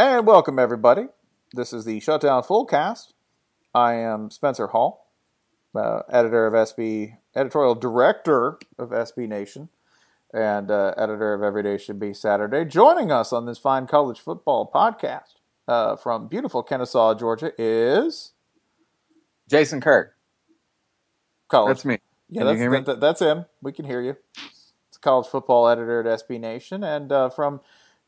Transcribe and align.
And 0.00 0.26
welcome, 0.26 0.58
everybody. 0.58 1.08
This 1.52 1.74
is 1.74 1.84
the 1.84 2.00
Shutdown 2.00 2.42
Fullcast. 2.42 3.12
I 3.74 3.92
am 3.96 4.30
Spencer 4.30 4.68
Hall, 4.68 5.12
uh, 5.74 6.00
editor 6.10 6.46
of 6.46 6.54
SB, 6.54 7.18
editorial 7.36 7.74
director 7.74 8.58
of 8.78 8.92
SB 8.92 9.28
Nation, 9.28 9.68
and 10.32 10.70
uh, 10.70 10.94
editor 10.96 11.34
of 11.34 11.42
Every 11.42 11.62
Day 11.62 11.76
Should 11.76 12.00
Be 12.00 12.14
Saturday. 12.14 12.64
Joining 12.64 13.12
us 13.12 13.30
on 13.30 13.44
this 13.44 13.58
fine 13.58 13.86
college 13.86 14.20
football 14.20 14.70
podcast 14.74 15.34
uh, 15.68 15.96
from 15.96 16.28
beautiful 16.28 16.62
Kennesaw, 16.62 17.12
Georgia, 17.14 17.52
is 17.58 18.32
Jason 19.50 19.82
Kirk. 19.82 20.14
college. 21.48 21.74
That's 21.76 21.84
me. 21.84 21.98
Yeah, 22.30 22.44
that's, 22.44 22.54
you 22.54 22.58
hear 22.62 22.70
me? 22.70 22.78
that- 22.78 22.86
that- 22.86 23.00
that's 23.00 23.20
him. 23.20 23.44
We 23.60 23.72
can 23.72 23.84
hear 23.84 24.00
you. 24.00 24.16
It's 24.88 24.96
a 24.96 25.00
college 25.00 25.26
football 25.26 25.68
editor 25.68 26.00
at 26.00 26.06
SB 26.26 26.40
Nation, 26.40 26.82
and 26.82 27.12
uh, 27.12 27.28
from 27.28 27.60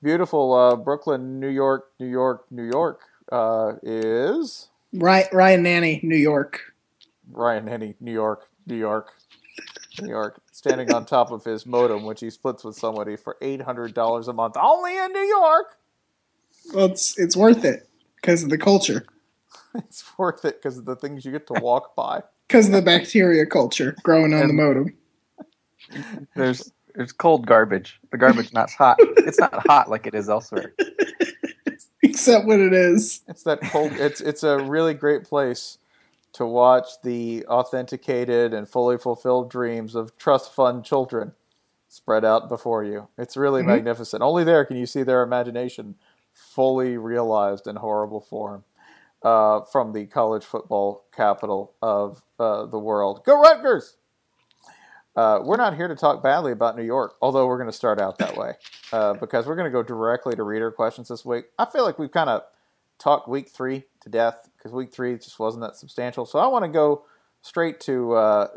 beautiful 0.02 0.52
uh, 0.54 0.76
Brooklyn, 0.76 1.40
New 1.40 1.48
York, 1.48 1.90
New 2.00 2.08
York, 2.08 2.46
New 2.50 2.64
York 2.68 3.00
uh, 3.30 3.74
is 3.82 4.68
Ryan, 4.92 5.26
Ryan 5.32 5.62
Nanni, 5.62 6.00
New 6.02 6.16
York. 6.16 6.60
Ryan 7.30 7.66
Nanni, 7.66 7.94
New 8.00 8.12
York, 8.12 8.48
New 8.66 8.76
York, 8.76 9.12
New 10.00 10.08
York, 10.08 10.40
standing 10.52 10.92
on 10.92 11.06
top 11.06 11.30
of 11.30 11.44
his 11.44 11.64
modem, 11.66 12.04
which 12.04 12.20
he 12.20 12.30
splits 12.30 12.64
with 12.64 12.76
somebody 12.76 13.16
for 13.16 13.36
eight 13.40 13.62
hundred 13.62 13.94
dollars 13.94 14.28
a 14.28 14.32
month, 14.32 14.56
only 14.60 14.96
in 14.96 15.12
New 15.12 15.20
York. 15.20 15.76
Well, 16.74 16.86
it's 16.86 17.18
it's 17.18 17.36
worth 17.36 17.64
it 17.64 17.88
because 18.16 18.42
of 18.42 18.50
the 18.50 18.58
culture, 18.58 19.04
It's 19.74 20.04
worth 20.18 20.44
it 20.44 20.60
because 20.62 20.78
of 20.78 20.84
the 20.84 20.96
things 20.96 21.24
you 21.24 21.32
get 21.32 21.46
to 21.48 21.54
walk 21.54 21.94
by. 21.96 22.22
because 22.48 22.66
of 22.66 22.72
the 22.72 22.82
bacteria 22.82 23.46
culture 23.46 23.96
growing 24.02 24.34
on 24.34 24.46
the 24.48 24.52
modem. 24.54 24.94
There's 26.36 26.70
there's 26.94 27.12
cold 27.12 27.46
garbage. 27.46 28.00
The 28.10 28.18
garbage 28.18 28.52
not 28.54 28.70
hot. 28.70 28.96
It's 29.00 29.38
not 29.38 29.66
hot 29.66 29.90
like 29.90 30.06
it 30.06 30.14
is 30.14 30.28
elsewhere. 30.28 30.74
Except 32.02 32.46
what 32.46 32.60
it 32.60 32.72
is. 32.72 33.22
It's 33.28 33.44
that 33.44 33.60
cold. 33.62 33.92
It's 33.92 34.20
it's 34.20 34.42
a 34.42 34.58
really 34.58 34.94
great 34.94 35.24
place 35.24 35.78
to 36.34 36.46
watch 36.46 36.88
the 37.02 37.44
authenticated 37.46 38.54
and 38.54 38.68
fully 38.68 38.98
fulfilled 38.98 39.50
dreams 39.50 39.94
of 39.94 40.16
trust 40.16 40.52
fund 40.52 40.84
children 40.84 41.32
spread 41.88 42.24
out 42.24 42.48
before 42.48 42.82
you. 42.84 43.08
It's 43.18 43.36
really 43.36 43.62
magnificent. 43.62 44.22
Only 44.22 44.44
there 44.44 44.64
can 44.64 44.76
you 44.76 44.86
see 44.86 45.02
their 45.02 45.22
imagination 45.22 45.96
fully 46.32 46.96
realized 46.96 47.66
in 47.66 47.76
horrible 47.76 48.20
form 48.20 48.64
uh, 49.22 49.60
from 49.62 49.92
the 49.92 50.06
college 50.06 50.44
football 50.44 51.04
capital 51.14 51.74
of 51.82 52.22
uh, 52.38 52.66
the 52.66 52.78
world. 52.78 53.24
Go 53.24 53.40
Rutgers! 53.40 53.96
Uh, 55.14 55.40
we're 55.42 55.56
not 55.56 55.76
here 55.76 55.88
to 55.88 55.94
talk 55.94 56.22
badly 56.22 56.52
about 56.52 56.76
New 56.76 56.84
York, 56.84 57.14
although 57.20 57.46
we're 57.46 57.58
going 57.58 57.68
to 57.68 57.76
start 57.76 58.00
out 58.00 58.18
that 58.18 58.36
way 58.36 58.52
uh, 58.92 59.12
because 59.14 59.46
we're 59.46 59.56
going 59.56 59.70
to 59.70 59.72
go 59.72 59.82
directly 59.82 60.34
to 60.34 60.42
reader 60.42 60.70
questions 60.70 61.08
this 61.08 61.24
week. 61.24 61.46
I 61.58 61.66
feel 61.66 61.84
like 61.84 61.98
we've 61.98 62.10
kind 62.10 62.30
of 62.30 62.42
talked 62.98 63.28
week 63.28 63.48
three 63.48 63.84
to 64.00 64.08
death 64.08 64.48
because 64.56 64.72
week 64.72 64.92
three 64.92 65.14
just 65.16 65.38
wasn't 65.38 65.62
that 65.64 65.76
substantial. 65.76 66.24
So 66.24 66.38
I 66.38 66.46
want 66.46 66.64
to 66.64 66.70
go 66.70 67.04
straight 67.42 67.78
to 67.80 68.14
uh, 68.14 68.48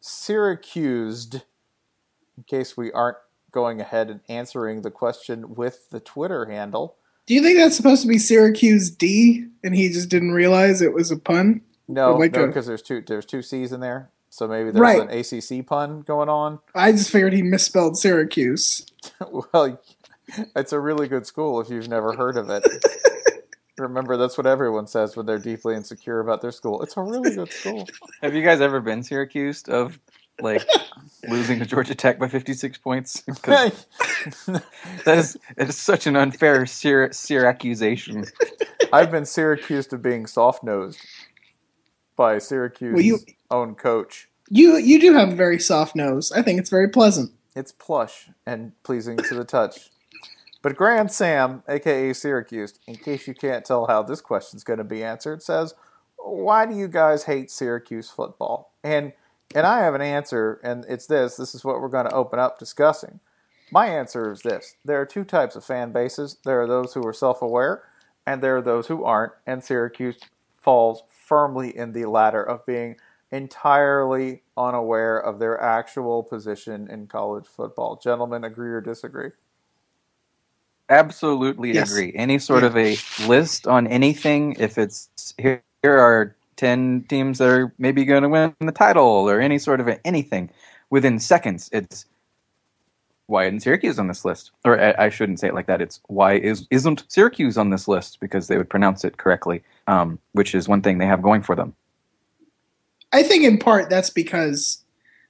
Syracuse 0.00 1.28
in 1.34 2.42
case 2.44 2.76
we 2.76 2.90
aren't 2.92 3.18
going 3.52 3.80
ahead 3.80 4.10
and 4.10 4.20
answering 4.28 4.82
the 4.82 4.90
question 4.90 5.54
with 5.54 5.90
the 5.90 6.00
Twitter 6.00 6.46
handle. 6.46 6.96
Do 7.26 7.34
you 7.34 7.42
think 7.42 7.58
that's 7.58 7.76
supposed 7.76 8.02
to 8.02 8.08
be 8.08 8.18
Syracuse 8.18 8.90
D, 8.90 9.46
and 9.62 9.74
he 9.74 9.90
just 9.90 10.08
didn't 10.08 10.32
realize 10.32 10.80
it 10.80 10.94
was 10.94 11.10
a 11.10 11.18
pun? 11.18 11.60
No, 11.86 12.16
like 12.16 12.32
no, 12.32 12.44
a- 12.44 12.46
because 12.46 12.66
there's 12.66 12.82
two 12.82 13.02
there's 13.06 13.26
two 13.26 13.42
C's 13.42 13.72
in 13.72 13.80
there, 13.80 14.10
so 14.30 14.46
maybe 14.48 14.70
there's 14.70 14.80
Right. 14.80 15.00
an 15.00 15.08
ACC 15.10 15.66
pun 15.66 16.02
going 16.02 16.28
on. 16.28 16.58
I 16.74 16.92
just 16.92 17.10
figured 17.10 17.32
he 17.32 17.42
misspelled 17.42 17.96
Syracuse. 17.96 18.86
well, 19.52 19.80
it's 20.56 20.72
a 20.72 20.80
really 20.80 21.08
good 21.08 21.26
school 21.26 21.60
if 21.60 21.70
you've 21.70 21.88
never 21.88 22.12
heard 22.12 22.36
of 22.36 22.50
it. 22.50 22.64
Remember, 23.78 24.16
that's 24.16 24.36
what 24.36 24.46
everyone 24.46 24.86
says 24.88 25.16
when 25.16 25.24
they're 25.24 25.38
deeply 25.38 25.74
insecure 25.76 26.18
about 26.20 26.42
their 26.42 26.50
school. 26.50 26.82
It's 26.82 26.96
a 26.96 27.00
really 27.00 27.32
good 27.34 27.52
school. 27.52 27.86
Have 28.22 28.34
you 28.34 28.42
guys 28.42 28.60
ever 28.60 28.80
been 28.80 29.02
Syracuse 29.04 29.62
of 29.68 29.98
like 30.40 30.62
losing 31.28 31.60
to 31.60 31.66
Georgia 31.66 31.94
Tech 31.94 32.18
by 32.18 32.26
56 32.28 32.76
points? 32.78 33.22
'Cause 33.40 33.74
that 35.04 35.18
is 35.18 35.36
it 35.56 35.68
is 35.68 35.76
such 35.78 36.06
an 36.08 36.16
unfair 36.16 36.66
Syr- 36.66 37.10
accusation. 37.46 38.24
I've 38.92 39.10
been 39.12 39.24
Syracuse 39.24 39.92
of 39.92 40.02
being 40.02 40.26
soft 40.26 40.64
nosed 40.64 40.98
by 42.18 42.36
Syracuse's 42.38 42.92
Well, 42.94 43.02
you- 43.02 43.18
own 43.50 43.74
coach. 43.74 44.28
You 44.50 44.76
you 44.76 45.00
do 45.00 45.14
have 45.14 45.30
a 45.32 45.36
very 45.36 45.58
soft 45.58 45.94
nose. 45.96 46.32
I 46.32 46.42
think 46.42 46.58
it's 46.60 46.70
very 46.70 46.88
pleasant. 46.88 47.32
It's 47.54 47.72
plush 47.72 48.28
and 48.46 48.72
pleasing 48.82 49.16
to 49.16 49.34
the 49.34 49.44
touch. 49.44 49.90
But 50.62 50.74
Grand 50.76 51.12
Sam, 51.12 51.62
aka 51.68 52.12
Syracuse, 52.12 52.74
in 52.86 52.96
case 52.96 53.26
you 53.28 53.34
can't 53.34 53.64
tell 53.64 53.86
how 53.86 54.02
this 54.02 54.20
question's 54.20 54.64
going 54.64 54.78
to 54.78 54.84
be 54.84 55.04
answered, 55.04 55.42
says, 55.42 55.74
"Why 56.16 56.66
do 56.66 56.74
you 56.74 56.88
guys 56.88 57.24
hate 57.24 57.50
Syracuse 57.50 58.10
football?" 58.10 58.72
And 58.82 59.12
and 59.54 59.66
I 59.66 59.80
have 59.80 59.94
an 59.94 60.02
answer, 60.02 60.60
and 60.62 60.84
it's 60.88 61.06
this. 61.06 61.36
This 61.36 61.54
is 61.54 61.64
what 61.64 61.80
we're 61.80 61.88
going 61.88 62.06
to 62.08 62.14
open 62.14 62.38
up 62.38 62.58
discussing. 62.58 63.20
My 63.70 63.86
answer 63.86 64.32
is 64.32 64.40
this: 64.42 64.76
there 64.84 65.00
are 65.00 65.06
two 65.06 65.24
types 65.24 65.56
of 65.56 65.64
fan 65.64 65.92
bases. 65.92 66.38
There 66.44 66.60
are 66.60 66.66
those 66.66 66.94
who 66.94 67.06
are 67.06 67.12
self-aware, 67.12 67.82
and 68.26 68.42
there 68.42 68.56
are 68.56 68.62
those 68.62 68.86
who 68.88 69.04
aren't. 69.04 69.32
And 69.46 69.62
Syracuse 69.62 70.18
falls 70.56 71.02
firmly 71.28 71.76
in 71.76 71.92
the 71.92 72.06
latter 72.06 72.42
of 72.42 72.66
being 72.66 72.96
entirely 73.32 74.42
unaware 74.56 75.18
of 75.18 75.38
their 75.40 75.60
actual 75.60 76.24
position 76.24 76.88
in 76.90 77.08
college 77.08 77.46
football. 77.46 77.96
Gentlemen, 78.02 78.44
agree 78.44 78.70
or 78.72 78.80
disagree? 78.82 79.30
absolutely 80.88 81.72
Yes. 81.72 81.78
agree. 81.78 82.12
Any 82.14 82.38
sort 82.38 82.64
Yeah. 82.64 82.68
of 82.68 82.76
a 82.76 82.96
list 83.18 83.66
on 83.66 83.86
anything, 83.86 84.56
if 84.58 84.78
it's 84.78 85.10
here, 85.38 85.62
here 85.82 85.98
are 85.98 86.36
10 86.56 87.04
teams 87.08 87.38
that 87.38 87.48
are 87.48 87.72
maybe 87.78 88.04
going 88.04 88.22
to 88.22 88.28
win 88.28 88.54
the 88.60 88.72
title 88.72 89.04
or 89.30 89.40
any 89.40 89.58
sort 89.58 89.80
of 89.80 89.88
a, 89.88 90.04
anything, 90.06 90.50
within 90.90 91.18
seconds, 91.20 91.70
it's 91.72 92.06
why 93.28 93.44
isn't 93.44 93.60
Syracuse 93.60 93.98
on 93.98 94.08
this 94.08 94.24
list? 94.24 94.52
Or 94.64 94.80
I, 94.80 95.06
I 95.06 95.08
shouldn't 95.10 95.38
say 95.38 95.48
it 95.48 95.54
like 95.54 95.66
that. 95.66 95.82
It's 95.82 96.00
why 96.06 96.34
is, 96.34 96.66
isn't 96.70 97.04
Syracuse 97.08 97.58
on 97.58 97.68
this 97.68 97.86
list? 97.86 98.20
Because 98.20 98.48
they 98.48 98.56
would 98.56 98.70
pronounce 98.70 99.04
it 99.04 99.18
correctly, 99.18 99.62
um, 99.86 100.18
which 100.32 100.54
is 100.54 100.66
one 100.66 100.80
thing 100.80 100.96
they 100.96 101.06
have 101.06 101.22
going 101.22 101.42
for 101.42 101.54
them. 101.54 101.74
I 103.12 103.22
think 103.22 103.44
in 103.44 103.58
part 103.58 103.90
that's 103.90 104.08
because 104.08 104.82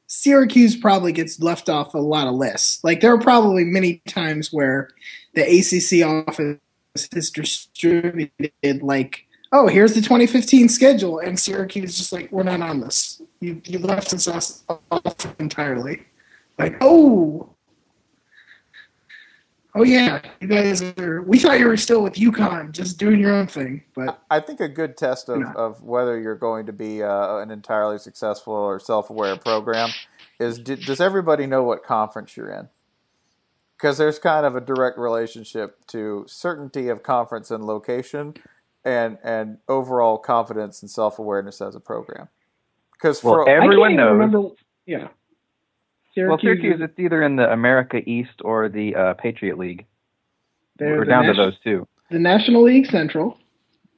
Syracuse 0.07 0.77
probably 0.77 1.11
gets 1.11 1.41
left 1.41 1.69
off 1.69 1.93
a 1.93 1.99
lot 1.99 2.29
of 2.29 2.35
lists. 2.35 2.83
Like 2.85 3.01
there 3.01 3.13
are 3.13 3.21
probably 3.21 3.65
many 3.65 4.01
times 4.07 4.53
where 4.53 4.91
the 5.35 5.43
ACC 5.43 6.07
office 6.07 6.61
has 7.13 7.31
distributed 7.31 8.83
like, 8.83 9.27
oh, 9.51 9.67
here's 9.67 9.95
the 9.95 10.01
2015 10.01 10.69
schedule, 10.69 11.19
and 11.19 11.39
Syracuse 11.39 11.91
is 11.91 11.99
just 11.99 12.13
like, 12.13 12.31
we're 12.31 12.45
not 12.45 12.61
on 12.61 12.81
this. 12.81 13.21
You 13.41 13.61
you 13.65 13.81
left 13.81 14.15
us 14.15 14.29
off 14.69 15.41
entirely. 15.41 16.05
Like, 16.59 16.77
oh. 16.81 17.51
Oh 19.79 19.85
yeah, 19.85 20.21
you 20.41 20.49
guys 20.49 20.83
are. 20.83 21.23
We 21.23 21.39
thought 21.39 21.61
you 21.61 21.69
were 21.69 21.77
still 21.77 22.03
with 22.03 22.15
UConn, 22.15 22.73
just 22.73 22.99
doing 22.99 23.21
your 23.21 23.33
own 23.33 23.47
thing. 23.47 23.81
But 23.95 24.21
I 24.29 24.41
think 24.41 24.59
a 24.59 24.69
good 24.69 24.97
test 24.97 25.29
of, 25.29 25.41
Yeah. 25.41 25.53
of 25.55 25.83
whether 25.85 26.19
you're 26.19 26.35
going 26.35 26.67
to 26.67 26.73
be 26.73 27.01
uh, 27.05 27.37
an 27.37 27.53
entirely 27.53 27.99
successful 27.99 28.55
or 28.55 28.81
self-aware 28.81 29.37
program 29.37 29.91
is 30.41 30.59
d 30.59 30.75
does 30.75 31.01
everybody 31.01 31.47
know 31.47 31.63
what 31.63 31.85
conference 31.85 32.37
you're 32.37 32.51
in? 32.51 32.69
Because 33.77 33.99
there's 33.99 34.19
kind 34.19 34.45
of 34.45 34.57
a 34.57 34.61
direct 34.61 34.99
relationship 34.99 35.87
to 35.89 36.25
certainty 36.27 36.89
of 36.89 37.05
conference 37.05 37.53
and 37.53 37.65
location, 37.65 38.35
and 38.85 39.17
and 39.23 39.59
overall 39.69 40.19
confidence 40.19 40.83
and 40.83 40.91
self-awareness 40.91 41.61
as 41.61 41.77
a 41.77 41.81
program. 41.81 42.29
Because 42.95 43.23
Well, 43.23 43.35
for 43.35 43.43
I 43.49 43.53
can't 43.53 43.65
everyone 43.65 43.93
even 43.93 43.97
knows. 44.05 44.13
remember. 44.13 44.49
Yeah. 44.87 45.09
Well, 46.27 46.39
Syracuse, 46.41 46.63
Syracuse, 46.63 46.91
it's 46.91 46.99
either 46.99 47.23
in 47.23 47.37
the 47.37 47.51
America 47.53 47.99
East 47.99 48.41
or 48.43 48.69
the 48.69 48.95
uh, 48.95 49.15
Patriot 49.15 49.59
League. 49.59 49.87
We're 50.81 51.05
the 51.05 51.11
down 51.11 51.25
to 51.25 51.35
those 51.35 51.59
two. 51.63 51.87
The 52.11 52.19
National 52.19 52.63
League 52.63 52.87
Central. 52.87 53.39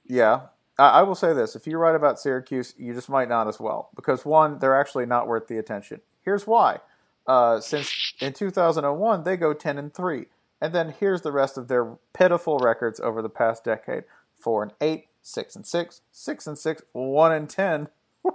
Yeah. 0.06 0.40
I, 0.78 0.88
I 0.88 1.02
will 1.02 1.14
say 1.14 1.32
this. 1.32 1.54
If 1.54 1.66
you 1.66 1.78
write 1.78 1.94
about 1.94 2.18
Syracuse, 2.18 2.74
you 2.76 2.92
just 2.94 3.08
might 3.08 3.28
not 3.28 3.48
as 3.48 3.60
well. 3.60 3.90
Because, 3.94 4.24
one, 4.24 4.58
they're 4.58 4.78
actually 4.78 5.06
not 5.06 5.28
worth 5.28 5.46
the 5.46 5.58
attention. 5.58 6.00
Here's 6.22 6.46
why. 6.46 6.80
Uh, 7.26 7.60
since 7.60 8.14
in 8.20 8.32
2001, 8.32 9.24
they 9.24 9.36
go 9.36 9.52
10 9.52 9.78
and 9.78 9.94
3. 9.94 10.26
And 10.60 10.74
then 10.74 10.94
here's 10.98 11.22
the 11.22 11.32
rest 11.32 11.56
of 11.56 11.68
their 11.68 11.96
pitiful 12.12 12.58
records 12.58 13.00
over 13.00 13.22
the 13.22 13.28
past 13.28 13.64
decade 13.64 14.04
4 14.34 14.62
and 14.64 14.72
8, 14.80 15.06
6 15.22 15.56
and 15.56 15.66
6, 15.66 16.00
6 16.10 16.46
and 16.46 16.58
6, 16.58 16.82
1 16.92 17.32
and 17.32 17.48
10. 17.48 17.88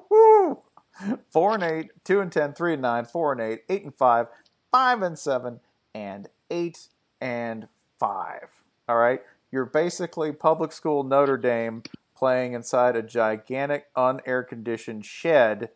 4 1.29 1.53
and 1.55 1.63
8, 1.63 1.91
2 2.03 2.19
and 2.21 2.31
10, 2.31 2.53
3 2.53 2.73
and 2.73 2.81
9, 2.81 3.05
4 3.05 3.31
and 3.33 3.41
8, 3.41 3.59
8 3.69 3.83
and 3.83 3.95
5, 3.95 4.27
5 4.71 5.01
and 5.01 5.19
7, 5.19 5.59
and 5.93 6.29
8 6.49 6.87
and 7.21 7.67
5. 7.99 8.39
All 8.87 8.97
right? 8.97 9.21
You're 9.51 9.65
basically 9.65 10.31
public 10.31 10.71
school 10.71 11.03
Notre 11.03 11.37
Dame 11.37 11.83
playing 12.15 12.53
inside 12.53 12.95
a 12.95 13.01
gigantic 13.01 13.93
unair 13.95 14.47
conditioned 14.47 15.05
shed. 15.05 15.69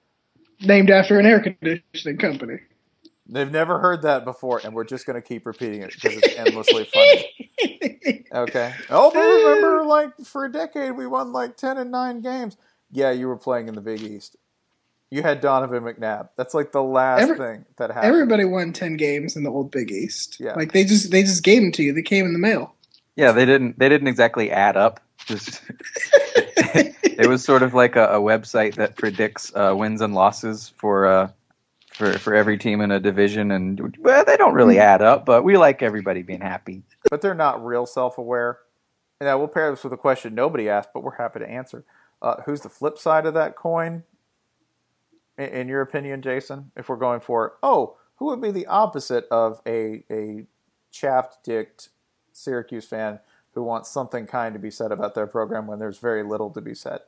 named 0.62 0.90
after 0.90 1.20
an 1.20 1.26
air 1.26 1.40
conditioning 1.42 2.18
company. 2.18 2.60
They've 3.28 3.52
never 3.52 3.80
heard 3.80 4.02
that 4.02 4.26
before, 4.26 4.60
and 4.64 4.74
we're 4.74 4.86
just 4.86 5.06
going 5.06 5.22
to 5.22 5.28
keep 5.28 5.46
repeating 5.46 5.82
it 5.82 5.94
because 5.94 6.18
it's 6.18 6.36
endlessly 6.36 6.86
funny. 6.86 7.26
Okay. 8.32 8.74
Oh, 8.90 9.12
but 9.12 9.20
remember, 9.20 9.84
like 9.86 10.16
for 10.24 10.46
a 10.46 10.52
decade, 10.52 10.92
we 10.92 11.08
won 11.08 11.32
like 11.34 11.58
ten 11.58 11.78
and 11.78 11.90
nine 11.90 12.22
games. 12.22 12.58
Yeah, 12.92 13.12
you 13.12 13.28
were 13.28 13.38
playing 13.38 13.68
in 13.68 13.76
the 13.76 13.82
Big 13.82 14.02
East. 14.02 14.36
You 15.12 15.24
had 15.24 15.42
Donovan 15.42 15.84
McNabb. 15.84 16.30
That's 16.38 16.54
like 16.54 16.72
the 16.72 16.84
last 16.84 17.22
Every- 17.22 17.38
thing 17.38 17.66
that 17.78 17.90
happened. 17.90 18.06
Everybody 18.14 18.46
won 18.46 18.74
ten 18.74 18.96
games 18.96 19.36
in 19.36 19.44
the 19.44 19.50
old 19.52 19.72
Big 19.72 19.92
East. 19.92 20.38
Yeah. 20.40 20.54
Like 20.54 20.72
they 20.72 20.84
just 20.84 21.10
they 21.12 21.24
just 21.24 21.44
gave 21.44 21.62
them 21.62 21.72
to 21.74 21.84
you. 21.84 21.94
They 21.94 22.02
came 22.04 22.26
in 22.26 22.34
the 22.34 22.40
mail. 22.40 22.76
Yeah, 23.16 23.32
they 23.32 23.46
didn't. 23.46 23.80
They 23.80 23.90
didn't 23.90 24.08
exactly 24.08 24.52
add 24.52 24.78
up. 24.78 25.00
Just 25.26 25.62
it 26.24 27.28
was 27.28 27.44
sort 27.44 27.64
of 27.64 27.74
like 27.74 27.96
a, 27.96 28.06
a 28.08 28.20
website 28.20 28.76
that 28.76 28.96
predicts 28.96 29.52
uh, 29.56 29.74
wins 29.76 30.02
and 30.02 30.14
losses 30.14 30.70
for 30.78 31.06
uh, 31.08 31.30
for 31.92 32.14
for 32.20 32.36
every 32.36 32.58
team 32.58 32.80
in 32.80 32.92
a 32.92 33.00
division, 33.00 33.52
and 33.52 33.98
well, 34.00 34.24
they 34.26 34.38
don't 34.38 34.54
really 34.54 34.80
add 34.80 35.02
up. 35.02 35.26
But 35.26 35.44
we 35.44 35.58
like 35.58 35.82
everybody 35.82 36.22
being 36.22 36.42
happy. 36.42 36.84
but 37.10 37.22
they're 37.22 37.34
not 37.36 37.66
real 37.66 37.86
self-aware. 37.86 38.60
Now 39.22 39.38
we'll 39.38 39.48
pair 39.50 39.70
this 39.72 39.84
with 39.84 39.92
a 39.92 39.98
question 39.98 40.34
nobody 40.36 40.70
asked, 40.70 40.90
but 40.94 41.04
we're 41.04 41.18
happy 41.18 41.40
to 41.40 41.50
answer. 41.50 41.84
Uh, 42.22 42.36
who's 42.46 42.62
the 42.62 42.70
flip 42.70 42.98
side 42.98 43.26
of 43.26 43.34
that 43.34 43.56
coin? 43.56 44.04
In, 45.40 45.70
your 45.70 45.82
opinion, 45.82 46.22
Jason, 46.22 46.72
if 46.76 46.90
we're 46.90 46.98
going 46.98 47.22
for 47.22 47.54
oh, 47.64 47.96
who 48.18 48.26
would 48.26 48.42
be 48.42 48.52
the 48.52 48.68
opposite 48.68 49.26
of 49.32 49.62
a 49.66 50.04
a 50.12 50.46
chapped-dicked 50.92 51.90
Syracuse 52.34 52.86
fan 52.86 53.20
who 53.54 53.64
wants 53.64 53.90
something 53.90 54.28
kind 54.28 54.54
to 54.54 54.60
be 54.60 54.70
said 54.70 54.92
about 54.92 55.16
their 55.16 55.28
program 55.28 55.66
when 55.66 55.80
there's 55.80 56.00
very 56.00 56.24
little 56.24 56.50
to 56.52 56.62
be 56.62 56.76
said? 56.76 57.00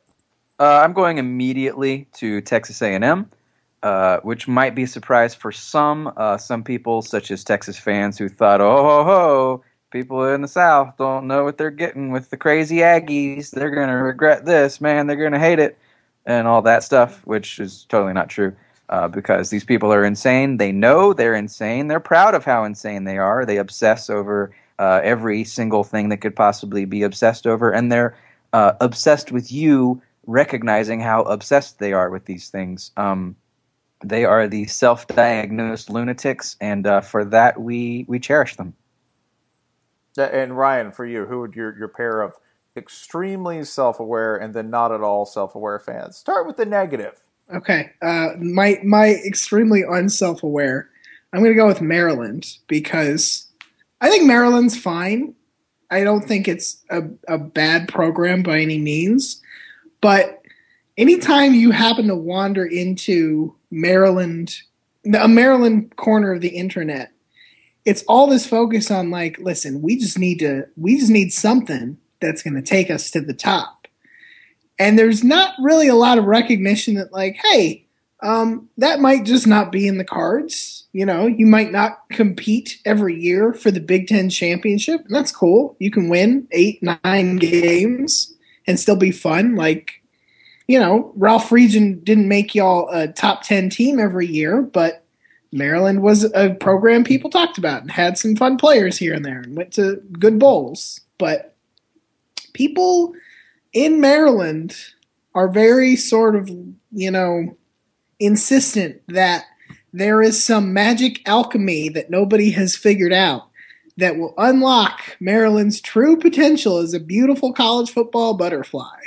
Uh, 0.59 0.81
I'm 0.83 0.93
going 0.93 1.17
immediately 1.17 2.07
to 2.13 2.39
Texas 2.41 2.81
A&M, 2.81 3.29
uh, 3.83 4.19
which 4.19 4.47
might 4.47 4.75
be 4.75 4.83
a 4.83 4.87
surprise 4.87 5.35
for 5.35 5.51
some. 5.51 6.13
Uh, 6.15 6.37
some 6.37 6.63
people, 6.63 7.01
such 7.01 7.31
as 7.31 7.43
Texas 7.43 7.77
fans, 7.77 8.17
who 8.17 8.29
thought, 8.29 8.61
"Oh 8.61 8.83
ho 8.83 9.03
ho, 9.03 9.63
people 9.91 10.25
in 10.27 10.41
the 10.41 10.47
South 10.47 10.95
don't 10.97 11.27
know 11.27 11.43
what 11.43 11.57
they're 11.57 11.69
getting 11.69 12.11
with 12.11 12.29
the 12.29 12.37
crazy 12.37 12.77
Aggies. 12.77 13.51
They're 13.51 13.75
going 13.75 13.89
to 13.89 13.95
regret 13.95 14.45
this, 14.45 14.81
man. 14.81 15.07
They're 15.07 15.15
going 15.17 15.33
to 15.33 15.39
hate 15.39 15.59
it, 15.59 15.77
and 16.25 16.47
all 16.47 16.61
that 16.61 16.83
stuff," 16.83 17.25
which 17.25 17.59
is 17.59 17.85
totally 17.89 18.13
not 18.13 18.29
true. 18.29 18.55
Uh, 18.89 19.07
because 19.07 19.49
these 19.49 19.63
people 19.63 19.93
are 19.93 20.03
insane. 20.03 20.57
They 20.57 20.73
know 20.73 21.13
they're 21.13 21.33
insane. 21.33 21.87
They're 21.87 22.01
proud 22.01 22.35
of 22.35 22.43
how 22.43 22.65
insane 22.65 23.05
they 23.05 23.17
are. 23.17 23.45
They 23.45 23.55
obsess 23.55 24.09
over 24.09 24.53
uh, 24.79 24.99
every 25.01 25.45
single 25.45 25.85
thing 25.85 26.09
that 26.09 26.17
could 26.17 26.35
possibly 26.35 26.83
be 26.83 27.03
obsessed 27.03 27.47
over, 27.47 27.71
and 27.71 27.89
they're 27.89 28.17
uh, 28.51 28.73
obsessed 28.81 29.31
with 29.31 29.49
you 29.49 30.01
recognizing 30.27 30.99
how 30.99 31.21
obsessed 31.21 31.79
they 31.79 31.93
are 31.93 32.09
with 32.09 32.25
these 32.25 32.49
things. 32.49 32.91
Um, 32.97 33.37
they 34.03 34.25
are 34.25 34.47
the 34.47 34.65
self-diagnosed 34.65 35.89
lunatics, 35.89 36.57
and 36.59 36.85
uh, 36.85 36.99
for 36.99 37.23
that 37.23 37.61
we 37.61 38.03
we 38.09 38.19
cherish 38.19 38.57
them. 38.57 38.73
And 40.17 40.57
Ryan, 40.57 40.91
for 40.91 41.05
you, 41.05 41.25
who 41.25 41.39
would 41.39 41.55
your 41.55 41.77
your 41.77 41.87
pair 41.87 42.21
of 42.21 42.33
extremely 42.75 43.63
self-aware 43.63 44.37
and 44.37 44.53
then 44.53 44.69
not 44.69 44.91
at 44.91 45.01
all 45.01 45.25
self-aware 45.25 45.79
fans? 45.79 46.17
Start 46.17 46.47
with 46.47 46.57
the 46.57 46.65
negative. 46.65 47.21
Okay. 47.53 47.91
Uh, 48.01 48.29
my 48.39 48.79
my 48.83 49.09
extremely 49.25 49.83
unself 49.83 50.43
aware. 50.43 50.89
I'm 51.33 51.41
gonna 51.41 51.55
go 51.55 51.67
with 51.67 51.81
Maryland 51.81 52.57
because 52.67 53.47
I 53.99 54.09
think 54.09 54.25
Maryland's 54.25 54.77
fine. 54.77 55.35
I 55.91 56.03
don't 56.03 56.25
think 56.25 56.47
it's 56.47 56.81
a, 56.89 57.03
a 57.27 57.37
bad 57.37 57.89
program 57.89 58.43
by 58.43 58.59
any 58.59 58.79
means. 58.79 59.41
But 59.99 60.41
anytime 60.97 61.53
you 61.53 61.71
happen 61.71 62.07
to 62.07 62.15
wander 62.15 62.65
into 62.65 63.55
Maryland, 63.69 64.55
a 65.13 65.27
Maryland 65.27 65.95
corner 65.97 66.31
of 66.31 66.41
the 66.41 66.49
internet, 66.49 67.11
it's 67.83 68.03
all 68.07 68.27
this 68.27 68.45
focus 68.45 68.89
on 68.89 69.11
like, 69.11 69.37
listen, 69.39 69.81
we 69.81 69.97
just 69.97 70.17
need 70.17 70.39
to, 70.39 70.65
we 70.77 70.97
just 70.97 71.11
need 71.11 71.33
something 71.33 71.97
that's 72.21 72.43
going 72.43 72.55
to 72.55 72.61
take 72.61 72.89
us 72.89 73.11
to 73.11 73.21
the 73.21 73.33
top. 73.33 73.87
And 74.79 74.97
there's 74.97 75.23
not 75.23 75.53
really 75.59 75.87
a 75.87 75.95
lot 75.95 76.17
of 76.17 76.25
recognition 76.25 76.95
that, 76.95 77.11
like, 77.11 77.35
hey, 77.35 77.85
um, 78.21 78.69
that 78.77 78.99
might 78.99 79.25
just 79.25 79.47
not 79.47 79.71
be 79.71 79.87
in 79.87 79.97
the 79.97 80.05
cards. 80.05 80.85
You 80.93 81.05
know, 81.05 81.25
you 81.25 81.45
might 81.45 81.71
not 81.71 82.09
compete 82.09 82.79
every 82.85 83.19
year 83.19 83.53
for 83.53 83.71
the 83.71 83.79
Big 83.79 84.07
Ten 84.07 84.29
championship, 84.29 85.01
and 85.05 85.15
that's 85.15 85.31
cool. 85.31 85.75
You 85.79 85.91
can 85.91 86.09
win 86.09 86.47
eight, 86.51 86.81
nine 86.81 87.37
games 87.37 88.33
and 88.67 88.79
still 88.79 88.95
be 88.95 89.11
fun. 89.11 89.55
Like, 89.55 90.01
you 90.67 90.79
know, 90.79 91.11
Ralph 91.15 91.49
Friedgen 91.49 92.03
didn't 92.03 92.27
make 92.27 92.53
y'all 92.55 92.89
a 92.89 93.07
top 93.07 93.43
10 93.43 93.69
team 93.69 93.99
every 93.99 94.27
year, 94.27 94.61
but 94.61 95.03
Maryland 95.51 96.01
was 96.01 96.31
a 96.33 96.53
program 96.55 97.03
people 97.03 97.29
talked 97.29 97.57
about 97.57 97.81
and 97.81 97.91
had 97.91 98.17
some 98.17 98.35
fun 98.35 98.57
players 98.57 98.97
here 98.97 99.13
and 99.13 99.25
there 99.25 99.41
and 99.41 99.55
went 99.55 99.73
to 99.73 100.01
good 100.17 100.39
bowls. 100.39 101.01
But 101.17 101.50
people 102.53 103.13
in 103.73 104.01
Maryland 104.01 104.75
are 105.33 105.47
very 105.47 105.95
sort 105.95 106.35
of, 106.35 106.49
you 106.91 107.11
know, 107.11 107.57
insistent 108.19 109.01
that 109.07 109.45
there 109.93 110.21
is 110.21 110.43
some 110.43 110.73
magic 110.73 111.27
alchemy 111.27 111.89
that 111.89 112.09
nobody 112.09 112.51
has 112.51 112.75
figured 112.75 113.13
out 113.13 113.49
that 113.97 114.17
will 114.17 114.33
unlock 114.37 115.17
Maryland's 115.19 115.81
true 115.81 116.17
potential 116.17 116.77
as 116.77 116.93
a 116.93 116.99
beautiful 116.99 117.53
college 117.53 117.91
football 117.91 118.33
butterfly. 118.33 118.97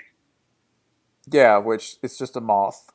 Yeah, 1.31 1.59
which 1.59 1.97
it's 2.03 2.19
just 2.19 2.37
a 2.37 2.41
moth. 2.41 2.91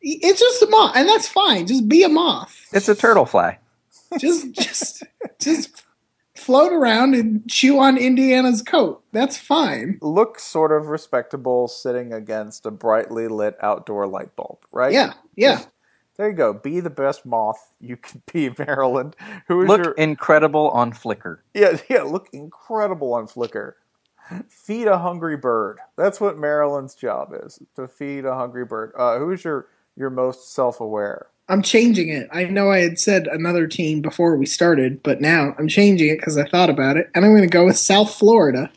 It's 0.00 0.40
just 0.40 0.62
a 0.62 0.66
moth, 0.68 0.96
and 0.96 1.08
that's 1.08 1.28
fine. 1.28 1.66
Just 1.66 1.88
be 1.88 2.02
a 2.02 2.08
moth. 2.08 2.68
It's 2.72 2.88
a 2.88 2.94
turtle 2.94 3.26
fly. 3.26 3.58
Just, 4.18 4.52
just, 4.52 5.02
just 5.40 5.85
float 6.46 6.72
around 6.72 7.16
and 7.16 7.48
chew 7.50 7.80
on 7.80 7.98
Indiana's 7.98 8.62
coat. 8.62 9.02
That's 9.10 9.36
fine. 9.36 9.98
Look 10.00 10.38
sort 10.38 10.70
of 10.70 10.86
respectable 10.86 11.66
sitting 11.66 12.12
against 12.12 12.64
a 12.66 12.70
brightly 12.70 13.26
lit 13.26 13.56
outdoor 13.60 14.06
light 14.06 14.36
bulb, 14.36 14.58
right? 14.70 14.92
Yeah, 14.92 15.14
yeah. 15.34 15.64
There 16.16 16.30
you 16.30 16.36
go. 16.36 16.52
Be 16.52 16.78
the 16.78 16.88
best 16.88 17.26
moth 17.26 17.74
you 17.80 17.96
can 17.96 18.22
be, 18.32 18.50
Maryland. 18.58 19.16
Who 19.48 19.62
is 19.62 19.68
Look 19.68 19.84
your 19.84 19.92
incredible 19.94 20.70
on 20.70 20.92
Flickr. 20.92 21.38
Yeah, 21.52 21.78
yeah, 21.90 22.02
look 22.02 22.28
incredible 22.32 23.12
on 23.12 23.26
Flickr. 23.26 23.72
Feed 24.48 24.86
a 24.86 24.98
hungry 24.98 25.36
bird. 25.36 25.78
That's 25.96 26.20
what 26.20 26.38
Maryland's 26.38 26.94
job 26.94 27.32
is, 27.44 27.60
to 27.74 27.88
feed 27.88 28.24
a 28.24 28.36
hungry 28.36 28.64
bird. 28.64 28.92
Uh, 28.96 29.18
who's 29.18 29.44
your 29.44 29.66
your 29.96 30.10
most 30.10 30.52
self-aware? 30.54 31.26
I'm 31.48 31.62
changing 31.62 32.08
it. 32.08 32.28
I 32.32 32.44
know 32.44 32.70
I 32.70 32.80
had 32.80 32.98
said 32.98 33.28
another 33.28 33.66
team 33.66 34.00
before 34.00 34.36
we 34.36 34.46
started, 34.46 35.02
but 35.02 35.20
now 35.20 35.54
I'm 35.58 35.68
changing 35.68 36.08
it 36.08 36.16
because 36.18 36.36
I 36.36 36.44
thought 36.48 36.70
about 36.70 36.96
it, 36.96 37.08
and 37.14 37.24
I'm 37.24 37.32
going 37.32 37.42
to 37.42 37.48
go 37.48 37.64
with 37.64 37.78
South 37.78 38.12
Florida 38.14 38.70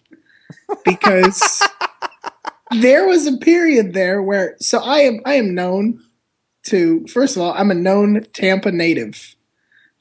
because 0.86 1.64
there 2.80 3.08
was 3.08 3.26
a 3.26 3.38
period 3.38 3.94
there 3.94 4.22
where 4.22 4.56
so 4.60 4.80
I 4.80 5.00
am 5.00 5.22
I 5.26 5.34
am 5.36 5.56
known 5.56 6.04
to 6.68 7.06
first 7.08 7.36
of 7.36 7.42
all 7.42 7.54
I'm 7.54 7.72
a 7.72 7.76
known 7.76 8.26
Tampa 8.34 8.72
native. 8.72 9.36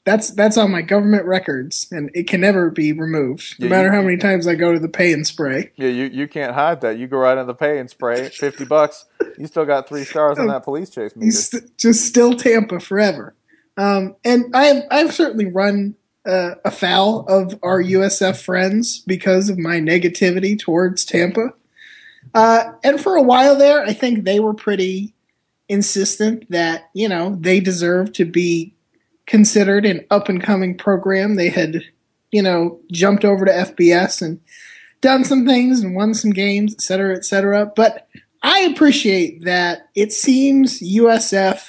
That's 0.09 0.31
that's 0.31 0.57
on 0.57 0.71
my 0.71 0.81
government 0.81 1.25
records, 1.25 1.85
and 1.91 2.09
it 2.15 2.27
can 2.27 2.41
never 2.41 2.71
be 2.71 2.93
removed, 2.93 3.57
no 3.59 3.65
Yeah, 3.67 3.69
matter 3.69 3.87
you- 3.89 3.93
how 3.93 4.01
many 4.01 4.17
times 4.17 4.47
I 4.47 4.55
go 4.55 4.73
to 4.73 4.79
the 4.79 4.89
pay 4.89 5.13
and 5.13 5.27
spray. 5.27 5.69
Yeah, 5.75 5.89
you, 5.89 6.05
you 6.05 6.27
can't 6.27 6.55
hide 6.55 6.81
that. 6.81 6.97
You 6.97 7.05
go 7.05 7.17
right 7.17 7.37
in 7.37 7.45
the 7.45 7.53
pay 7.53 7.77
and 7.77 7.87
spray 7.87 8.27
fifty 8.33 8.65
bucks. 8.65 9.05
You 9.37 9.45
still 9.45 9.65
got 9.65 9.87
three 9.87 10.05
stars 10.05 10.39
on 10.39 10.47
that 10.47 10.63
police 10.63 10.89
chase 10.89 11.15
meter. 11.15 11.31
St- 11.31 11.77
just 11.77 12.07
still 12.07 12.33
Tampa 12.33 12.79
forever. 12.79 13.35
Um, 13.77 14.15
and 14.25 14.45
I've 14.55 14.81
I've 14.89 15.13
certainly 15.13 15.45
run 15.45 15.93
uh, 16.25 16.55
afoul 16.65 17.27
of 17.27 17.59
our 17.61 17.79
USF 17.79 18.41
friends 18.43 19.03
because 19.05 19.47
of 19.47 19.59
my 19.59 19.75
negativity 19.79 20.57
towards 20.57 21.05
Tampa. 21.05 21.53
Uh, 22.33 22.71
and 22.83 22.99
for 22.99 23.15
a 23.15 23.21
while 23.21 23.55
there, 23.55 23.83
I 23.83 23.93
think 23.93 24.23
they 24.23 24.39
were 24.39 24.55
pretty 24.55 25.13
insistent 25.67 26.49
that 26.49 26.89
you 26.95 27.07
know 27.07 27.37
they 27.39 27.59
deserve 27.59 28.11
to 28.13 28.25
be 28.25 28.73
considered 29.29 29.85
an 29.85 30.05
up 30.09 30.27
and 30.27 30.41
coming 30.41 30.75
program. 30.75 31.35
They 31.35 31.49
had 31.49 31.83
you 32.31 32.41
know 32.41 32.81
jumped 32.91 33.23
over 33.23 33.45
to 33.45 33.51
FBS 33.51 34.21
and 34.21 34.41
done 35.01 35.23
some 35.23 35.45
things 35.45 35.79
and 35.79 35.95
won 35.95 36.13
some 36.13 36.31
games, 36.31 36.73
et 36.73 36.81
cetera, 36.81 37.15
et 37.15 37.23
cetera. 37.23 37.71
But 37.73 38.09
I 38.43 38.59
appreciate 38.61 39.45
that 39.45 39.89
it 39.95 40.11
seems 40.11 40.81
USF 40.81 41.65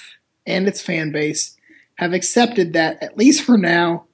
and 0.46 0.66
its 0.66 0.80
fan 0.80 1.12
base 1.12 1.56
have 1.96 2.12
accepted 2.12 2.72
that, 2.72 3.00
at 3.02 3.18
least 3.18 3.44
for 3.44 3.58
now, 3.58 4.06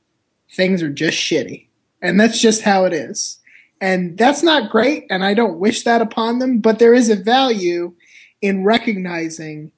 things 0.50 0.82
are 0.82 0.90
just 0.90 1.16
shitty. 1.16 1.68
And 2.02 2.18
that's 2.18 2.40
just 2.40 2.62
how 2.62 2.84
it 2.84 2.92
is. 2.92 3.38
And 3.80 4.18
that's 4.18 4.42
not 4.42 4.70
great, 4.70 5.04
and 5.10 5.24
I 5.24 5.34
don't 5.34 5.58
wish 5.58 5.84
that 5.84 6.00
upon 6.00 6.38
them, 6.38 6.60
but 6.60 6.78
there 6.78 6.94
is 6.94 7.10
a 7.10 7.16
value 7.16 7.94
in 8.40 8.64
recognizing 8.64 9.70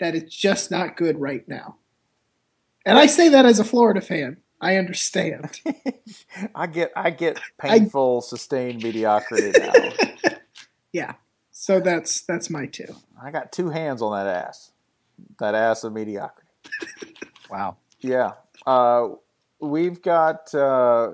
that 0.00 0.14
it's 0.14 0.34
just 0.34 0.70
not 0.70 0.96
good 0.96 1.18
right 1.18 1.46
now. 1.48 1.76
And 2.86 2.96
I 2.96 3.06
say 3.06 3.28
that 3.30 3.44
as 3.44 3.58
a 3.58 3.64
Florida 3.64 4.00
fan. 4.00 4.38
I 4.60 4.76
understand. 4.76 5.60
I 6.54 6.66
get 6.66 6.92
I 6.96 7.10
get 7.10 7.38
painful, 7.58 8.22
sustained 8.22 8.82
mediocrity 8.82 9.52
now. 9.58 10.32
yeah. 10.92 11.14
So 11.50 11.80
that's 11.80 12.22
that's 12.22 12.48
my 12.48 12.66
two. 12.66 12.94
I 13.22 13.30
got 13.30 13.52
two 13.52 13.70
hands 13.70 14.00
on 14.00 14.12
that 14.12 14.26
ass. 14.26 14.70
That 15.40 15.54
ass 15.54 15.84
of 15.84 15.92
mediocrity. 15.92 16.48
Wow. 17.48 17.76
Yeah. 18.00 18.32
Uh, 18.66 19.10
we've 19.60 20.02
got 20.02 20.52
uh, 20.52 21.12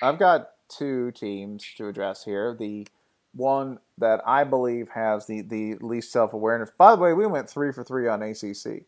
I've 0.00 0.18
got 0.18 0.48
two 0.70 1.10
teams 1.12 1.62
to 1.76 1.88
address 1.88 2.24
here. 2.24 2.56
The 2.58 2.86
one 3.34 3.78
that 3.98 4.22
I 4.26 4.44
believe 4.44 4.88
has 4.88 5.26
the, 5.26 5.42
the 5.42 5.74
least 5.82 6.10
self 6.10 6.32
awareness. 6.32 6.70
By 6.78 6.94
the 6.94 7.02
way, 7.02 7.12
we 7.12 7.26
went 7.26 7.50
three 7.50 7.70
for 7.70 7.84
three 7.84 8.08
on 8.08 8.22
ACC, 8.22 8.84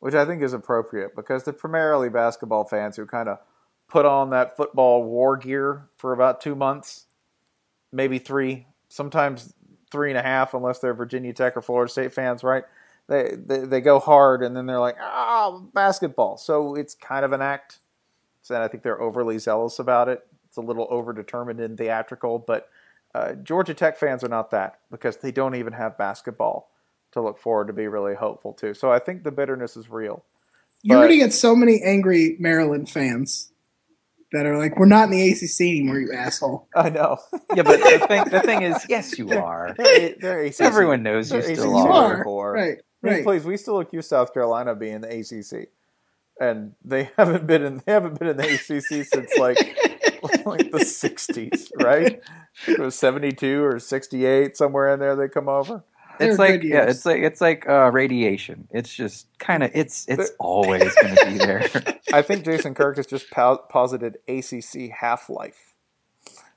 which 0.00 0.14
I 0.14 0.24
think 0.24 0.42
is 0.42 0.52
appropriate 0.52 1.14
because 1.16 1.44
they're 1.44 1.52
primarily 1.52 2.08
basketball 2.08 2.64
fans 2.64 2.96
who 2.96 3.06
kind 3.06 3.28
of 3.28 3.38
put 3.88 4.04
on 4.04 4.30
that 4.30 4.56
football 4.56 5.02
war 5.02 5.36
gear 5.36 5.88
for 5.96 6.12
about 6.12 6.40
two 6.40 6.54
months, 6.54 7.06
maybe 7.92 8.18
three, 8.18 8.66
sometimes 8.88 9.54
three 9.90 10.10
and 10.10 10.18
a 10.18 10.22
half, 10.22 10.54
unless 10.54 10.78
they're 10.78 10.94
Virginia 10.94 11.32
Tech 11.32 11.56
or 11.56 11.62
Florida 11.62 11.90
State 11.90 12.12
fans, 12.12 12.44
right? 12.44 12.64
They, 13.08 13.34
they, 13.36 13.60
they 13.60 13.80
go 13.80 13.98
hard 13.98 14.42
and 14.42 14.54
then 14.54 14.66
they're 14.66 14.80
like, 14.80 14.96
ah, 15.00 15.58
basketball. 15.72 16.36
So 16.36 16.74
it's 16.74 16.94
kind 16.94 17.24
of 17.24 17.32
an 17.32 17.40
act. 17.40 17.78
So 18.42 18.60
I 18.60 18.68
think 18.68 18.82
they're 18.82 19.00
overly 19.00 19.38
zealous 19.38 19.78
about 19.78 20.08
it. 20.08 20.26
It's 20.46 20.58
a 20.58 20.62
little 20.62 20.86
overdetermined 20.88 21.62
and 21.62 21.76
theatrical, 21.76 22.38
but 22.38 22.68
uh, 23.14 23.32
Georgia 23.32 23.74
Tech 23.74 23.96
fans 23.96 24.22
are 24.22 24.28
not 24.28 24.50
that 24.50 24.80
because 24.90 25.16
they 25.18 25.32
don't 25.32 25.54
even 25.54 25.72
have 25.72 25.98
basketball 25.98 26.70
to 27.12 27.22
look 27.22 27.38
forward 27.38 27.66
to 27.68 27.72
be 27.72 27.88
really 27.88 28.14
hopeful 28.14 28.52
to. 28.54 28.74
So 28.74 28.90
I 28.90 28.98
think 28.98 29.24
the 29.24 29.32
bitterness 29.32 29.76
is 29.76 29.88
real. 29.88 30.24
You're 30.82 30.98
going 30.98 31.10
to 31.10 31.16
get 31.16 31.32
so 31.32 31.56
many 31.56 31.82
angry 31.82 32.36
Maryland 32.38 32.88
fans 32.88 33.52
that 34.32 34.46
are 34.46 34.56
like, 34.58 34.78
"We're 34.78 34.86
not 34.86 35.04
in 35.04 35.10
the 35.10 35.30
ACC 35.30 35.60
anymore, 35.62 35.98
you 35.98 36.12
asshole." 36.12 36.68
I 36.76 36.90
know. 36.90 37.18
Yeah, 37.54 37.62
but 37.62 37.80
the 37.80 38.06
thing 38.06 38.24
the 38.30 38.40
thing 38.40 38.62
is, 38.62 38.86
yes, 38.88 39.18
you 39.18 39.30
are. 39.32 39.74
They're, 39.78 40.14
they're 40.20 40.40
ACC. 40.44 40.60
Everyone 40.60 41.02
knows 41.02 41.32
you 41.32 41.40
They're 41.40 41.54
still 41.56 41.78
ACC 41.78 41.90
are. 41.90 42.08
very 42.12 42.24
poor. 42.24 42.52
Right, 42.52 42.78
I 43.04 43.10
mean, 43.14 43.24
please, 43.24 43.44
we 43.44 43.56
still 43.56 43.80
accuse 43.80 44.06
South 44.06 44.32
Carolina 44.32 44.72
of 44.72 44.78
being 44.78 44.94
in 44.94 45.00
the 45.00 45.08
ACC, 45.08 45.68
and 46.40 46.74
they 46.84 47.10
haven't 47.16 47.46
been 47.46 47.64
in 47.64 47.82
they 47.84 47.92
haven't 47.92 48.18
been 48.18 48.28
in 48.28 48.36
the 48.36 48.44
ACC 48.44 49.06
since 49.06 49.36
like 49.38 49.58
like 50.46 50.70
the 50.70 50.78
'60s, 50.78 51.70
right? 51.82 52.20
It 52.66 52.78
was 52.78 52.94
'72 52.94 53.64
or 53.64 53.78
'68, 53.78 54.56
somewhere 54.56 54.92
in 54.92 55.00
there. 55.00 55.16
They 55.16 55.28
come 55.28 55.48
over. 55.48 55.82
They're 56.18 56.30
It's 56.30 56.38
like 56.38 56.62
yeah, 56.62 56.84
it's 56.84 57.06
like 57.06 57.22
it's 57.22 57.40
like 57.40 57.68
uh, 57.68 57.90
radiation. 57.92 58.68
It's 58.70 58.92
just 58.92 59.26
kind 59.38 59.62
of 59.62 59.70
it's 59.74 60.06
it's 60.08 60.30
always 60.38 60.94
going 60.96 61.16
to 61.16 61.26
be 61.26 61.38
there. 61.38 61.68
I 62.12 62.22
think 62.22 62.44
Jason 62.44 62.74
Kirk 62.74 62.96
has 62.96 63.06
just 63.06 63.30
po- 63.30 63.64
posited 63.68 64.18
ACC 64.28 64.90
half 64.90 65.30
life. 65.30 65.74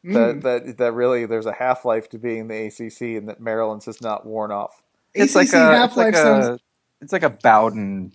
That, 0.03 0.41
that 0.41 0.77
that 0.79 0.93
really 0.93 1.27
there's 1.27 1.45
a 1.45 1.53
half 1.53 1.85
life 1.85 2.09
to 2.09 2.17
being 2.17 2.47
the 2.47 2.65
ACC, 2.67 3.01
and 3.19 3.29
that 3.29 3.39
Maryland's 3.39 3.85
has 3.85 4.01
not 4.01 4.25
worn 4.25 4.51
off. 4.51 4.81
It's 5.13 5.35
ACC 5.35 5.35
like 5.35 5.47
a 5.53 5.71
it's 5.71 5.77
Half-Life 5.77 5.97
like 5.97 6.15
sounds- 6.15 6.47
a 6.47 6.59
it's 7.01 7.13
like 7.13 7.23
a 7.23 7.29
Bowden 7.29 8.11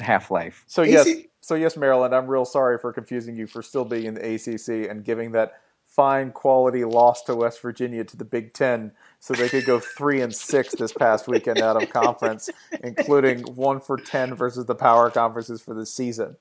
Half 0.00 0.30
Life. 0.30 0.64
So 0.66 0.82
yes, 0.82 1.06
so 1.42 1.54
yes, 1.54 1.76
Maryland, 1.76 2.14
I'm 2.14 2.26
real 2.28 2.44
sorry 2.46 2.78
for 2.78 2.92
confusing 2.94 3.36
you 3.36 3.46
for 3.46 3.62
still 3.62 3.84
being 3.84 4.06
in 4.06 4.14
the 4.14 4.34
ACC 4.34 4.90
and 4.90 5.04
giving 5.04 5.32
that 5.32 5.60
fine 5.86 6.30
quality 6.30 6.84
loss 6.84 7.22
to 7.24 7.34
West 7.34 7.60
Virginia 7.60 8.04
to 8.04 8.16
the 8.16 8.24
Big 8.24 8.54
Ten, 8.54 8.92
so 9.20 9.34
they 9.34 9.48
could 9.48 9.64
go 9.64 9.80
three 9.80 10.20
and 10.20 10.34
six 10.34 10.74
this 10.74 10.92
past 10.92 11.26
weekend 11.28 11.60
out 11.60 11.80
of 11.80 11.90
conference, 11.90 12.48
including 12.82 13.42
one 13.54 13.80
for 13.80 13.96
ten 13.96 14.34
versus 14.34 14.66
the 14.66 14.74
power 14.74 15.10
conferences 15.10 15.60
for 15.60 15.74
the 15.74 15.86
season. 15.86 16.36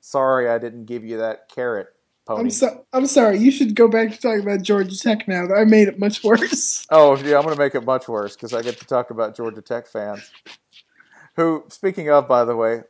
Sorry, 0.00 0.48
I 0.48 0.58
didn't 0.58 0.86
give 0.86 1.04
you 1.04 1.18
that 1.18 1.48
carrot, 1.48 1.88
pony. 2.26 2.40
I'm 2.40 2.50
so 2.50 2.86
I'm 2.92 3.06
sorry. 3.06 3.38
You 3.38 3.50
should 3.50 3.74
go 3.74 3.88
back 3.88 4.12
to 4.12 4.18
talking 4.18 4.42
about 4.42 4.62
Georgia 4.62 4.98
Tech 4.98 5.26
now. 5.28 5.48
I 5.54 5.64
made 5.64 5.88
it 5.88 5.98
much 5.98 6.22
worse. 6.24 6.86
Oh, 6.92 7.16
yeah, 7.16 7.36
I'm 7.36 7.42
going 7.44 7.54
to 7.54 7.58
make 7.60 7.74
it 7.74 7.84
much 7.84 8.08
worse 8.08 8.34
because 8.34 8.52
I 8.52 8.62
get 8.62 8.78
to 8.78 8.86
talk 8.86 9.10
about 9.10 9.36
Georgia 9.36 9.62
Tech 9.62 9.86
fans. 9.86 10.30
Who, 11.36 11.64
speaking 11.68 12.10
of, 12.10 12.26
by 12.26 12.44
the 12.44 12.56
way, 12.56 12.82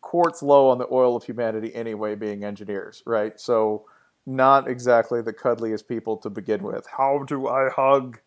quarts 0.00 0.42
low 0.42 0.70
on 0.70 0.78
the 0.78 0.86
oil 0.90 1.16
of 1.16 1.24
humanity 1.24 1.74
anyway, 1.74 2.14
being 2.14 2.44
engineers, 2.44 3.02
right? 3.06 3.38
So, 3.38 3.84
not 4.24 4.68
exactly 4.68 5.20
the 5.20 5.32
cuddliest 5.32 5.86
people 5.86 6.16
to 6.18 6.30
begin 6.30 6.62
with. 6.62 6.86
How 6.86 7.24
do 7.26 7.46
I 7.48 7.68
hug? 7.68 8.18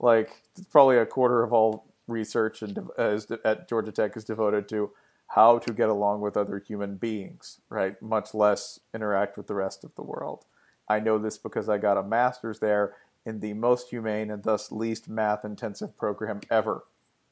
Like, 0.00 0.42
probably 0.70 0.98
a 0.98 1.06
quarter 1.06 1.42
of 1.42 1.52
all 1.52 1.86
research 2.06 2.62
and 2.62 2.78
uh, 2.98 3.18
at 3.44 3.68
Georgia 3.68 3.92
Tech 3.92 4.16
is 4.16 4.24
devoted 4.24 4.68
to 4.68 4.90
how 5.28 5.58
to 5.58 5.72
get 5.72 5.88
along 5.88 6.20
with 6.20 6.36
other 6.36 6.58
human 6.58 6.96
beings, 6.96 7.60
right? 7.68 8.00
Much 8.02 8.34
less 8.34 8.78
interact 8.94 9.36
with 9.36 9.46
the 9.46 9.54
rest 9.54 9.84
of 9.84 9.94
the 9.94 10.02
world. 10.02 10.44
I 10.88 11.00
know 11.00 11.18
this 11.18 11.38
because 11.38 11.68
I 11.68 11.78
got 11.78 11.96
a 11.96 12.02
master's 12.02 12.60
there 12.60 12.94
in 13.24 13.40
the 13.40 13.54
most 13.54 13.88
humane 13.88 14.30
and 14.30 14.42
thus 14.42 14.70
least 14.70 15.08
math 15.08 15.44
intensive 15.44 15.96
program 15.96 16.40
ever, 16.50 16.84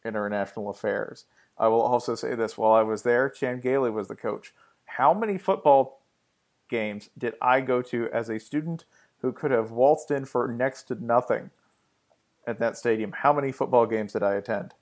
international 0.04 0.70
affairs. 0.70 1.26
I 1.58 1.68
will 1.68 1.82
also 1.82 2.14
say 2.14 2.34
this 2.34 2.56
while 2.56 2.72
I 2.72 2.82
was 2.82 3.02
there, 3.02 3.28
Chan 3.28 3.60
Gailey 3.60 3.90
was 3.90 4.08
the 4.08 4.16
coach. 4.16 4.54
How 4.86 5.12
many 5.12 5.36
football 5.36 6.00
games 6.68 7.10
did 7.16 7.34
I 7.42 7.60
go 7.60 7.82
to 7.82 8.08
as 8.10 8.30
a 8.30 8.40
student 8.40 8.86
who 9.20 9.32
could 9.32 9.50
have 9.50 9.70
waltzed 9.70 10.10
in 10.10 10.24
for 10.24 10.48
next 10.48 10.84
to 10.84 11.04
nothing 11.04 11.50
at 12.46 12.58
that 12.60 12.76
stadium? 12.76 13.12
How 13.12 13.32
many 13.32 13.52
football 13.52 13.86
games 13.86 14.12
did 14.12 14.22
I 14.22 14.34
attend? 14.34 14.74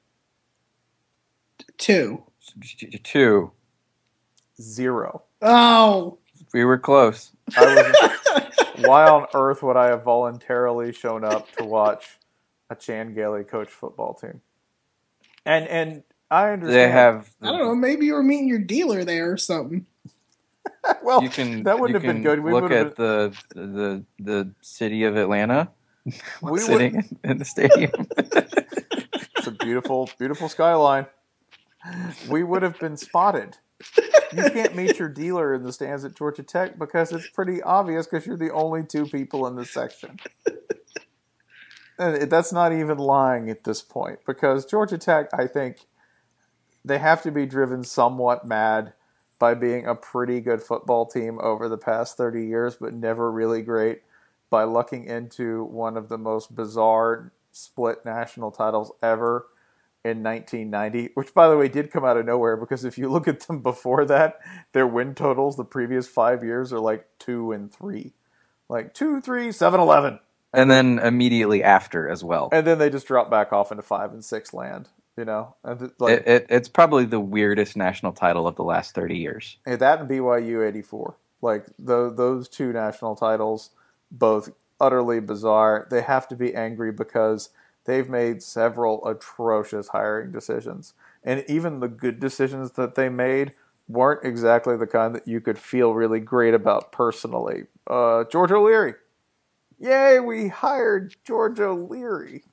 Two. 1.79 2.25
Two. 3.02 3.52
Zero. 4.61 5.23
Oh, 5.43 6.19
We 6.52 6.64
were 6.64 6.79
close. 6.79 7.33
I 7.57 7.64
was, 7.64 8.75
why 8.85 9.09
on 9.09 9.26
earth 9.35 9.62
would 9.62 9.76
I 9.76 9.87
have 9.87 10.02
voluntarily 10.02 10.93
shown 10.93 11.25
up 11.25 11.50
to 11.57 11.64
watch 11.64 12.19
a 12.69 12.75
Chan 12.76 13.14
Gailey 13.14 13.45
coach 13.45 13.69
football 13.71 14.14
team? 14.14 14.40
And 15.47 15.67
and 15.69 16.02
I 16.31 16.50
understand 16.50 16.75
They 16.75 16.90
have 16.90 17.31
I 17.43 17.47
don't 17.47 17.61
know. 17.61 17.75
Maybe 17.75 18.07
you 18.07 18.14
were 18.14 18.23
meeting 18.23 18.49
your 18.49 18.59
dealer 18.59 19.05
there 19.05 19.33
or 19.33 19.37
something. 19.38 19.87
well, 21.02 21.23
you 21.23 21.31
can 21.31 21.62
that 21.64 21.79
wouldn't 21.79 22.02
you 22.02 22.09
have 22.09 22.14
been 22.14 22.23
can 22.23 22.23
good. 22.23 22.40
We 22.40 22.52
look 22.52 22.64
would 22.64 22.73
have 22.73 22.88
at 22.88 22.97
the 22.97 23.37
the 23.55 24.05
the 24.19 24.52
city 24.61 25.05
of 25.05 25.17
Atlanta 25.17 25.71
We 26.43 26.59
sitting 26.59 26.95
in, 26.97 27.31
in 27.31 27.38
the 27.38 27.45
stadium. 27.45 28.07
It's 29.37 29.47
a 29.47 29.52
beautiful, 29.52 30.11
beautiful 30.19 30.50
skyline. 30.50 31.07
We 32.29 32.43
would 32.43 32.62
have 32.62 32.79
been 32.79 32.99
spotted. 32.99 33.57
You 34.35 34.43
can't 34.50 34.76
meet 34.76 34.99
your 34.99 35.09
dealer 35.09 35.55
in 35.55 35.62
the 35.62 35.73
stands 35.73 36.05
at 36.05 36.14
Georgia 36.14 36.43
Tech 36.43 36.79
because 36.79 37.11
it's 37.11 37.31
pretty 37.31 37.62
obvious 37.62 38.07
because 38.07 38.26
you're 38.26 38.37
the 38.37 38.52
only 38.52 38.85
two 38.85 39.07
people 39.07 39.47
in 39.47 39.57
the 39.57 39.64
section. 39.64 40.19
And 41.99 42.31
that's 42.31 42.52
not 42.52 42.75
even 42.75 42.99
lying 42.99 43.49
at 43.49 43.64
this 43.64 43.81
point 43.81 44.19
because 44.26 44.67
Georgia 44.67 44.99
Tech, 44.99 45.31
I 45.33 45.47
think, 45.47 45.87
they 46.85 46.99
have 46.99 47.23
to 47.23 47.31
be 47.31 47.47
driven 47.47 47.83
somewhat 47.83 48.47
mad 48.47 48.93
by 49.38 49.55
being 49.55 49.87
a 49.87 49.95
pretty 49.95 50.40
good 50.40 50.62
football 50.62 51.07
team 51.07 51.38
over 51.43 51.69
the 51.69 51.79
past 51.79 52.19
30 52.19 52.45
years, 52.45 52.76
but 52.79 52.93
never 52.93 53.33
really 53.33 53.62
great 53.62 54.02
by 54.50 54.64
lucking 54.64 55.04
into 55.04 55.64
one 55.64 55.97
of 55.97 56.09
the 56.09 56.19
most 56.19 56.54
bizarre 56.54 57.33
split 57.52 58.04
national 58.04 58.50
titles 58.50 58.92
ever 59.02 59.47
in 60.04 60.23
1990, 60.23 61.11
which 61.14 61.35
by 61.35 61.49
the 61.49 61.57
way 61.57 61.69
did 61.69 61.90
come 61.90 62.04
out 62.04 62.16
of 62.16 62.25
nowhere 62.25 62.57
because 62.57 62.85
if 62.85 62.97
you 62.97 63.09
look 63.09 63.28
at 63.28 63.40
them 63.40 63.61
before 63.61 64.04
that, 64.07 64.40
their 64.73 64.87
win 64.87 65.14
totals 65.14 65.57
the 65.57 65.64
previous 65.64 66.09
five 66.09 66.42
years 66.42 66.73
are 66.73 66.80
like 66.80 67.07
two 67.19 67.52
and 67.52 67.73
three, 67.73 68.12
like 68.69 68.95
two, 68.95 69.21
three, 69.21 69.52
seven, 69.52 69.78
eleven, 69.80 70.19
and 70.52 70.71
then 70.71 70.99
immediately 70.99 71.62
after 71.62 72.09
as 72.09 72.25
well. 72.25 72.49
and 72.52 72.66
then 72.66 72.78
they 72.78 72.90
just 72.90 73.07
drop 73.07 73.30
back 73.30 73.52
off 73.52 73.71
into 73.71 73.83
five 73.83 74.12
and 74.12 74.25
six 74.25 74.54
land. 74.54 74.88
You 75.16 75.26
know, 75.26 75.54
and 75.64 75.92
like 75.99 76.21
It, 76.21 76.28
it, 76.28 76.47
it's 76.49 76.69
probably 76.69 77.04
the 77.04 77.21
weirdest 77.21 77.76
national 77.76 78.12
title 78.12 78.47
of 78.47 78.57
the 78.57 78.62
last 78.62 78.95
30 78.95 79.19
years. 79.19 79.59
That 79.66 80.00
and 80.00 80.09
BYU 80.09 80.66
'84, 80.66 81.16
like 81.42 81.66
those 81.78 82.16
those 82.16 82.49
two 82.49 82.73
national 82.73 83.16
titles, 83.16 83.71
both 84.11 84.50
utterly 84.81 85.21
bizarre. 85.21 85.87
They 85.90 86.02
have 86.02 86.29
to 86.29 86.37
be 86.37 86.55
angry 86.55 86.93
because 86.93 87.50
they've 87.87 88.09
made 88.09 88.43
several 88.43 89.07
atrocious 89.07 89.88
hiring 89.88 90.33
decisions, 90.33 90.95
and 91.25 91.45
even 91.49 91.81
the 91.81 91.88
good 91.88 92.21
decisions 92.21 92.73
that 92.73 92.95
they 92.97 93.09
made 93.09 93.52
weren't 93.88 94.25
exactly 94.25 94.76
the 94.76 94.87
kind 94.87 95.14
that 95.14 95.29
you 95.29 95.40
could 95.40 95.59
feel 95.59 95.95
really 95.95 96.21
great 96.21 96.55
about 96.55 96.93
personally. 96.93 97.64
Uh, 97.87 98.25
George 98.31 98.52
O'Leary, 98.52 98.95
yay, 99.79 100.21
we 100.21 100.49
hired 100.49 101.17
George 101.25 101.61
O'Leary. 101.61 102.45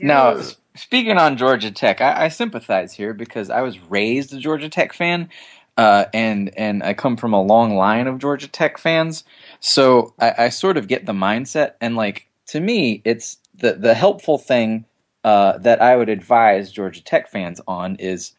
Now, 0.00 0.36
Yeah. 0.36 0.52
speaking 0.76 1.18
on 1.18 1.38
Georgia 1.38 1.72
Tech, 1.72 2.00
I, 2.00 2.26
I 2.26 2.28
sympathize 2.28 2.94
here 2.94 3.14
because 3.14 3.50
I 3.50 3.62
was 3.62 3.78
raised 3.80 4.34
a 4.34 4.38
Georgia 4.38 4.68
Tech 4.70 4.92
fan, 4.92 5.30
uh, 5.76 6.06
and 6.14 6.56
and 6.58 6.82
I 6.84 6.94
come 6.94 7.16
from 7.16 7.34
a 7.34 7.42
long 7.42 7.76
line 7.76 8.06
of 8.06 8.18
Georgia 8.20 8.48
Tech 8.48 8.78
fans, 8.78 9.24
so 9.60 10.14
I, 10.18 10.34
I 10.38 10.48
sort 10.48 10.76
of 10.76 10.88
get 10.88 11.06
the 11.06 11.12
mindset. 11.12 11.72
And 11.80 11.96
like 11.96 12.26
to 12.46 12.60
me, 12.60 13.02
it's 13.04 13.38
the 13.54 13.74
the 13.74 13.94
helpful 13.94 14.38
thing 14.38 14.84
uh, 15.24 15.58
that 15.58 15.82
I 15.82 15.96
would 15.96 16.08
advise 16.08 16.70
Georgia 16.72 17.02
Tech 17.02 17.28
fans 17.28 17.60
on 17.66 17.96
is 17.96 18.32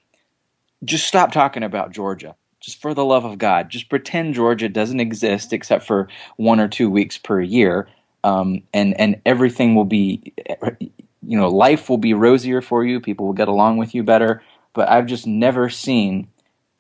just 0.83 1.07
stop 1.07 1.31
talking 1.31 1.63
about 1.63 1.91
Georgia. 1.91 2.35
Just 2.59 2.81
for 2.81 2.93
the 2.93 3.05
love 3.05 3.23
of 3.23 3.37
God, 3.37 3.69
just 3.69 3.89
pretend 3.89 4.33
Georgia 4.33 4.67
doesn't 4.67 4.99
exist 4.99 5.53
except 5.53 5.85
for 5.85 6.07
one 6.37 6.59
or 6.59 6.67
two 6.67 6.89
weeks 6.89 7.17
per 7.17 7.39
year, 7.39 7.87
um, 8.23 8.63
and 8.73 8.99
and 8.99 9.21
everything 9.25 9.75
will 9.75 9.85
be, 9.85 10.33
you 11.21 11.37
know, 11.37 11.49
life 11.49 11.87
will 11.89 11.99
be 11.99 12.13
rosier 12.13 12.61
for 12.61 12.83
you. 12.83 12.99
People 12.99 13.27
will 13.27 13.33
get 13.33 13.47
along 13.47 13.77
with 13.77 13.93
you 13.93 14.03
better. 14.03 14.41
But 14.73 14.89
I've 14.89 15.05
just 15.05 15.25
never 15.27 15.69
seen 15.69 16.27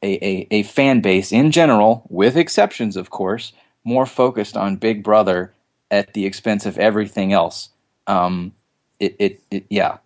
a, 0.03 0.25
a, 0.25 0.47
a 0.51 0.63
fan 0.63 1.01
base 1.01 1.31
in 1.31 1.51
general, 1.51 2.05
with 2.09 2.37
exceptions, 2.37 2.97
of 2.97 3.09
course, 3.09 3.53
more 3.87 4.05
focused 4.05 4.57
on 4.57 4.75
Big 4.75 5.01
Brother 5.01 5.53
at 5.89 6.13
the 6.13 6.25
expense 6.25 6.65
of 6.65 6.77
everything 6.77 7.31
else. 7.31 7.69
Um, 8.05 8.51
it, 8.99 9.15
it, 9.17 9.41
it 9.49 9.65
yeah. 9.69 9.97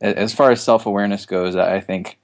As 0.00 0.34
far 0.34 0.50
as 0.50 0.62
self 0.62 0.86
awareness 0.86 1.26
goes, 1.26 1.54
I 1.54 1.76
I 1.76 1.80
think 1.80 2.18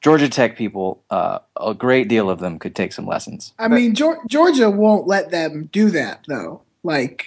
Georgia 0.00 0.28
Tech 0.28 0.56
people, 0.56 1.02
uh, 1.10 1.40
a 1.60 1.74
great 1.74 2.08
deal 2.08 2.30
of 2.30 2.38
them 2.38 2.58
could 2.58 2.76
take 2.76 2.92
some 2.92 3.06
lessons. 3.06 3.52
I 3.58 3.68
mean, 3.68 3.94
Georgia 3.94 4.70
won't 4.70 5.06
let 5.08 5.30
them 5.30 5.68
do 5.72 5.90
that 5.90 6.24
though. 6.28 6.62
Like 6.84 7.26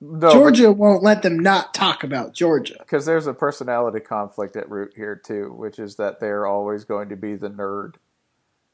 No, 0.00 0.30
Georgia 0.30 0.72
won't 0.72 1.02
let 1.02 1.22
them 1.22 1.38
not 1.38 1.74
talk 1.74 2.04
about 2.04 2.32
Georgia. 2.32 2.76
because 2.78 3.04
there's 3.04 3.26
a 3.26 3.34
personality 3.34 4.00
conflict 4.00 4.56
at 4.56 4.70
root 4.70 4.92
here 4.96 5.16
too, 5.16 5.52
which 5.52 5.78
is 5.78 5.96
that 5.96 6.20
they're 6.20 6.46
always 6.46 6.84
going 6.84 7.10
to 7.10 7.16
be 7.16 7.36
the 7.36 7.50
nerd, 7.50 7.94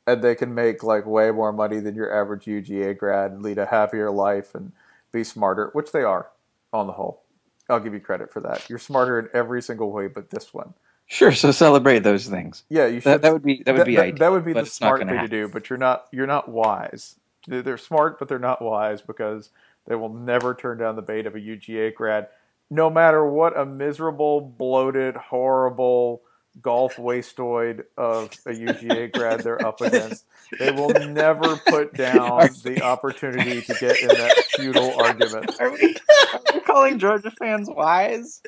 and 0.06 0.22
they 0.22 0.34
can 0.34 0.54
make 0.54 0.82
like 0.82 1.06
way 1.06 1.30
more 1.30 1.52
money 1.52 1.80
than 1.80 1.94
your 1.94 2.12
average 2.12 2.44
UGA 2.44 2.96
grad 2.96 3.32
and 3.32 3.42
lead 3.42 3.58
a 3.58 3.66
happier 3.66 4.10
life 4.10 4.54
and 4.54 4.72
be 5.12 5.24
smarter, 5.24 5.70
which 5.72 5.92
they 5.92 6.02
are 6.02 6.30
on 6.72 6.86
the 6.86 6.94
whole. 6.94 7.22
I'll 7.68 7.80
give 7.80 7.94
you 7.94 8.00
credit 8.00 8.32
for 8.32 8.40
that. 8.40 8.68
You're 8.68 8.78
smarter 8.78 9.18
in 9.18 9.28
every 9.32 9.62
single 9.62 9.92
way, 9.92 10.08
but 10.08 10.30
this 10.30 10.52
one. 10.52 10.74
Sure, 11.06 11.32
so 11.32 11.50
celebrate 11.52 12.00
those 12.00 12.26
things. 12.26 12.64
Yeah, 12.68 12.86
you 12.86 13.00
should. 13.00 13.12
That, 13.12 13.22
that 13.22 13.32
would 13.32 13.42
be 13.42 13.62
that 13.64 13.76
would 13.76 13.86
be 13.86 13.96
that, 13.96 14.02
ideal, 14.02 14.18
that 14.18 14.32
would 14.32 14.44
be 14.44 14.52
the 14.52 14.66
smart 14.66 15.00
thing 15.00 15.08
happen. 15.08 15.30
to 15.30 15.36
do, 15.36 15.48
but 15.48 15.68
you're 15.68 15.78
not 15.78 16.06
you're 16.10 16.26
not 16.26 16.48
wise. 16.48 17.16
They're 17.46 17.62
they're 17.62 17.78
smart, 17.78 18.18
but 18.18 18.28
they're 18.28 18.38
not 18.38 18.62
wise 18.62 19.02
because 19.02 19.50
they 19.86 19.94
will 19.94 20.12
never 20.12 20.54
turn 20.54 20.78
down 20.78 20.96
the 20.96 21.02
bait 21.02 21.26
of 21.26 21.34
a 21.34 21.38
UGA 21.38 21.94
grad, 21.94 22.28
no 22.70 22.88
matter 22.88 23.26
what 23.26 23.58
a 23.58 23.66
miserable, 23.66 24.40
bloated, 24.40 25.16
horrible 25.16 26.22
golf 26.60 26.96
wastoid 26.96 27.84
of 27.96 28.30
a 28.46 28.50
UGA 28.50 29.12
grad 29.12 29.40
they're 29.40 29.64
up 29.64 29.80
against. 29.80 30.24
They 30.58 30.70
will 30.70 30.90
never 31.08 31.56
put 31.56 31.94
down 31.94 32.50
the 32.62 32.82
opportunity 32.82 33.62
to 33.62 33.74
get 33.74 34.00
in 34.02 34.08
that 34.08 34.44
futile 34.50 35.00
argument. 35.00 35.60
Are 35.60 35.70
we, 35.70 35.96
are 36.34 36.40
we 36.54 36.60
calling 36.60 36.98
Georgia 36.98 37.30
fans 37.30 37.68
wise? 37.70 38.42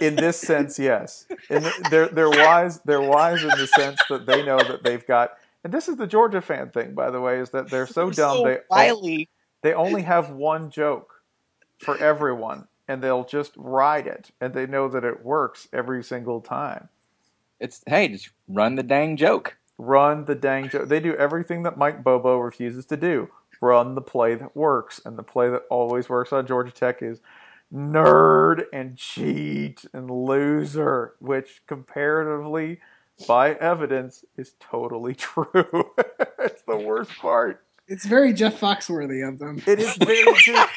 in 0.00 0.16
this 0.16 0.38
sense, 0.38 0.78
yes. 0.78 1.26
In 1.50 1.62
the, 1.62 1.88
they're 1.90 2.08
they're 2.08 2.30
wise. 2.30 2.80
They're 2.80 3.00
wise 3.00 3.42
in 3.42 3.48
the 3.48 3.66
sense 3.66 4.00
that 4.08 4.26
they 4.26 4.44
know 4.44 4.58
that 4.58 4.82
they've 4.82 5.06
got. 5.06 5.32
And 5.64 5.72
this 5.72 5.88
is 5.88 5.96
the 5.96 6.06
Georgia 6.06 6.40
fan 6.40 6.70
thing, 6.70 6.94
by 6.94 7.10
the 7.10 7.20
way, 7.20 7.40
is 7.40 7.50
that 7.50 7.70
they're 7.70 7.86
so 7.86 8.10
dumb. 8.10 8.44
they 8.44 8.58
wily. 8.70 9.28
they 9.62 9.74
only 9.74 10.02
have 10.02 10.30
one 10.30 10.70
joke 10.70 11.14
for 11.80 11.96
everyone, 11.98 12.66
and 12.88 13.02
they'll 13.02 13.24
just 13.24 13.52
ride 13.56 14.06
it, 14.06 14.30
and 14.40 14.54
they 14.54 14.66
know 14.66 14.88
that 14.88 15.04
it 15.04 15.24
works 15.24 15.68
every 15.72 16.02
single 16.02 16.40
time. 16.40 16.88
It's 17.60 17.82
hey, 17.86 18.08
just 18.08 18.30
run 18.48 18.76
the 18.76 18.82
dang 18.82 19.16
joke. 19.16 19.56
Run 19.76 20.24
the 20.24 20.34
dang 20.34 20.70
joke. 20.70 20.88
They 20.88 21.00
do 21.00 21.14
everything 21.14 21.62
that 21.64 21.76
Mike 21.76 22.02
Bobo 22.02 22.38
refuses 22.38 22.86
to 22.86 22.96
do. 22.96 23.28
Run 23.60 23.94
the 23.94 24.00
play 24.00 24.34
that 24.34 24.56
works, 24.56 25.00
and 25.04 25.18
the 25.18 25.22
play 25.22 25.50
that 25.50 25.64
always 25.70 26.08
works 26.08 26.32
on 26.32 26.46
Georgia 26.46 26.72
Tech 26.72 27.02
is 27.02 27.20
nerd 27.72 28.64
and 28.72 28.96
cheat 28.96 29.84
and 29.92 30.10
loser, 30.10 31.14
which 31.18 31.62
comparatively, 31.66 32.80
by 33.26 33.54
evidence, 33.54 34.24
is 34.36 34.54
totally 34.60 35.14
true. 35.16 35.90
it's 36.38 36.62
the 36.62 36.76
worst 36.76 37.10
part. 37.18 37.64
It's 37.88 38.04
very 38.04 38.32
Jeff 38.34 38.60
Foxworthy 38.60 39.26
of 39.26 39.38
them. 39.38 39.62
It 39.66 39.78
is 39.80 39.96
very, 40.00 40.18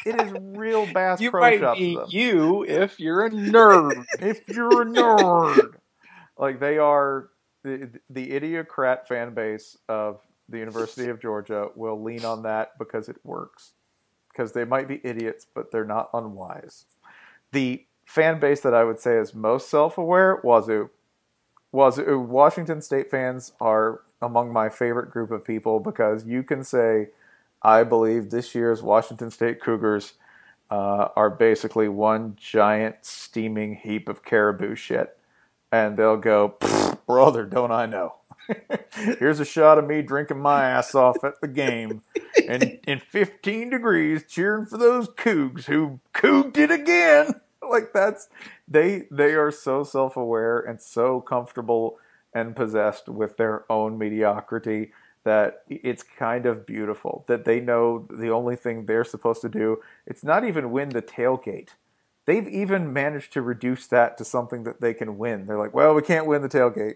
it 0.06 0.21
is 0.21 0.34
real 0.58 0.91
Bass 0.93 1.19
You 1.19 1.30
Pro 1.30 1.41
might 1.41 1.60
Shops 1.60 1.80
be 1.80 1.95
them. 1.95 2.06
you 2.10 2.63
if 2.63 3.00
you're 3.00 3.26
a 3.26 3.30
nerd. 3.30 4.06
if 4.19 4.47
you're 4.47 4.82
a 4.84 4.86
nerd. 4.86 5.76
like 6.38 6.60
they 6.60 6.78
are 6.78 7.30
the 7.63 7.89
the 8.10 8.32
idiocrat 8.34 9.08
fan 9.08 9.34
base 9.34 9.78
of 9.89 10.21
the 10.50 10.58
University 10.58 11.10
of 11.10 11.21
Georgia 11.21 11.67
will 11.76 12.02
lean 12.02 12.24
on 12.26 12.43
that 12.43 12.78
because 12.80 13.10
it 13.10 13.17
works. 13.24 13.74
Because 14.32 14.54
they 14.54 14.63
might 14.63 14.88
be 14.88 15.02
idiots, 15.04 15.45
but 15.54 15.71
they're 15.71 15.84
not 15.86 16.10
unwise. 16.13 16.86
The 17.52 17.86
fan 18.06 18.39
base 18.39 18.62
that 18.62 18.74
I 18.74 18.86
would 18.86 19.00
say 19.00 19.17
is 19.17 19.34
most 19.36 19.69
self-aware, 19.69 20.41
Wazzu. 20.43 20.89
Wazzu 21.74 22.26
Washington 22.26 22.82
State 22.82 23.10
fans 23.10 23.54
are 23.62 24.02
among 24.22 24.52
my 24.52 24.70
favorite 24.70 25.10
group 25.10 25.32
of 25.32 25.46
people 25.46 25.80
because 25.80 26.26
you 26.26 26.44
can 26.44 26.64
say, 26.64 27.10
I 27.62 27.84
believe 27.84 28.30
this 28.30 28.54
year's 28.54 28.82
Washington 28.82 29.32
State 29.32 29.62
Cougars 29.62 30.14
uh, 30.70 31.10
are 31.16 31.30
basically 31.30 31.88
one 31.88 32.36
giant 32.40 32.98
steaming 33.02 33.76
heap 33.76 34.10
of 34.10 34.24
caribou 34.24 34.76
shit. 34.76 35.18
And 35.72 35.98
they'll 35.98 36.18
go, 36.18 36.56
brother, 37.08 37.46
don't 37.46 37.72
I 37.72 37.86
know? 37.86 38.16
Here's 38.96 39.40
a 39.40 39.46
shot 39.46 39.78
of 39.78 39.88
me 39.88 40.02
drinking 40.02 40.40
my 40.40 40.66
ass 40.66 40.94
off 40.96 41.24
at 41.24 41.40
the 41.42 41.48
game 41.48 42.02
and 42.48 42.80
in 42.86 43.00
15 43.00 43.70
degrees 43.70 44.24
cheering 44.28 44.66
for 44.66 44.78
those 44.78 45.08
Cougs 45.08 45.66
who 45.66 46.00
cooged 46.14 46.58
it 46.58 46.72
again. 46.72 47.42
Like 47.72 47.94
that's 47.94 48.30
they 48.68 49.04
they 49.12 49.34
are 49.34 49.52
so 49.52 49.84
self-aware 49.84 50.60
and 50.60 50.82
so 50.82 51.22
comfortable 51.22 51.98
and 52.34 52.56
possessed 52.56 53.10
with 53.10 53.38
their 53.38 53.66
own 53.72 53.98
mediocrity 53.98 54.92
that 55.24 55.64
it's 55.70 56.04
kind 56.04 56.46
of 56.46 56.66
beautiful 56.66 57.26
that 57.28 57.46
they 57.46 57.60
know 57.60 58.08
the 58.10 58.30
only 58.30 58.56
thing 58.56 58.86
they're 58.86 59.04
supposed 59.04 59.42
to 59.42 59.50
do 59.50 59.78
it's 60.08 60.24
not 60.24 60.44
even 60.44 60.72
win 60.72 60.90
the 60.90 61.02
tailgate 61.02 61.70
they've 62.26 62.48
even 62.48 62.92
managed 62.92 63.32
to 63.34 63.42
reduce 63.42 63.86
that 63.88 64.18
to 64.18 64.26
something 64.26 64.64
that 64.64 64.82
they 64.82 64.94
can 64.94 65.20
win 65.20 65.46
they're 65.46 65.60
like 65.60 65.76
well 65.76 65.94
we 65.94 66.02
can't 66.02 66.26
win 66.26 66.42
the 66.42 66.50
tailgate 66.50 66.96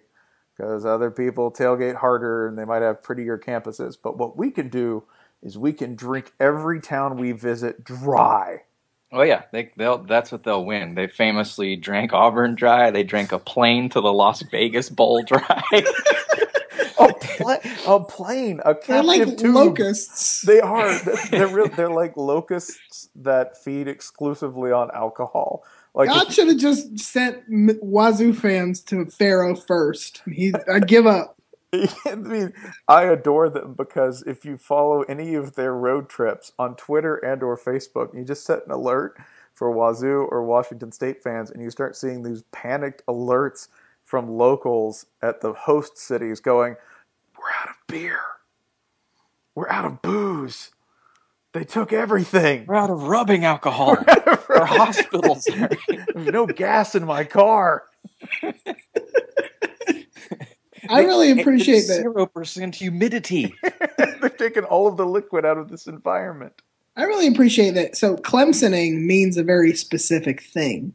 because 0.55 0.85
other 0.85 1.11
people 1.11 1.51
tailgate 1.51 1.95
harder 1.95 2.47
and 2.47 2.57
they 2.57 2.65
might 2.65 2.81
have 2.81 3.03
prettier 3.03 3.37
campuses. 3.37 3.97
But 4.01 4.17
what 4.17 4.37
we 4.37 4.51
can 4.51 4.69
do 4.69 5.03
is 5.43 5.57
we 5.57 5.73
can 5.73 5.95
drink 5.95 6.31
every 6.39 6.79
town 6.79 7.17
we 7.17 7.31
visit 7.31 7.83
dry. 7.83 8.63
Oh 9.11 9.21
yeah, 9.21 9.43
they 9.51 9.71
they'll 9.77 9.99
that's 9.99 10.31
what 10.31 10.43
they'll 10.43 10.65
win. 10.65 10.95
They 10.95 11.07
famously 11.07 11.75
drank 11.75 12.11
Auburn 12.13 12.55
dry. 12.55 12.91
They 12.91 13.03
drank 13.03 13.31
a 13.31 13.39
plane 13.39 13.89
to 13.89 14.01
the 14.01 14.11
Las 14.11 14.41
Vegas 14.51 14.89
Bowl 14.89 15.23
dry. 15.23 15.63
a, 16.99 17.13
pla- 17.13 17.59
a 17.87 17.99
plane, 18.03 18.61
a 18.65 18.75
They're 18.87 19.03
like 19.03 19.19
captive 19.19 19.37
tube. 19.37 19.55
locusts. 19.55 20.41
They 20.41 20.59
are. 20.59 20.97
They're 21.31 21.47
real. 21.47 21.69
They're 21.69 21.89
like 21.89 22.17
locusts 22.17 23.09
that 23.15 23.57
feed 23.63 23.87
exclusively 23.87 24.71
on 24.71 24.89
alcohol. 24.93 25.63
Like 25.93 26.09
God 26.09 26.33
should 26.33 26.47
have 26.49 26.57
just 26.57 26.99
sent 26.99 27.37
M- 27.49 27.79
Wazzu 27.83 28.35
fans 28.35 28.81
to 28.81 29.05
Pharaoh 29.05 29.55
first. 29.55 30.21
He, 30.29 30.53
I'd 30.71 30.87
give 30.87 31.05
up. 31.07 31.34
I 32.05 32.15
mean, 32.15 32.53
I 32.87 33.03
adore 33.03 33.49
them 33.49 33.73
because 33.73 34.23
if 34.23 34.45
you 34.45 34.57
follow 34.57 35.01
any 35.03 35.35
of 35.35 35.55
their 35.55 35.73
road 35.73 36.09
trips 36.09 36.51
on 36.59 36.75
Twitter 36.75 37.15
and 37.17 37.41
or 37.43 37.57
Facebook, 37.57 38.13
you 38.15 38.23
just 38.23 38.45
set 38.45 38.65
an 38.65 38.71
alert 38.71 39.15
for 39.53 39.73
Wazzu 39.73 40.27
or 40.31 40.43
Washington 40.43 40.91
State 40.91 41.23
fans, 41.23 41.49
and 41.51 41.61
you 41.61 41.69
start 41.69 41.95
seeing 41.95 42.23
these 42.23 42.43
panicked 42.51 43.05
alerts 43.07 43.69
from 44.03 44.29
locals 44.29 45.05
at 45.21 45.41
the 45.41 45.53
host 45.53 45.97
cities 45.97 46.39
going, 46.39 46.75
"We're 47.37 47.49
out 47.61 47.69
of 47.69 47.75
beer. 47.87 48.19
We're 49.55 49.69
out 49.69 49.85
of 49.85 50.01
booze. 50.01 50.71
They 51.53 51.63
took 51.63 51.93
everything. 51.93 52.65
We're 52.67 52.75
out 52.75 52.89
of 52.89 53.03
rubbing 53.03 53.45
alcohol. 53.45 53.95
Our 54.49 54.65
hospitals. 54.65 55.47
are- 55.47 55.69
There's 56.13 56.27
no 56.27 56.45
gas 56.47 56.95
in 56.95 57.05
my 57.05 57.23
car." 57.23 57.83
I 60.89 61.03
really 61.03 61.31
appreciate 61.31 61.87
that. 61.87 62.01
Zero 62.01 62.25
percent 62.25 62.75
humidity. 62.75 63.53
They've 63.97 64.37
taken 64.37 64.63
all 64.63 64.87
of 64.87 64.97
the 64.97 65.05
liquid 65.05 65.45
out 65.45 65.57
of 65.57 65.69
this 65.69 65.87
environment. 65.87 66.61
I 66.97 67.03
really 67.03 67.27
appreciate 67.27 67.71
that. 67.71 67.97
So 67.97 68.15
Clemsoning 68.15 69.03
means 69.03 69.37
a 69.37 69.43
very 69.43 69.73
specific 69.75 70.41
thing, 70.41 70.93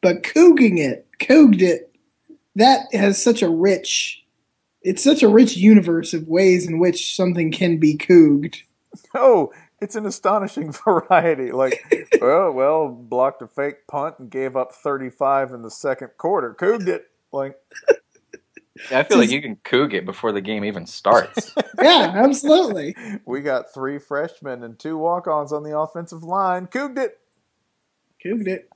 but 0.00 0.22
cooging 0.22 0.78
it, 0.78 1.06
cooged 1.20 1.60
it, 1.60 1.94
that 2.56 2.86
has 2.92 3.22
such 3.22 3.42
a 3.42 3.48
rich, 3.48 4.24
it's 4.82 5.04
such 5.04 5.22
a 5.22 5.28
rich 5.28 5.56
universe 5.56 6.14
of 6.14 6.28
ways 6.28 6.66
in 6.66 6.78
which 6.78 7.14
something 7.14 7.52
can 7.52 7.78
be 7.78 7.96
cooged. 7.96 8.62
Oh, 9.14 9.52
it's 9.80 9.96
an 9.96 10.06
astonishing 10.06 10.72
variety. 10.84 11.52
Like, 11.52 11.84
well, 12.20 12.30
oh, 12.48 12.52
well, 12.52 12.88
blocked 12.88 13.42
a 13.42 13.48
fake 13.48 13.86
punt 13.88 14.14
and 14.18 14.30
gave 14.30 14.56
up 14.56 14.72
35 14.72 15.52
in 15.52 15.62
the 15.62 15.70
second 15.70 16.10
quarter. 16.16 16.54
Cooged 16.58 16.88
it. 16.88 17.06
Like, 17.32 17.56
I 18.90 19.02
feel 19.02 19.18
like 19.18 19.30
you 19.30 19.42
can 19.42 19.56
coog 19.56 19.92
it 19.92 20.04
before 20.04 20.32
the 20.32 20.40
game 20.40 20.64
even 20.64 20.86
starts. 20.86 21.54
Yeah, 21.82 22.12
absolutely. 22.14 22.94
we 23.26 23.40
got 23.40 23.74
three 23.74 23.98
freshmen 23.98 24.62
and 24.62 24.78
two 24.78 24.96
walk-ons 24.96 25.52
on 25.52 25.64
the 25.64 25.76
offensive 25.76 26.22
line. 26.22 26.68
Cooged 26.68 26.96
it. 26.98 27.18
Cooged 28.24 28.46
it. 28.46 28.68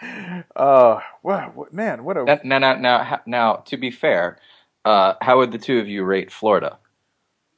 Uh, 0.56 1.00
wow, 1.22 1.52
what, 1.54 1.72
man, 1.72 2.04
what 2.04 2.16
a 2.16 2.24
That- 2.24 2.44
now, 2.44 2.58
now, 2.58 2.74
now, 2.74 3.20
now, 3.26 3.54
to 3.66 3.76
be 3.76 3.90
fair, 3.90 4.38
uh, 4.84 5.14
how 5.20 5.38
would 5.38 5.52
the 5.52 5.58
two 5.58 5.78
of 5.78 5.88
you 5.88 6.04
rate 6.04 6.32
Florida 6.32 6.78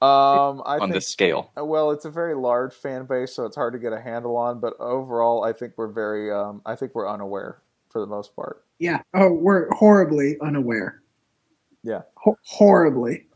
um. 0.03 0.63
I 0.67 0.75
on 0.75 0.81
think 0.81 0.93
this 0.93 1.09
scale? 1.09 1.51
well, 1.57 1.91
it's 1.91 2.05
a 2.05 2.11
very 2.11 2.35
large 2.35 2.75
fan 2.75 3.07
base, 3.07 3.33
so 3.33 3.47
it's 3.47 3.57
hard 3.57 3.73
to 3.73 3.79
get 3.79 3.95
a 3.95 4.01
handle 4.01 4.37
on. 4.37 4.61
But 4.61 4.75
overall, 4.79 5.43
I 5.43 5.53
think 5.55 5.73
we're 5.77 5.89
very 5.89 6.31
um. 6.31 6.61
I 6.67 6.77
think 6.77 6.95
we're 6.95 7.09
unaware 7.09 7.63
for 7.89 8.01
the 8.01 8.07
most 8.07 8.37
part. 8.37 8.63
Yeah. 8.79 9.01
Oh, 9.15 9.33
we're 9.33 9.71
horribly 9.71 10.37
unaware. 10.43 11.01
Yeah. 11.87 12.03
Ho- 12.17 12.39
horribly. 12.43 13.27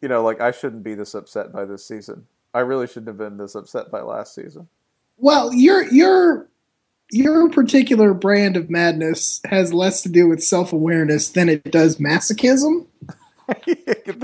You 0.00 0.08
know, 0.08 0.22
like 0.22 0.40
I 0.40 0.52
shouldn't 0.52 0.84
be 0.84 0.94
this 0.94 1.14
upset 1.14 1.52
by 1.52 1.64
this 1.64 1.84
season. 1.84 2.26
I 2.54 2.60
really 2.60 2.86
shouldn't 2.86 3.08
have 3.08 3.18
been 3.18 3.36
this 3.36 3.56
upset 3.56 3.90
by 3.90 4.00
last 4.00 4.32
season. 4.34 4.68
Well, 5.18 5.52
your 5.52 5.82
your 5.92 6.48
your 7.10 7.48
particular 7.50 8.14
brand 8.14 8.56
of 8.56 8.70
madness 8.70 9.40
has 9.46 9.74
less 9.74 10.02
to 10.02 10.08
do 10.08 10.28
with 10.28 10.40
self 10.42 10.72
awareness 10.72 11.30
than 11.30 11.48
it 11.48 11.64
does 11.70 11.96
masochism. 11.98 12.86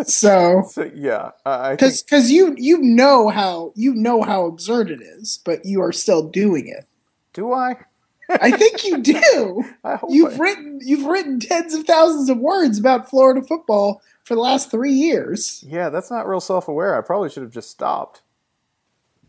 So, 0.07 0.63
So 0.71 0.91
yeah, 0.95 1.33
because 1.45 2.03
because 2.03 2.31
you 2.31 2.55
you 2.57 2.79
know 2.79 3.29
how 3.29 3.73
you 3.77 3.95
know 3.95 4.23
how 4.23 4.47
absurd 4.47 4.91
it 4.91 5.03
is, 5.03 5.41
but 5.45 5.65
you 5.65 5.83
are 5.83 5.93
still 5.93 6.27
doing 6.29 6.69
it. 6.69 6.87
do 7.35 7.53
I? 7.53 7.77
I 8.41 8.51
think 8.53 8.85
you 8.85 8.99
do. 8.99 9.65
I 9.85 9.97
hope 9.97 10.11
You've 10.13 10.35
I- 10.35 10.37
written 10.39 10.81
you've 10.83 11.07
written 11.07 11.41
tens 11.41 11.75
of 11.75 11.85
thousands 11.85 12.29
of 12.31 12.39
words 12.39 12.79
about 12.79 13.09
Florida 13.11 13.43
football 13.43 14.03
for 14.25 14.35
the 14.35 14.41
last 14.41 14.71
three 14.71 14.93
years. 14.93 15.65
Yeah, 15.67 15.89
that's 15.91 16.11
not 16.11 16.29
real 16.29 16.41
self-aware. 16.41 16.97
I 16.97 17.01
probably 17.01 17.31
should 17.31 17.43
have 17.43 17.53
just 17.53 17.71
stopped. 17.71 18.23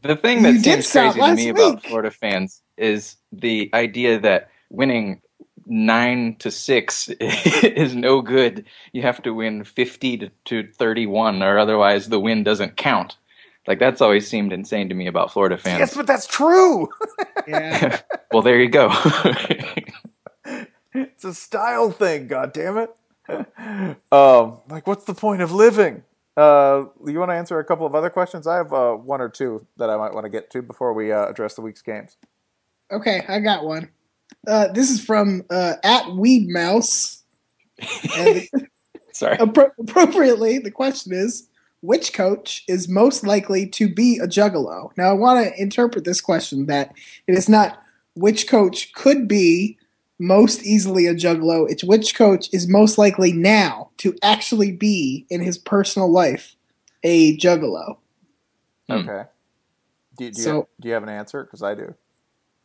The 0.04 0.16
thing 0.16 0.42
that 0.44 0.54
You 0.54 0.60
seems 0.60 0.92
crazy 0.92 1.14
to 1.14 1.22
last 1.22 1.36
me 1.38 1.50
about. 1.50 1.84
Florida 1.86 2.10
fans 2.12 2.62
is 2.78 3.18
the 3.32 3.70
idea 3.74 4.20
that 4.20 4.50
winning 4.70 5.22
nine 5.68 6.36
to 6.40 6.50
six 6.50 7.08
is 7.20 7.96
no 7.96 8.22
good. 8.22 8.66
You 8.94 9.04
have 9.04 9.22
to 9.24 9.34
win 9.34 9.64
fifty 9.64 10.18
to, 10.18 10.30
to 10.46 10.68
thirty-one, 10.74 11.44
or 11.44 11.60
otherwise 11.60 12.10
the 12.10 12.20
win 12.20 12.44
doesn't 12.44 12.78
count. 12.78 13.16
Like 13.68 13.80
that's 13.80 14.02
always 14.02 14.28
seemed 14.28 14.54
insane 14.54 14.90
to 14.90 14.96
me 14.96 15.08
about 15.08 15.32
Florida 15.32 15.58
fans. 15.58 15.80
Yes, 15.80 15.96
but 15.96 16.08
that's 16.08 16.28
true. 16.28 16.90
Yeah. 17.48 18.00
well, 18.32 18.44
there 18.44 18.62
you 18.62 18.70
go. 18.70 18.92
it's 20.94 21.24
a 21.24 21.34
style 21.34 21.90
thing. 21.90 22.28
God 22.28 22.54
damn 22.54 22.78
it. 22.78 22.96
um, 24.12 24.60
like, 24.70 24.86
what's 24.86 25.06
the 25.06 25.16
point 25.16 25.42
of 25.42 25.52
living? 25.52 26.04
Uh, 26.38 26.86
you 27.06 27.18
want 27.18 27.32
to 27.32 27.36
answer 27.36 27.58
a 27.58 27.64
couple 27.64 27.88
of 27.88 27.96
other 27.96 28.12
questions? 28.12 28.46
I 28.46 28.58
have 28.58 28.72
uh, 28.72 28.94
one 28.94 29.22
or 29.22 29.30
two 29.30 29.66
that 29.78 29.90
I 29.90 29.98
might 29.98 30.14
want 30.14 30.26
to 30.26 30.30
get 30.30 30.52
to 30.52 30.62
before 30.62 30.94
we 30.94 31.12
uh, 31.12 31.26
address 31.26 31.56
the 31.56 31.62
week's 31.62 31.82
games. 31.82 32.16
Okay, 32.92 33.26
I 33.28 33.40
got 33.40 33.66
one. 33.66 33.90
Uh, 34.48 34.68
this 34.68 34.92
is 34.92 35.04
from 35.04 35.44
uh, 35.50 35.74
at 35.84 36.12
Weed 36.12 36.48
Mouse. 36.48 37.24
Sorry. 37.82 39.38
appro- 39.38 39.72
appropriately, 39.80 40.60
the 40.60 40.72
question 40.72 41.12
is 41.14 41.48
which 41.82 42.14
coach 42.14 42.64
is 42.68 42.88
most 42.88 43.26
likely 43.26 43.68
to 43.68 43.94
be 43.94 44.18
a 44.18 44.28
juggalo? 44.28 44.92
Now, 44.98 45.10
I 45.10 45.14
want 45.14 45.46
to 45.46 45.62
interpret 45.62 46.06
this 46.06 46.22
question 46.22 46.68
that 46.68 46.94
it 47.28 47.38
is 47.38 47.50
not 47.50 47.82
which 48.16 48.48
coach 48.48 48.94
could 48.94 49.28
be 49.28 49.78
most 50.20 50.64
easily 50.64 51.08
a 51.08 51.16
juggalo, 51.16 51.70
it's 51.70 51.84
which 51.84 52.14
coach 52.16 52.48
is 52.54 52.68
most 52.68 52.98
likely 52.98 53.34
now 53.34 53.90
to 53.98 54.16
actually 54.22 54.72
be 54.72 55.26
in 55.32 55.42
his 55.42 55.58
personal 55.58 56.12
life 56.12 56.56
a 57.04 57.36
juggalo. 57.38 57.98
Hmm. 58.88 58.94
Okay. 58.94 59.24
Do, 60.18 60.32
do, 60.32 60.42
So- 60.42 60.56
you, 60.56 60.68
do 60.82 60.88
you 60.90 60.94
have 60.94 61.04
an 61.04 61.10
answer? 61.10 61.44
Because 61.44 61.64
I 61.64 61.74
do. 61.74 61.96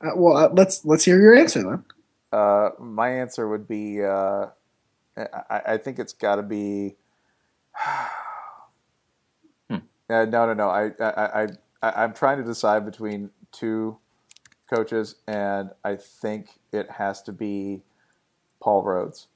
Uh, 0.05 0.11
well, 0.14 0.37
uh, 0.37 0.48
let's 0.52 0.85
let's 0.85 1.05
hear 1.05 1.18
your 1.18 1.35
answer 1.35 1.62
then. 1.62 1.85
Uh, 2.31 2.70
my 2.79 3.09
answer 3.09 3.48
would 3.48 3.66
be 3.66 4.02
uh, 4.05 4.48
I, 5.16 5.62
I 5.66 5.76
think 5.79 5.98
it's 5.98 6.12
got 6.12 6.37
to 6.37 6.42
be. 6.42 6.96
Uh, 10.09 10.25
no, 10.25 10.47
no, 10.47 10.55
no. 10.55 10.69
I, 10.69 10.90
I, 11.01 11.42
I, 11.42 11.47
I, 11.83 12.05
I'm 12.05 12.12
trying 12.14 12.38
to 12.38 12.45
decide 12.45 12.85
between 12.85 13.31
two 13.53 13.99
coaches, 14.73 15.16
and 15.27 15.71
I 15.85 15.97
think 15.97 16.49
it 16.73 16.90
has 16.90 17.23
to 17.23 17.33
be 17.33 17.83
Paul 18.61 18.85
Rhoads. 18.85 19.27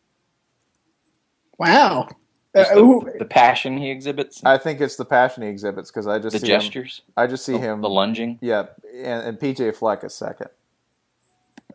Wow. 1.59 2.09
Uh, 2.55 2.65
the, 2.65 2.81
who- 2.81 3.11
the 3.19 3.25
passion 3.25 3.77
he 3.79 3.91
exhibits, 3.91 4.43
I 4.45 4.59
think 4.59 4.81
it's 4.81 4.97
the 4.97 5.05
passion 5.05 5.43
he 5.45 5.49
exhibits 5.49 5.91
because 5.91 6.07
I 6.09 6.19
just 6.19 6.33
the 6.33 6.41
see 6.41 6.53
him- 6.53 6.61
gestures, 6.61 7.03
I 7.17 7.27
just 7.29 7.45
see 7.45 7.53
the, 7.53 7.59
him. 7.59 7.81
the 7.81 7.89
lunging. 7.89 8.39
Yeah, 8.41 8.67
and, 8.93 9.23
and 9.29 9.39
PJ 9.39 9.77
Fleck 9.77 10.03
is 10.03 10.15
second. 10.15 10.49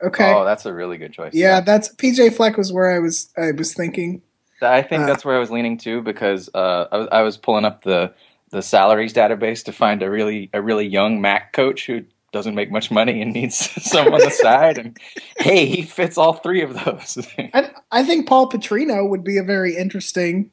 okay. 0.04 0.34
Oh, 0.34 0.44
that's 0.44 0.66
a 0.66 0.74
really 0.74 0.98
good 0.98 1.14
choice. 1.14 1.34
yeah, 1.34 1.62
that's 1.62 1.94
PJ 1.96 2.34
Fleck 2.36 2.58
was 2.58 2.74
where 2.74 2.92
I 2.94 3.00
was 3.00 3.32
I 3.38 3.52
was 3.54 3.74
thinking. 3.74 4.22
I 4.62 4.82
think 4.82 5.04
Uh, 5.04 5.06
that's 5.06 5.24
where 5.24 5.36
I 5.36 5.40
was 5.40 5.50
leaning 5.52 5.78
to 5.80 6.02
because 6.02 6.50
uh, 6.54 6.88
I, 6.92 6.98
was, 6.98 7.08
I 7.12 7.22
was 7.22 7.38
pulling 7.38 7.64
up 7.64 7.84
the 7.84 8.14
the 8.52 8.62
salaries 8.62 9.14
database 9.14 9.64
to 9.66 9.72
find 9.72 10.02
a 10.02 10.10
really 10.10 10.50
a 10.54 10.62
really 10.62 10.86
young 10.86 11.22
MAC 11.22 11.54
coach 11.54 11.86
who 11.86 12.04
doesn't 12.32 12.56
make 12.56 12.70
much 12.70 12.92
money 12.92 13.22
and 13.22 13.32
needs 13.32 13.56
some 13.90 14.14
on 14.14 14.20
the 14.20 14.30
side, 14.30 14.78
and 14.78 14.98
hey, 15.38 15.66
he 15.66 15.82
fits 15.82 16.18
all 16.18 16.34
three 16.34 16.62
of 16.62 16.74
those. 16.86 17.26
I 17.54 17.72
I 17.92 18.04
think 18.04 18.28
Paul 18.28 18.50
Petrino 18.50 19.10
would 19.10 19.24
be 19.24 19.38
a 19.38 19.44
very 19.44 19.76
interesting 19.76 20.52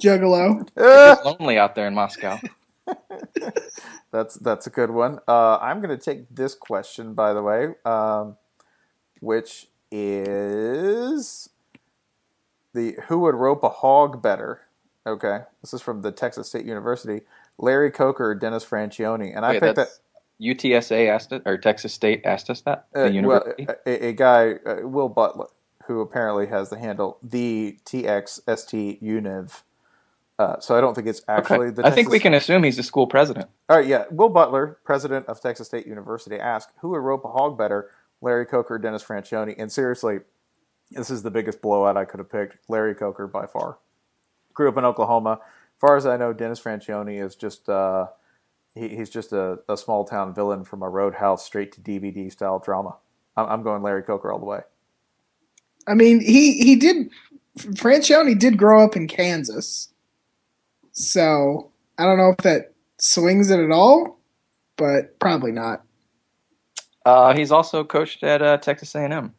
juggalo. 0.00 0.68
it's 0.76 1.24
lonely 1.24 1.58
out 1.58 1.74
there 1.74 1.86
in 1.86 1.94
Moscow. 1.94 2.38
That's 4.12 4.36
that's 4.36 4.66
a 4.66 4.70
good 4.70 4.90
one. 4.90 5.18
Uh, 5.28 5.58
I'm 5.58 5.82
going 5.82 5.96
to 5.96 6.02
take 6.02 6.34
this 6.34 6.54
question, 6.54 7.12
by 7.12 7.34
the 7.34 7.42
way, 7.42 7.74
um, 7.84 8.36
which 9.20 9.68
is 9.90 11.50
the 12.72 12.96
who 13.08 13.18
would 13.20 13.34
rope 13.34 13.62
a 13.62 13.68
hog 13.68 14.22
better? 14.22 14.62
Okay, 15.06 15.40
this 15.62 15.72
is 15.72 15.80
from 15.82 16.02
the 16.02 16.10
Texas 16.12 16.48
State 16.48 16.66
University. 16.66 17.20
Larry 17.58 17.90
Coker 17.92 18.34
Dennis 18.34 18.64
Franchione, 18.64 19.34
and 19.34 19.44
I 19.46 19.52
Wait, 19.52 19.60
picked 19.60 19.76
that. 19.76 19.88
UTSA 20.42 21.08
asked 21.08 21.32
it, 21.32 21.42
or 21.46 21.56
Texas 21.56 21.94
State 21.94 22.22
asked 22.24 22.50
us 22.50 22.60
that. 22.62 22.86
Uh, 22.94 23.04
the 23.04 23.12
university. 23.12 23.66
well, 23.66 23.76
a, 23.86 24.08
a 24.08 24.12
guy, 24.12 24.54
uh, 24.66 24.86
Will 24.86 25.08
Butler, 25.08 25.46
who 25.86 26.00
apparently 26.00 26.46
has 26.48 26.68
the 26.70 26.78
handle 26.78 27.18
the 27.22 27.78
TXST 27.86 29.00
Univ 29.02 29.62
Uh, 30.38 30.60
so 30.60 30.76
I 30.76 30.80
don't 30.82 30.94
think 30.94 31.06
it's 31.06 31.22
actually 31.28 31.68
Okay. 31.68 31.76
the. 31.76 31.86
I 31.86 31.90
think 31.92 32.10
we 32.10 32.18
can 32.18 32.34
assume 32.34 32.64
he's 32.64 32.76
the 32.76 32.82
school 32.82 33.06
president. 33.06 33.48
All 33.70 33.78
right, 33.78 33.86
yeah. 33.86 34.04
Will 34.10 34.28
Butler, 34.28 34.78
president 34.84 35.26
of 35.26 35.40
Texas 35.40 35.68
State 35.68 35.86
University, 35.86 36.38
asked 36.38 36.70
who 36.80 36.90
would 36.90 36.98
rope 36.98 37.24
a 37.24 37.28
hog 37.28 37.56
better, 37.56 37.90
Larry 38.20 38.44
Coker 38.44 38.76
Dennis 38.78 39.02
Franchione? 39.02 39.54
And 39.56 39.72
seriously, 39.72 40.18
this 40.90 41.08
is 41.08 41.22
the 41.22 41.30
biggest 41.30 41.62
blowout 41.62 41.96
I 41.96 42.04
could 42.04 42.18
have 42.18 42.30
picked. 42.30 42.58
Larry 42.68 42.94
Coker 42.94 43.26
by 43.26 43.46
far. 43.46 43.78
Grew 44.56 44.68
up 44.68 44.78
in 44.78 44.84
Oklahoma. 44.84 45.38
As 45.42 45.80
far 45.80 45.96
as 45.96 46.06
I 46.06 46.16
know, 46.16 46.32
Dennis 46.32 46.60
Franchione 46.60 47.22
is 47.22 47.36
just 47.36 47.68
uh, 47.68 48.06
he, 48.74 48.88
he's 48.88 49.10
just 49.10 49.32
a, 49.32 49.58
a 49.68 49.76
small 49.76 50.04
town 50.04 50.34
villain 50.34 50.64
from 50.64 50.82
a 50.82 50.88
Roadhouse 50.88 51.44
straight 51.44 51.72
to 51.72 51.80
DVD 51.80 52.32
style 52.32 52.58
drama. 52.58 52.96
I'm, 53.36 53.46
I'm 53.46 53.62
going 53.62 53.82
Larry 53.82 54.02
Coker 54.02 54.32
all 54.32 54.38
the 54.40 54.46
way. 54.46 54.60
I 55.86 55.94
mean, 55.94 56.20
he 56.20 56.54
he 56.54 56.76
did. 56.76 57.10
Franchione 57.58 58.38
did 58.38 58.58
grow 58.58 58.84
up 58.84 58.96
in 58.96 59.08
Kansas, 59.08 59.88
so 60.92 61.70
I 61.98 62.04
don't 62.04 62.18
know 62.18 62.30
if 62.30 62.44
that 62.44 62.72
swings 62.98 63.50
it 63.50 63.60
at 63.60 63.70
all, 63.70 64.18
but 64.76 65.18
probably 65.20 65.52
not. 65.52 65.82
Uh, 67.04 67.34
he's 67.34 67.52
also 67.52 67.84
coached 67.84 68.24
at 68.24 68.42
uh, 68.42 68.58
Texas 68.58 68.94
A&M, 68.94 69.32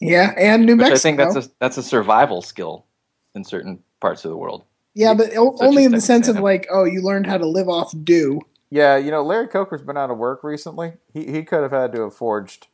Yeah, 0.00 0.32
and 0.38 0.64
New 0.64 0.76
which 0.76 0.90
Mexico. 0.90 0.94
I 0.94 0.98
think 0.98 1.18
that's 1.18 1.46
a 1.46 1.50
that's 1.60 1.76
a 1.76 1.82
survival 1.82 2.42
skill 2.42 2.86
in 3.34 3.44
certain 3.44 3.80
parts 4.00 4.24
of 4.24 4.30
the 4.30 4.36
world. 4.36 4.64
yeah, 4.94 5.14
but 5.14 5.36
o- 5.36 5.56
such 5.56 5.66
only 5.66 5.84
in 5.84 5.92
the 5.92 6.00
sense 6.00 6.28
of 6.28 6.38
like, 6.40 6.66
oh, 6.70 6.84
you 6.84 7.02
learned 7.02 7.26
how 7.26 7.38
to 7.38 7.46
live 7.46 7.68
off 7.68 7.92
dew. 8.04 8.40
Yeah, 8.70 8.96
you 8.96 9.10
know, 9.10 9.22
Larry 9.22 9.48
Coker's 9.48 9.82
been 9.82 9.96
out 9.96 10.10
of 10.10 10.18
work 10.18 10.44
recently. 10.44 10.92
He 11.12 11.26
he 11.30 11.42
could 11.42 11.62
have 11.62 11.72
had 11.72 11.92
to 11.92 12.02
have 12.02 12.14
forged 12.14 12.68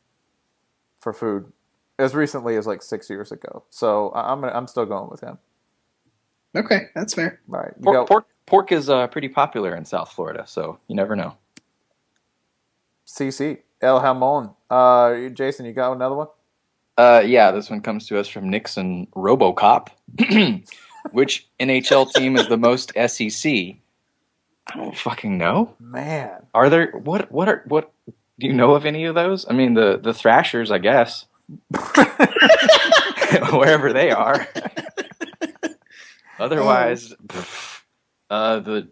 for 0.99 1.11
food 1.13 1.51
as 1.99 2.13
recently 2.13 2.55
as 2.55 2.67
like 2.67 2.81
six 2.83 3.09
years 3.09 3.31
ago. 3.31 3.63
So 3.69 4.09
I- 4.09 4.31
I'm 4.31 4.41
gonna, 4.41 4.53
I'm 4.53 4.67
still 4.67 4.85
going 4.85 5.09
with 5.09 5.21
him. 5.21 5.37
Okay, 6.55 6.87
that's 6.95 7.13
fair. 7.13 7.39
All 7.51 7.59
right, 7.59 7.81
Pork, 7.81 7.95
go. 7.95 8.05
pork, 8.05 8.25
pork 8.45 8.71
is 8.71 8.89
uh, 8.89 9.07
pretty 9.07 9.29
popular 9.29 9.75
in 9.75 9.85
South 9.85 10.11
Florida, 10.11 10.43
so 10.47 10.79
you 10.87 10.95
never 10.95 11.15
know. 11.15 11.35
CC 13.07 13.59
El 13.81 13.99
Hamon. 13.99 14.51
Uh, 14.69 15.29
Jason, 15.29 15.65
you 15.65 15.73
got 15.73 15.93
another 15.93 16.15
one? 16.15 16.27
Uh, 16.97 17.21
yeah, 17.25 17.51
this 17.51 17.69
one 17.69 17.81
comes 17.81 18.07
to 18.07 18.19
us 18.19 18.27
from 18.27 18.49
Nixon 18.49 19.07
RoboCop. 19.15 19.89
Which 21.11 21.47
NHL 21.59 22.11
team 22.13 22.35
is 22.35 22.47
the 22.47 22.57
most 22.57 22.91
SEC? 23.07 23.51
I 24.69 24.75
don't 24.75 24.97
fucking 24.97 25.37
know. 25.37 25.75
Man, 25.79 26.45
Are 26.53 26.69
there 26.69 26.91
what 26.91 27.31
what 27.31 27.47
are 27.47 27.63
what 27.67 27.91
do 28.39 28.47
you 28.47 28.53
know 28.53 28.75
of 28.75 28.85
any 28.85 29.05
of 29.05 29.15
those? 29.15 29.45
I 29.49 29.53
mean 29.53 29.75
the 29.75 29.97
the 30.01 30.13
Thrashers, 30.13 30.71
I 30.71 30.79
guess. 30.79 31.25
Wherever 33.51 33.93
they 33.93 34.11
are. 34.11 34.47
Otherwise, 36.39 37.13
pff, 37.27 37.81
uh, 38.29 38.59
the 38.59 38.89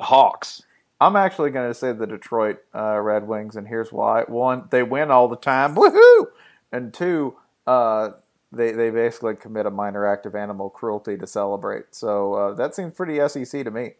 Hawks. 0.00 0.62
I'm 1.00 1.16
actually 1.16 1.50
going 1.50 1.68
to 1.70 1.74
say 1.74 1.92
the 1.92 2.06
Detroit 2.06 2.58
uh, 2.74 2.98
Red 3.00 3.26
Wings, 3.26 3.56
and 3.56 3.66
here's 3.66 3.92
why: 3.92 4.24
one, 4.28 4.68
they 4.70 4.82
win 4.82 5.10
all 5.10 5.28
the 5.28 5.36
time, 5.36 5.74
woohoo! 5.74 6.26
And 6.72 6.92
two, 6.92 7.36
uh, 7.66 8.10
they 8.52 8.72
they 8.72 8.90
basically 8.90 9.36
commit 9.36 9.66
a 9.66 9.70
minor 9.70 10.06
act 10.06 10.26
of 10.26 10.34
animal 10.34 10.70
cruelty 10.70 11.16
to 11.16 11.26
celebrate. 11.26 11.86
So 11.94 12.34
uh, 12.34 12.54
that 12.54 12.74
seems 12.74 12.94
pretty 12.94 13.16
SEC 13.28 13.64
to 13.64 13.70
me. 13.70 13.92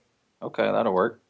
Okay, 0.42 0.70
that'll 0.70 0.92
work. 0.92 1.20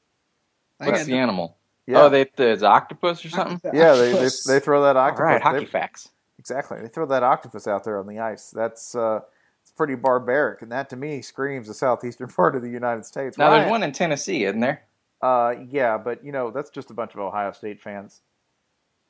I 0.80 0.86
What's 0.86 1.00
got 1.00 1.06
the 1.06 1.16
animal? 1.16 1.56
Yeah, 1.86 2.02
Oh, 2.02 2.08
they 2.08 2.22
it's 2.36 2.62
octopus 2.64 3.24
or 3.24 3.28
something. 3.28 3.70
yeah, 3.74 3.94
they, 3.94 4.12
they 4.12 4.28
they 4.46 4.60
throw 4.60 4.82
that 4.82 4.96
octopus. 4.96 5.20
right, 5.22 5.40
hockey 5.42 5.60
they- 5.60 5.64
facts. 5.66 6.08
Exactly. 6.38 6.78
They 6.80 6.88
throw 6.88 7.06
that 7.06 7.22
octopus 7.22 7.66
out 7.66 7.82
there 7.84 7.98
on 7.98 8.06
the 8.06 8.18
ice. 8.20 8.50
That's 8.50 8.94
uh, 8.94 9.20
it's 9.62 9.70
pretty 9.72 9.94
barbaric, 9.96 10.62
and 10.62 10.70
that 10.70 10.88
to 10.90 10.96
me 10.96 11.22
screams 11.22 11.66
the 11.66 11.74
southeastern 11.74 12.28
part 12.36 12.54
of 12.56 12.62
the 12.62 12.68
United 12.70 13.04
States. 13.04 13.36
Now 13.38 13.48
Ryan- 13.48 13.60
there's 13.62 13.70
one 13.70 13.82
in 13.82 13.92
Tennessee, 13.92 14.44
isn't 14.44 14.60
there? 14.60 14.82
Uh, 15.22 15.54
yeah, 15.70 15.96
but 15.96 16.24
you 16.24 16.30
know 16.32 16.50
that's 16.50 16.70
just 16.70 16.90
a 16.90 16.94
bunch 16.94 17.14
of 17.14 17.20
Ohio 17.20 17.52
State 17.52 17.80
fans, 17.80 18.20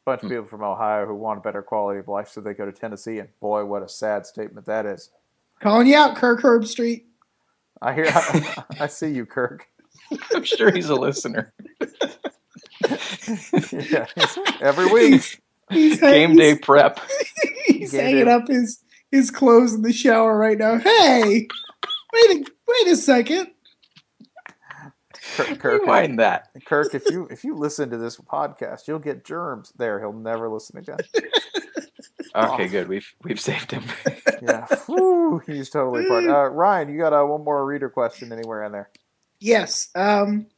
bunch 0.07 0.21
Hmm. 0.23 0.27
of 0.29 0.31
people 0.33 0.47
from 0.47 0.63
Ohio 0.63 1.05
who 1.07 1.15
want 1.15 1.39
a 1.39 1.43
better 1.43 1.61
quality 1.63 2.01
of 2.01 2.09
life, 2.09 2.29
so 2.29 2.41
they 2.41 2.55
go 2.55 2.65
to 2.65 2.73
Tennessee. 2.73 3.19
And 3.19 3.29
boy, 3.41 3.65
what 3.67 3.83
a 3.83 3.89
sad 3.89 4.25
statement 4.25 4.65
that 4.67 4.87
is. 4.87 5.11
Calling 5.61 5.87
you 5.89 5.97
out, 5.97 6.17
Kirk 6.17 6.41
Herbstreit. 6.41 7.05
I 7.83 7.93
hear, 7.93 8.07
I, 8.09 8.65
I 8.81 8.87
see 8.87 9.09
you, 9.11 9.27
Kirk. 9.27 9.67
I'm 10.35 10.45
sure 10.45 10.71
he's 10.71 10.89
a 10.89 10.95
listener. 10.95 11.53
Yeah, 13.73 14.07
every 14.61 14.87
week. 14.87 15.43
He's 15.71 16.01
Game 16.01 16.37
day 16.37 16.55
prep. 16.57 17.01
He's 17.67 17.91
Game 17.91 18.01
hanging 18.01 18.25
day. 18.27 18.31
up 18.31 18.47
his 18.47 18.79
his 19.11 19.31
clothes 19.33 19.75
in 19.75 19.83
the 19.83 19.93
shower 19.93 20.37
right 20.39 20.57
now. 20.59 20.79
Hey, 20.79 21.49
wait 22.13 22.31
a 22.31 22.45
wait 22.69 22.93
a 22.93 22.97
second. 22.97 23.49
Kirk, 25.35 25.59
Kirk, 25.59 25.83
Rewind 25.83 26.19
that. 26.19 26.49
Kirk, 26.67 26.95
if 26.95 27.05
you 27.11 27.27
if 27.31 27.43
you 27.45 27.55
listen 27.57 27.91
to 27.91 27.97
this 27.97 28.17
podcast, 28.17 28.87
you'll 28.89 28.99
get 28.99 29.25
germs. 29.25 29.73
There, 29.77 29.99
he'll 30.01 30.13
never 30.13 30.49
listen 30.49 30.79
again. 30.79 30.99
Okay, 32.35 32.69
good. 32.69 32.87
We've 32.87 33.11
we've 33.25 33.41
saved 33.41 33.71
him. 33.71 33.85
Yeah, 34.43 34.67
Whew, 34.85 35.41
he's 35.47 35.71
totally 35.71 36.07
part. 36.07 36.25
Uh, 36.27 36.49
Ryan, 36.51 36.91
you 36.93 36.99
got 36.99 37.15
uh, 37.15 37.25
one 37.25 37.43
more 37.43 37.65
reader 37.65 37.89
question 37.89 38.31
anywhere 38.31 38.65
in 38.65 38.73
there? 38.73 38.91
Yes. 39.41 39.89
Um, 39.95 40.49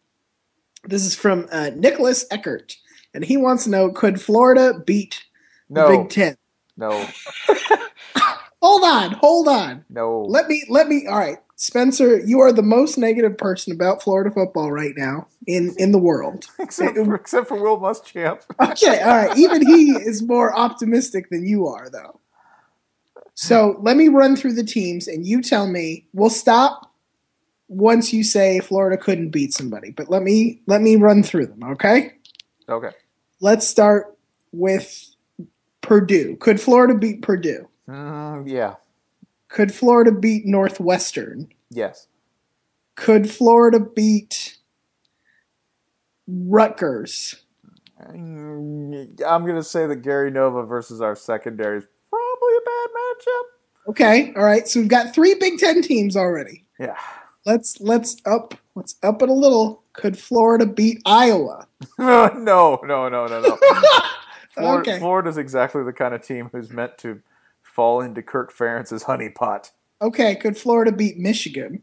this 0.83 1.05
is 1.07 1.15
from 1.15 1.47
uh, 1.53 1.71
Nicholas 1.77 2.27
Eckert, 2.33 2.75
and 3.15 3.25
he 3.25 3.37
wants 3.37 3.63
to 3.65 3.71
know: 3.71 3.91
Could 3.93 4.21
Florida 4.21 4.83
beat 4.85 5.25
the 5.71 5.83
No, 5.83 5.89
Big 5.99 6.11
Ten? 6.11 6.37
no, 6.77 7.07
Hold 8.61 8.83
on, 8.83 9.13
hold 9.13 9.47
on. 9.47 9.85
no. 9.89 10.23
Let 10.23 10.49
me 10.49 10.65
let 10.69 10.89
me. 10.89 11.07
All 11.07 11.17
right, 11.17 11.39
Spencer, 11.61 12.21
you 12.21 12.39
are 12.39 12.53
the 12.53 12.63
most 12.63 12.99
negative 12.99 13.37
person 13.37 13.73
about 13.73 14.01
Florida 14.01 14.31
football 14.31 14.71
right 14.71 14.95
now 14.97 15.27
in 15.49 15.75
in 15.77 15.91
the 15.91 15.99
world. 15.99 16.47
except 16.61 16.95
for, 16.95 17.17
except 17.17 17.49
for 17.49 17.61
Will 17.61 17.79
Muschamp. 17.79 18.43
Okay, 18.61 19.03
all 19.03 19.17
right. 19.17 19.37
Even 19.37 19.67
he 19.67 19.91
is 19.91 20.23
more 20.23 20.57
optimistic 20.57 21.31
than 21.31 21.45
you 21.45 21.67
are, 21.67 21.91
though. 21.91 22.21
So 23.35 23.77
let 23.81 23.97
me 23.97 24.07
run 24.07 24.37
through 24.37 24.55
the 24.55 24.65
teams, 24.65 25.09
and 25.09 25.27
you 25.27 25.43
tell 25.43 25.67
me. 25.67 26.07
We'll 26.13 26.31
stop 26.31 26.93
once 27.67 28.13
you 28.13 28.23
say 28.23 28.61
Florida 28.61 28.97
couldn't 28.97 29.31
beat 29.31 29.53
somebody. 29.53 29.91
But 29.91 30.09
let 30.09 30.23
me 30.23 30.63
let 30.67 30.81
me 30.81 30.95
run 30.95 31.25
through 31.25 31.47
them. 31.47 31.65
Okay. 31.73 32.13
Okay. 32.69 32.91
Let's 33.41 33.67
start 33.67 34.17
with 34.53 35.13
Purdue. 35.81 36.37
Could 36.37 36.61
Florida 36.61 36.95
beat 36.95 37.23
Purdue? 37.23 37.69
Mm, 37.89 38.49
yeah. 38.49 38.77
Could 39.49 39.75
Florida 39.75 40.13
beat 40.13 40.47
Northwestern? 40.47 41.49
Yes. 41.71 42.07
Could 42.97 43.31
Florida 43.31 43.81
beat 43.81 44.59
Rutgers? 46.27 47.37
Mm, 48.11 49.21
I'm 49.27 49.43
going 49.43 49.57
to 49.57 49.63
say 49.63 49.87
that 49.87 49.97
Gary 50.03 50.31
Nova 50.31 50.65
versus 50.65 51.01
our 51.01 51.17
secondary 51.17 51.79
is 51.79 51.87
probably 52.11 52.57
a 52.57 52.61
bad 52.65 52.89
matchup. 52.95 53.91
Okay, 53.91 54.33
all 54.37 54.45
right. 54.45 54.69
So 54.69 54.81
we've 54.81 54.89
got 54.89 55.15
three 55.15 55.35
Big 55.35 55.59
Ten 55.59 55.83
teams 55.83 56.17
already. 56.17 56.65
Yeah. 56.79 56.97
Let's 57.47 57.81
let's 57.81 58.17
up 58.27 58.55
let's 58.75 58.97
up 59.03 59.23
it 59.23 59.29
a 59.29 59.33
little. 59.33 59.83
Could 59.95 60.19
Florida 60.19 60.67
beat 60.67 61.01
Iowa? 61.07 61.67
no, 61.99 62.29
no, 62.37 62.79
no, 62.83 63.09
no, 63.09 63.27
no. 63.27 63.59
Florida, 64.51 64.91
Okay. 64.91 64.99
Florida's 64.99 65.39
exactly 65.39 65.83
the 65.83 65.93
kind 65.93 66.15
of 66.15 66.23
team 66.23 66.51
who's 66.53 66.71
meant 66.71 66.99
to 66.99 67.23
fall 67.79 68.01
into 68.01 68.21
Kirk 68.23 68.53
Ferentz's 68.53 69.05
honeypot. 69.05 69.71
Okay, 70.03 70.35
could 70.35 70.59
Florida 70.59 70.91
beat 70.91 71.17
Michigan? 71.17 71.81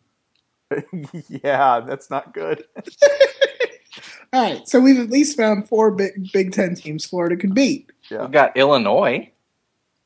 yeah, 1.29 1.79
that's 1.79 2.09
not 2.09 2.33
good. 2.33 2.65
All 4.33 4.41
right, 4.43 4.67
so 4.67 4.81
we've 4.81 4.99
at 4.99 5.09
least 5.09 5.37
found 5.37 5.69
four 5.69 5.91
big 5.91 6.33
Big 6.33 6.51
Ten 6.51 6.75
teams 6.75 7.05
Florida 7.05 7.37
could 7.37 7.55
beat. 7.55 7.89
We've 8.11 8.29
got 8.29 8.57
Illinois. 8.57 9.31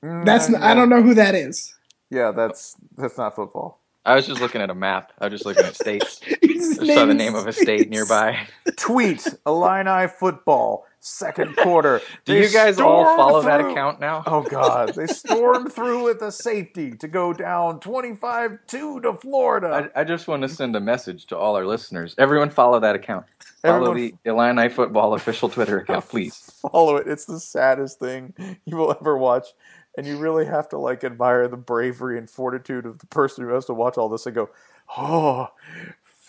That's 0.04 0.47
Mm, 0.47 0.58
n 0.58 0.62
I 0.63 0.75
don't 0.75 0.89
know 0.89 1.02
who 1.02 1.15
that 1.15 1.34
is. 1.34 1.73
Yeah, 2.12 2.34
that's 2.34 2.75
that's 2.95 3.17
not 3.17 3.36
football. 3.36 3.80
I 4.06 4.13
was 4.13 4.28
just 4.28 4.41
looking 4.41 4.62
at 4.62 4.69
a 4.69 4.75
map. 4.75 5.12
I 5.19 5.25
was 5.25 5.32
just 5.41 5.45
looking 5.47 5.65
at 5.65 5.73
states. 5.86 6.21
I 6.23 6.60
saw 6.60 6.78
the 6.78 6.86
name 6.86 7.17
name 7.17 7.36
is- 7.36 7.41
of 7.41 7.47
a 7.47 7.54
state 7.54 7.89
nearby. 7.89 8.38
Tweet 8.78 9.25
Illini 9.47 10.08
football 10.08 10.86
second 11.00 11.56
quarter. 11.58 12.02
Do 12.26 12.34
They 12.34 12.44
you 12.44 12.50
guys 12.50 12.80
all 12.80 13.04
stormed 13.04 13.18
follow 13.18 13.42
that 13.44 13.62
account 13.62 14.00
now? 14.00 14.24
Oh 14.26 14.42
God! 14.42 14.94
They 14.96 15.08
stormed 15.08 15.72
through 15.74 16.04
with 16.04 16.22
a 16.22 16.32
safety 16.32 16.92
to 16.98 17.08
go 17.08 17.34
down 17.34 17.80
twenty-five-two 17.80 19.02
to 19.02 19.14
Florida. 19.14 19.92
I, 19.96 20.02
I 20.02 20.04
just 20.04 20.28
want 20.28 20.42
to 20.44 20.50
send 20.50 20.76
a 20.76 20.80
message 20.80 21.26
to 21.28 21.38
all 21.38 21.56
our 21.56 21.66
listeners. 21.66 22.16
Everyone 22.18 22.50
follow 22.50 22.80
that 22.80 22.96
account. 22.96 23.26
Follow 23.62 23.76
Everyone 23.76 23.98
the 23.98 24.14
Illini 24.26 24.70
football 24.70 25.14
official 25.14 25.50
Twitter 25.50 25.80
account, 25.82 26.08
please. 26.10 26.36
follow 26.72 26.96
it. 26.98 27.08
It's 27.08 27.26
the 27.26 27.40
saddest 27.40 28.00
thing 28.00 28.34
you 28.66 28.78
will 28.78 28.96
ever 29.00 29.18
watch. 29.18 29.48
And 29.98 30.08
you 30.08 30.18
really 30.18 30.46
have 30.46 30.70
to 30.70 30.78
like 30.78 31.04
admire 31.04 31.48
the 31.48 31.58
bravery 31.58 32.18
and 32.18 32.30
fortitude 32.30 32.86
of 32.86 33.00
the 33.00 33.08
person 33.08 33.44
who 33.44 33.54
has 33.54 33.66
to 33.66 33.74
watch 33.74 33.98
all 33.98 34.08
this 34.08 34.26
and 34.26 34.36
go, 34.36 34.50
"Oh, 34.98 35.48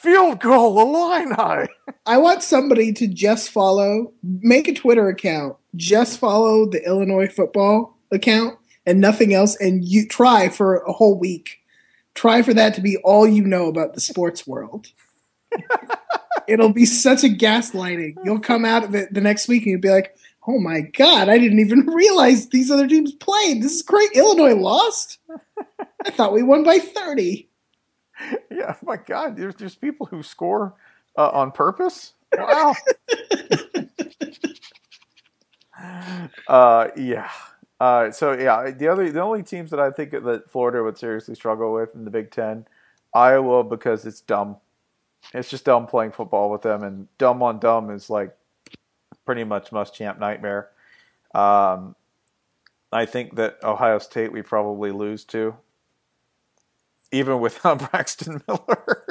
field 0.03 0.41
goal 0.41 0.81
Illini." 0.81 1.69
I 2.07 2.19
want 2.19 2.43
somebody 2.43 2.93
to 2.95 3.07
just 3.07 3.51
follow, 3.51 4.13
make 4.23 4.69
a 4.69 4.75
Twitter 4.75 5.09
account, 5.09 5.57
just 5.77 6.19
follow 6.19 6.67
the 6.67 6.85
Illinois 6.85 7.29
football 7.29 7.97
account 8.11 8.59
and 8.87 9.01
nothing 9.01 9.35
else, 9.35 9.57
and 9.57 9.85
you 9.85 10.07
try 10.09 10.49
for 10.49 10.79
a 10.79 10.93
whole 10.93 11.19
week. 11.19 11.59
try 12.15 12.43
for 12.43 12.53
that 12.53 12.75
to 12.75 12.81
be 12.81 12.97
all 12.99 13.27
you 13.27 13.45
know 13.45 13.69
about 13.69 13.95
the 13.95 14.01
sports 14.01 14.47
world. 14.47 14.89
It'll 16.49 16.73
be 16.73 16.85
such 16.85 17.23
a 17.23 17.29
gaslighting. 17.29 18.17
You'll 18.25 18.41
come 18.41 18.65
out 18.65 18.83
of 18.83 18.95
it 18.95 19.15
the 19.15 19.21
next 19.21 19.47
week 19.47 19.63
and 19.63 19.73
you'll 19.73 19.81
be 19.81 19.91
like, 19.91 20.17
"Oh 20.47 20.59
my 20.59 20.81
god, 20.81 21.29
I 21.29 21.39
didn't 21.39 21.61
even 21.61 21.87
realize 21.87 22.49
these 22.49 22.71
other 22.71 22.89
teams 22.89 23.13
played. 23.13 23.63
This 23.63 23.75
is 23.75 23.83
great. 23.83 24.11
Illinois 24.13 24.55
lost. 24.55 25.19
I 26.05 26.11
thought 26.11 26.33
we 26.33 26.43
won 26.43 26.65
by 26.65 26.79
30." 26.79 27.49
Yeah, 28.51 28.75
my 28.85 28.97
God, 28.97 29.37
there's 29.37 29.55
there's 29.55 29.75
people 29.75 30.07
who 30.07 30.23
score 30.23 30.75
uh, 31.17 31.31
on 31.31 31.51
purpose. 31.53 32.13
Wow. 32.37 32.75
uh, 36.49 36.89
yeah. 36.97 37.31
Uh, 37.81 38.11
so 38.11 38.33
yeah, 38.33 38.71
the 38.71 38.89
other 38.89 39.11
the 39.11 39.23
only 39.23 39.43
teams 39.43 39.71
that 39.71 39.81
I 39.81 39.91
think 39.91 40.11
that 40.11 40.51
Florida 40.51 40.83
would 40.83 40.99
seriously 40.99 41.35
struggle 41.35 41.73
with 41.73 41.95
in 41.95 42.05
the 42.05 42.11
Big 42.11 42.31
Ten, 42.31 42.67
Iowa 43.15 43.65
because 43.65 44.05
it's 44.05 44.21
dumb. 44.21 44.59
It's 45.33 45.49
just 45.49 45.65
dumb 45.65 45.87
playing 45.87 46.13
football 46.13 46.51
with 46.51 46.63
them, 46.63 46.83
and 46.83 47.09
dumb 47.17 47.43
on 47.43 47.59
dumb 47.59 47.91
is 47.91 48.11
like 48.11 48.37
pretty 49.25 49.45
much 49.45 49.71
Muschamp 49.71 50.19
nightmare. 50.19 50.69
Um, 51.35 51.97
I 52.93 53.07
think 53.07 53.37
that 53.37 53.63
Ohio 53.63 53.99
State 53.99 54.33
we 54.33 54.43
probably 54.43 54.91
lose 54.91 55.25
to, 55.27 55.55
even 57.13 57.41
without 57.41 57.79
Braxton 57.91 58.43
Miller. 58.47 59.07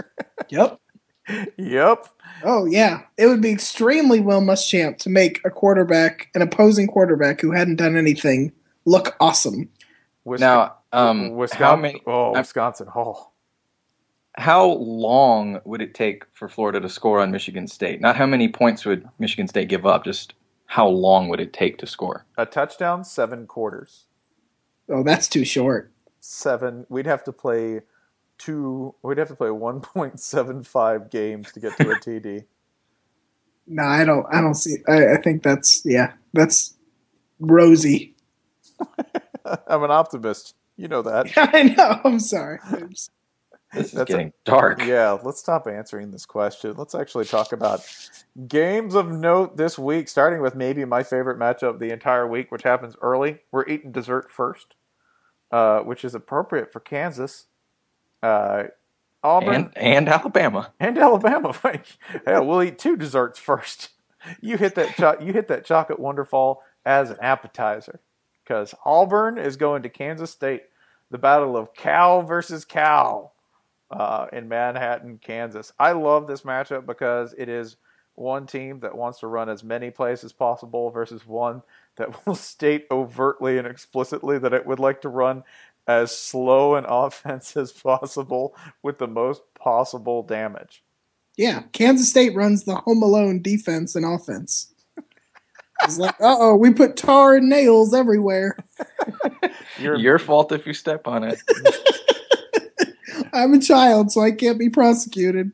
Yep. 0.49 0.79
yep. 1.57 2.07
Oh 2.43 2.65
yeah, 2.65 3.01
it 3.17 3.27
would 3.27 3.41
be 3.41 3.51
extremely 3.51 4.19
Will 4.19 4.41
Muschamp 4.41 4.97
to 4.99 5.09
make 5.09 5.41
a 5.45 5.49
quarterback, 5.49 6.29
an 6.33 6.41
opposing 6.41 6.87
quarterback 6.87 7.41
who 7.41 7.51
hadn't 7.51 7.75
done 7.75 7.95
anything, 7.97 8.51
look 8.85 9.15
awesome. 9.19 9.69
Now, 10.25 10.75
um, 10.93 11.31
Wisconsin. 11.35 11.65
how 11.65 11.75
many? 11.75 12.01
Oh, 12.07 12.31
I'm- 12.33 12.41
Wisconsin. 12.41 12.87
Oh, 12.95 13.29
How 14.37 14.65
long 14.67 15.59
would 15.65 15.81
it 15.81 15.93
take 15.93 16.23
for 16.33 16.47
Florida 16.47 16.79
to 16.79 16.89
score 16.89 17.19
on 17.19 17.31
Michigan 17.31 17.67
State? 17.67 17.99
Not 17.99 18.15
how 18.15 18.25
many 18.25 18.47
points 18.47 18.85
would 18.85 19.07
Michigan 19.19 19.47
State 19.47 19.69
give 19.69 19.85
up, 19.85 20.03
just 20.05 20.33
how 20.67 20.87
long 20.87 21.27
would 21.29 21.39
it 21.39 21.51
take 21.51 21.77
to 21.79 21.87
score? 21.87 22.25
a 22.37 22.45
touchdown, 22.45 23.03
seven 23.03 23.45
quarters. 23.47 24.05
Oh, 24.87 25.03
that's 25.03 25.27
too 25.27 25.43
short. 25.45 25.91
Seven. 26.19 26.85
We'd 26.89 27.05
have 27.05 27.23
to 27.25 27.31
play 27.31 27.81
two. 28.37 28.93
We'd 29.03 29.17
have 29.17 29.27
to 29.29 29.35
play 29.35 29.51
one 29.51 29.81
point 29.81 30.19
seven 30.19 30.63
five 30.63 31.09
games 31.09 31.51
to 31.53 31.59
get 31.59 31.75
to 31.77 31.91
a 31.91 31.95
TD. 31.95 32.45
No, 33.71 33.83
I 33.83 34.03
don't. 34.03 34.25
I 34.33 34.41
don't 34.41 34.55
see. 34.55 34.77
I, 34.87 35.13
I 35.13 35.17
think 35.17 35.43
that's 35.43 35.83
yeah. 35.85 36.13
That's 36.33 36.75
rosy. 37.39 38.15
I'm 39.67 39.83
an 39.83 39.91
optimist. 39.91 40.55
You 40.75 40.87
know 40.87 41.03
that. 41.03 41.27
I 41.37 41.61
know. 41.63 42.01
I'm 42.03 42.19
sorry. 42.19 42.57
Oops. 42.73 43.11
This 43.71 43.85
is 43.85 43.91
That's 43.91 44.09
a- 44.09 44.13
getting 44.13 44.33
dark. 44.43 44.83
Yeah, 44.83 45.19
let's 45.23 45.39
stop 45.39 45.67
answering 45.67 46.09
this 46.09 46.25
question. 46.25 46.73
Let's 46.77 46.95
actually 46.95 47.25
talk 47.25 47.51
about 47.51 47.81
games 48.47 48.95
of 48.95 49.11
note 49.11 49.55
this 49.57 49.77
week, 49.77 50.09
starting 50.09 50.41
with 50.41 50.55
maybe 50.55 50.83
my 50.85 51.03
favorite 51.03 51.37
matchup 51.37 51.77
the 51.77 51.91
entire 51.91 52.27
week, 52.27 52.51
which 52.51 52.63
happens 52.63 52.95
early. 53.03 53.37
We're 53.51 53.67
eating 53.67 53.91
dessert 53.91 54.31
first, 54.31 54.73
uh, 55.51 55.79
which 55.81 56.05
is 56.05 56.15
appropriate 56.15 56.71
for 56.73 56.79
Kansas, 56.79 57.47
uh, 58.23 58.63
Auburn, 59.23 59.55
And 59.55 59.77
and 59.77 60.09
Alabama. 60.09 60.73
and 60.79 60.97
Alabama. 60.97 61.53
Like, 61.63 61.85
Hell, 62.25 62.45
we'll 62.47 62.63
eat 62.63 62.79
two 62.79 62.97
desserts 62.97 63.39
first. 63.39 63.89
You 64.41 64.57
hit 64.57 64.75
that 64.75 64.95
cho- 64.97 65.17
you 65.21 65.33
hit 65.33 65.47
that 65.49 65.65
chocolate 65.65 65.99
wonderfall 65.99 66.57
as 66.85 67.09
an 67.09 67.17
appetizer, 67.21 68.01
because 68.43 68.75
Auburn 68.85 69.37
is 69.37 69.57
going 69.57 69.83
to 69.83 69.89
Kansas 69.89 70.31
State, 70.31 70.63
the 71.09 71.17
battle 71.17 71.57
of 71.57 71.73
cow 71.73 72.21
versus 72.21 72.65
cow, 72.65 73.31
uh, 73.91 74.27
in 74.33 74.49
Manhattan, 74.49 75.19
Kansas. 75.23 75.71
I 75.79 75.93
love 75.93 76.27
this 76.27 76.41
matchup 76.41 76.85
because 76.85 77.33
it 77.37 77.49
is 77.49 77.77
one 78.19 78.45
team 78.45 78.79
that 78.81 78.95
wants 78.95 79.19
to 79.19 79.27
run 79.27 79.49
as 79.49 79.63
many 79.63 79.89
plays 79.89 80.23
as 80.23 80.33
possible 80.33 80.89
versus 80.89 81.25
one 81.25 81.61
that 81.95 82.25
will 82.25 82.35
state 82.35 82.85
overtly 82.91 83.57
and 83.57 83.67
explicitly 83.67 84.37
that 84.39 84.53
it 84.53 84.65
would 84.65 84.79
like 84.79 85.01
to 85.01 85.09
run 85.09 85.43
as 85.87 86.15
slow 86.15 86.75
an 86.75 86.85
offense 86.87 87.55
as 87.57 87.71
possible 87.71 88.55
with 88.83 88.97
the 88.97 89.07
most 89.07 89.41
possible 89.55 90.23
damage. 90.23 90.83
Yeah, 91.37 91.63
Kansas 91.71 92.09
State 92.09 92.35
runs 92.35 92.65
the 92.65 92.75
home 92.75 93.01
alone 93.01 93.41
defense 93.41 93.95
and 93.95 94.05
offense. 94.05 94.73
It's 95.83 95.97
like, 95.97 96.15
uh 96.19 96.35
oh, 96.37 96.55
we 96.57 96.73
put 96.73 96.97
tar 96.97 97.37
and 97.37 97.47
nails 97.47 97.93
everywhere. 97.93 98.57
You're, 99.79 99.95
Your 99.95 100.19
fault 100.19 100.51
if 100.51 100.67
you 100.67 100.73
step 100.73 101.07
on 101.07 101.23
it. 101.23 101.39
I'm 103.31 103.53
a 103.53 103.59
child, 103.59 104.11
so 104.11 104.19
I 104.19 104.31
can't 104.31 104.59
be 104.59 104.69
prosecuted. 104.69 105.53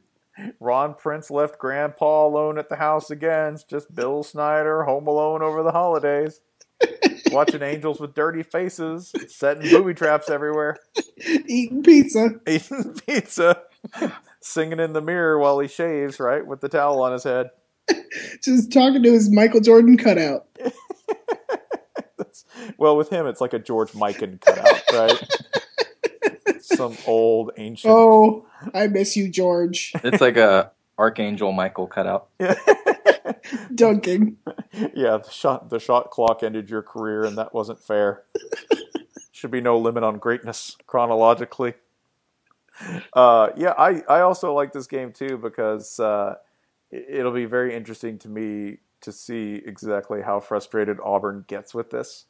Ron 0.60 0.94
Prince 0.96 1.30
left 1.32 1.60
Grandpa 1.60 2.28
alone 2.28 2.58
at 2.58 2.70
the 2.70 2.76
house 2.76 3.10
again. 3.12 3.56
It's 3.56 3.64
just 3.64 3.94
Bill 3.94 4.24
Snyder 4.24 4.84
home 4.84 5.08
alone 5.08 5.42
over 5.42 5.64
the 5.64 5.72
holidays. 5.72 6.42
Watching 7.32 7.62
angels 7.64 8.00
with 8.00 8.14
dirty 8.14 8.44
faces, 8.44 9.14
setting 9.30 9.70
booby 9.70 9.94
traps 9.94 10.30
everywhere, 10.30 10.78
Eating 11.48 11.84
pizza. 11.84 12.32
eating 12.48 12.94
pizza, 13.08 13.62
singing 14.42 14.80
in 14.80 14.94
the 14.94 15.02
mirror 15.02 15.40
while 15.40 15.60
he 15.60 15.68
shaves, 15.68 16.20
right, 16.20 16.46
with 16.46 16.62
the 16.62 16.70
towel 16.70 17.02
on 17.02 17.14
his 17.14 17.24
head. 17.24 17.50
Just 18.44 18.72
talking 18.74 19.04
to 19.04 19.12
his 19.12 19.32
Michael 19.32 19.62
Jordan 19.62 19.98
cutout. 19.98 20.48
Well, 22.78 22.98
with 22.98 23.10
him, 23.10 23.28
it's 23.28 23.40
like 23.42 23.54
a 23.54 23.60
George 23.60 23.92
Mikan 23.92 24.40
cutout, 24.42 24.82
right? 24.94 25.28
Some 26.76 26.98
old 27.08 27.52
ancient. 27.58 27.94
Oh, 27.94 28.46
I 28.74 28.88
miss 28.88 29.16
you, 29.16 29.30
George. 29.30 29.94
It's 30.04 30.22
like 30.22 30.38
a 30.38 30.72
Archangel 30.98 31.52
Michael 31.52 31.88
cutout. 31.88 32.30
Dunking. 33.76 34.38
yeah, 34.94 35.18
the 35.18 35.30
shot 35.32 35.70
the 35.70 35.80
shot 35.80 36.12
clock 36.12 36.44
ended 36.44 36.70
your 36.70 36.82
career, 36.82 37.24
and 37.26 37.38
that 37.38 37.54
wasn't 37.54 37.80
fair. 37.80 38.24
Should 39.32 39.52
be 39.52 39.62
no 39.62 39.78
limit 39.78 40.04
on 40.04 40.18
greatness 40.18 40.78
chronologically. 40.88 41.74
Uh, 43.14 43.50
yeah, 43.56 43.74
I, 43.78 44.02
I 44.08 44.22
also 44.22 44.54
like 44.54 44.74
this 44.74 44.88
game 44.88 45.12
too 45.12 45.38
because 45.38 46.00
uh, 46.00 46.36
it'll 46.92 47.32
be 47.32 47.46
very 47.46 47.76
interesting 47.76 48.18
to 48.20 48.30
me 48.30 48.78
to 49.02 49.12
see 49.12 49.62
exactly 49.66 50.22
how 50.22 50.40
frustrated 50.40 50.98
Auburn 51.04 51.46
gets 51.48 51.74
with 51.74 51.90
this 51.90 52.26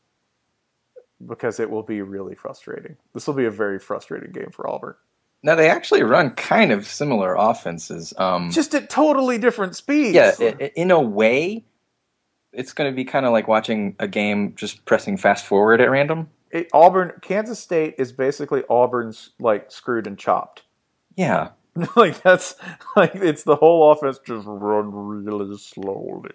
because 1.25 1.60
it 1.60 1.69
will 1.69 1.84
be 1.84 2.01
really 2.01 2.36
frustrating. 2.36 2.97
This 3.13 3.28
will 3.28 3.34
be 3.34 3.45
a 3.45 3.51
very 3.51 3.80
frustrating 3.80 4.32
game 4.32 4.49
for 4.51 4.69
Auburn. 4.69 4.95
Now 5.43 5.56
they 5.56 5.69
actually 5.69 6.01
run 6.04 6.32
kind 6.32 6.71
of 6.71 6.88
similar 6.88 7.36
offenses. 7.36 8.13
Um, 8.17 8.49
Just 8.51 8.73
at 8.73 8.89
totally 8.89 9.38
different 9.38 9.75
speeds. 9.75 10.15
yeah, 10.15 10.32
in 10.75 10.89
a 10.91 10.99
way, 10.99 11.63
it's 12.51 12.73
going 12.73 12.91
to 12.91 12.95
be 12.95 13.06
kind 13.06 13.25
of 13.25 13.32
like 13.32 13.47
watching 13.47 13.95
a 13.99 14.08
game 14.08 14.54
just 14.56 14.86
pressing 14.86 15.17
fast 15.17 15.45
forward 15.45 15.82
at 15.82 15.89
random. 15.91 16.30
It- 16.51 16.69
Auburn, 16.73 17.13
Kansas 17.21 17.60
State 17.60 17.95
is 17.99 18.12
basically 18.12 18.63
Auburn's 18.69 19.32
like 19.39 19.71
screwed 19.71 20.08
and 20.08 20.17
chopped. 20.17 20.63
Yeah, 21.15 21.49
like 21.95 22.21
that's 22.23 22.56
like 22.95 23.13
it's 23.15 23.43
the 23.43 23.56
whole 23.58 23.91
offense 23.91 24.19
just 24.25 24.45
run 24.47 24.91
really 24.93 25.58
slowly. 25.58 26.32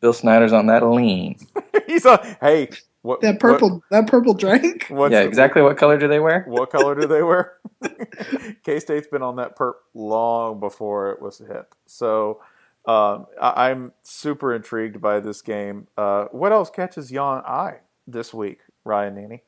Bill 0.00 0.12
Snyder's 0.12 0.52
on 0.52 0.66
that 0.66 0.84
lean. 0.86 1.36
He's 1.86 2.04
a 2.04 2.36
hey, 2.40 2.68
what 3.02 3.20
That 3.20 3.40
purple 3.40 3.82
that 3.90 4.06
purple 4.08 4.34
drink. 4.34 4.86
What, 4.88 4.98
what's 4.98 5.12
yeah, 5.12 5.22
the- 5.22 5.28
exactly. 5.28 5.62
What 5.62 5.76
color 5.76 5.98
do 5.98 6.08
they 6.08 6.20
wear? 6.20 6.44
What 6.48 6.70
color 6.70 6.94
do 6.94 7.06
they 7.06 7.22
wear? 7.22 7.52
K 8.64 8.78
State's 8.80 9.08
been 9.08 9.22
on 9.22 9.36
that 9.36 9.56
perp 9.56 9.74
long 9.94 10.60
before 10.60 11.10
it 11.12 11.20
was 11.20 11.38
hip. 11.38 11.74
So 11.86 12.40
um, 12.86 13.26
I- 13.40 13.70
I'm 13.70 13.92
super 14.02 14.54
intrigued 14.54 15.00
by 15.00 15.20
this 15.20 15.42
game. 15.42 15.88
Uh, 15.96 16.26
what 16.32 16.52
else 16.52 16.70
catches 16.70 17.10
yon 17.12 17.42
eye 17.44 17.78
this 18.06 18.32
week, 18.34 18.60
Ryan 18.84 19.14
Nanni? 19.16 19.40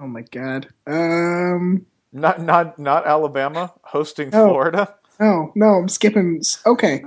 Oh 0.00 0.06
my 0.06 0.22
god. 0.22 0.68
Um 0.86 1.86
Not 2.12 2.40
not 2.40 2.78
not 2.78 3.06
Alabama 3.06 3.72
hosting 3.82 4.30
No. 4.30 4.46
Florida. 4.48 4.94
no, 5.20 5.52
no, 5.54 5.66
I'm 5.74 5.88
skipping 5.88 6.40
okay. 6.66 7.04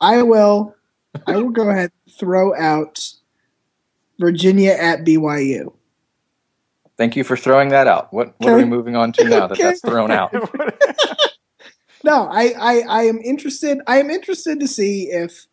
I 0.00 0.22
will 0.22 0.74
I 1.26 1.36
will 1.36 1.50
go 1.50 1.68
ahead 1.70 1.90
and 2.06 2.14
throw 2.14 2.54
out 2.56 3.00
Virginia 4.18 4.72
at 4.72 5.04
BYU. 5.04 5.72
Thank 6.96 7.14
you 7.16 7.22
for 7.24 7.36
throwing 7.36 7.68
that 7.68 7.86
out. 7.86 8.12
What 8.12 8.34
What 8.38 8.52
are 8.52 8.56
we 8.56 8.64
moving 8.64 8.96
on 8.96 9.12
to 9.12 9.24
now 9.24 9.46
that 9.46 9.52
Okay. 9.52 9.62
that's 9.62 9.80
thrown 9.80 10.10
out? 10.10 10.32
No, 12.04 12.28
I, 12.30 12.54
I, 12.58 12.80
I 12.88 13.02
am 13.02 13.18
interested. 13.18 13.80
I 13.88 13.98
am 13.98 14.08
interested 14.08 14.60
to 14.60 14.68
see 14.68 15.08
if 15.10 15.46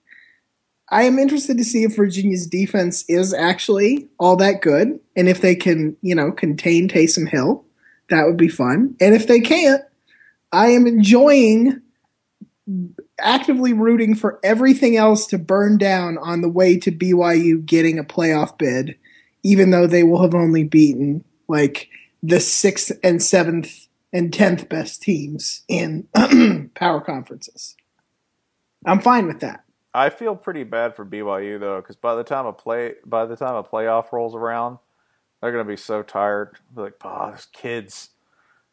I 0.89 1.01
am 1.03 1.18
interested 1.18 1.57
to 1.57 1.63
see 1.63 1.84
if 1.84 1.95
Virginia's 1.95 2.45
defense 2.45 3.03
is 3.09 3.34
actually 3.34 4.07
all 4.20 4.36
that 4.38 4.61
good, 4.61 4.99
and 5.16 5.28
if 5.28 5.41
they 5.41 5.55
can, 5.55 5.97
you 6.03 6.13
know, 6.13 6.32
contain 6.32 6.88
Taysom 6.88 7.28
Hill. 7.28 7.66
That 8.11 8.26
would 8.28 8.38
be 8.38 8.47
fun. 8.47 8.95
And 9.01 9.16
if 9.16 9.26
they 9.26 9.39
can't, 9.39 9.82
I 10.51 10.68
am 10.68 10.86
enjoying 10.86 11.82
actively 13.20 13.74
rooting 13.74 14.16
for 14.16 14.39
everything 14.43 14.97
else 14.97 15.26
to 15.28 15.38
burn 15.38 15.78
down 15.78 16.18
on 16.18 16.41
the 16.41 16.49
way 16.49 16.78
to 16.78 16.91
BYU 16.91 17.66
getting 17.66 17.97
a 17.97 18.03
playoff 18.03 18.57
bid, 18.57 18.97
even 19.43 19.72
though 19.72 19.88
they 19.88 20.03
will 20.03 20.22
have 20.22 20.36
only 20.36 20.63
beaten 20.63 21.24
like 21.47 21.89
the 22.22 22.39
sixth 22.39 22.91
and 23.03 23.22
seventh 23.22 23.88
and 24.11 24.32
10th 24.32 24.70
best 24.70 25.01
teams 25.01 25.63
in 25.68 26.07
power 26.76 27.01
conferences. 27.01 27.76
I'm 28.86 29.01
fine 29.01 29.28
with 29.28 29.39
that. 29.41 29.63
I 29.93 30.09
feel 30.09 30.36
pretty 30.36 30.63
bad 30.63 30.95
for 30.95 31.05
BYU 31.05 31.59
though, 31.59 31.82
because 31.82 31.95
by 31.95 32.16
the 32.16 32.24
time 32.24 32.45
a 32.45 32.53
play 32.53 32.95
by 33.05 33.26
the 33.26 33.38
time 33.38 33.55
a 33.55 33.63
playoff 33.63 34.11
rolls 34.11 34.36
around, 34.36 34.78
they're 35.41 35.51
gonna 35.51 35.63
be 35.63 35.78
so 35.78 36.03
tired. 36.03 36.57
They're 36.76 36.86
like, 36.86 36.95
oh, 37.03 37.32
those 37.32 37.47
kids 37.53 38.09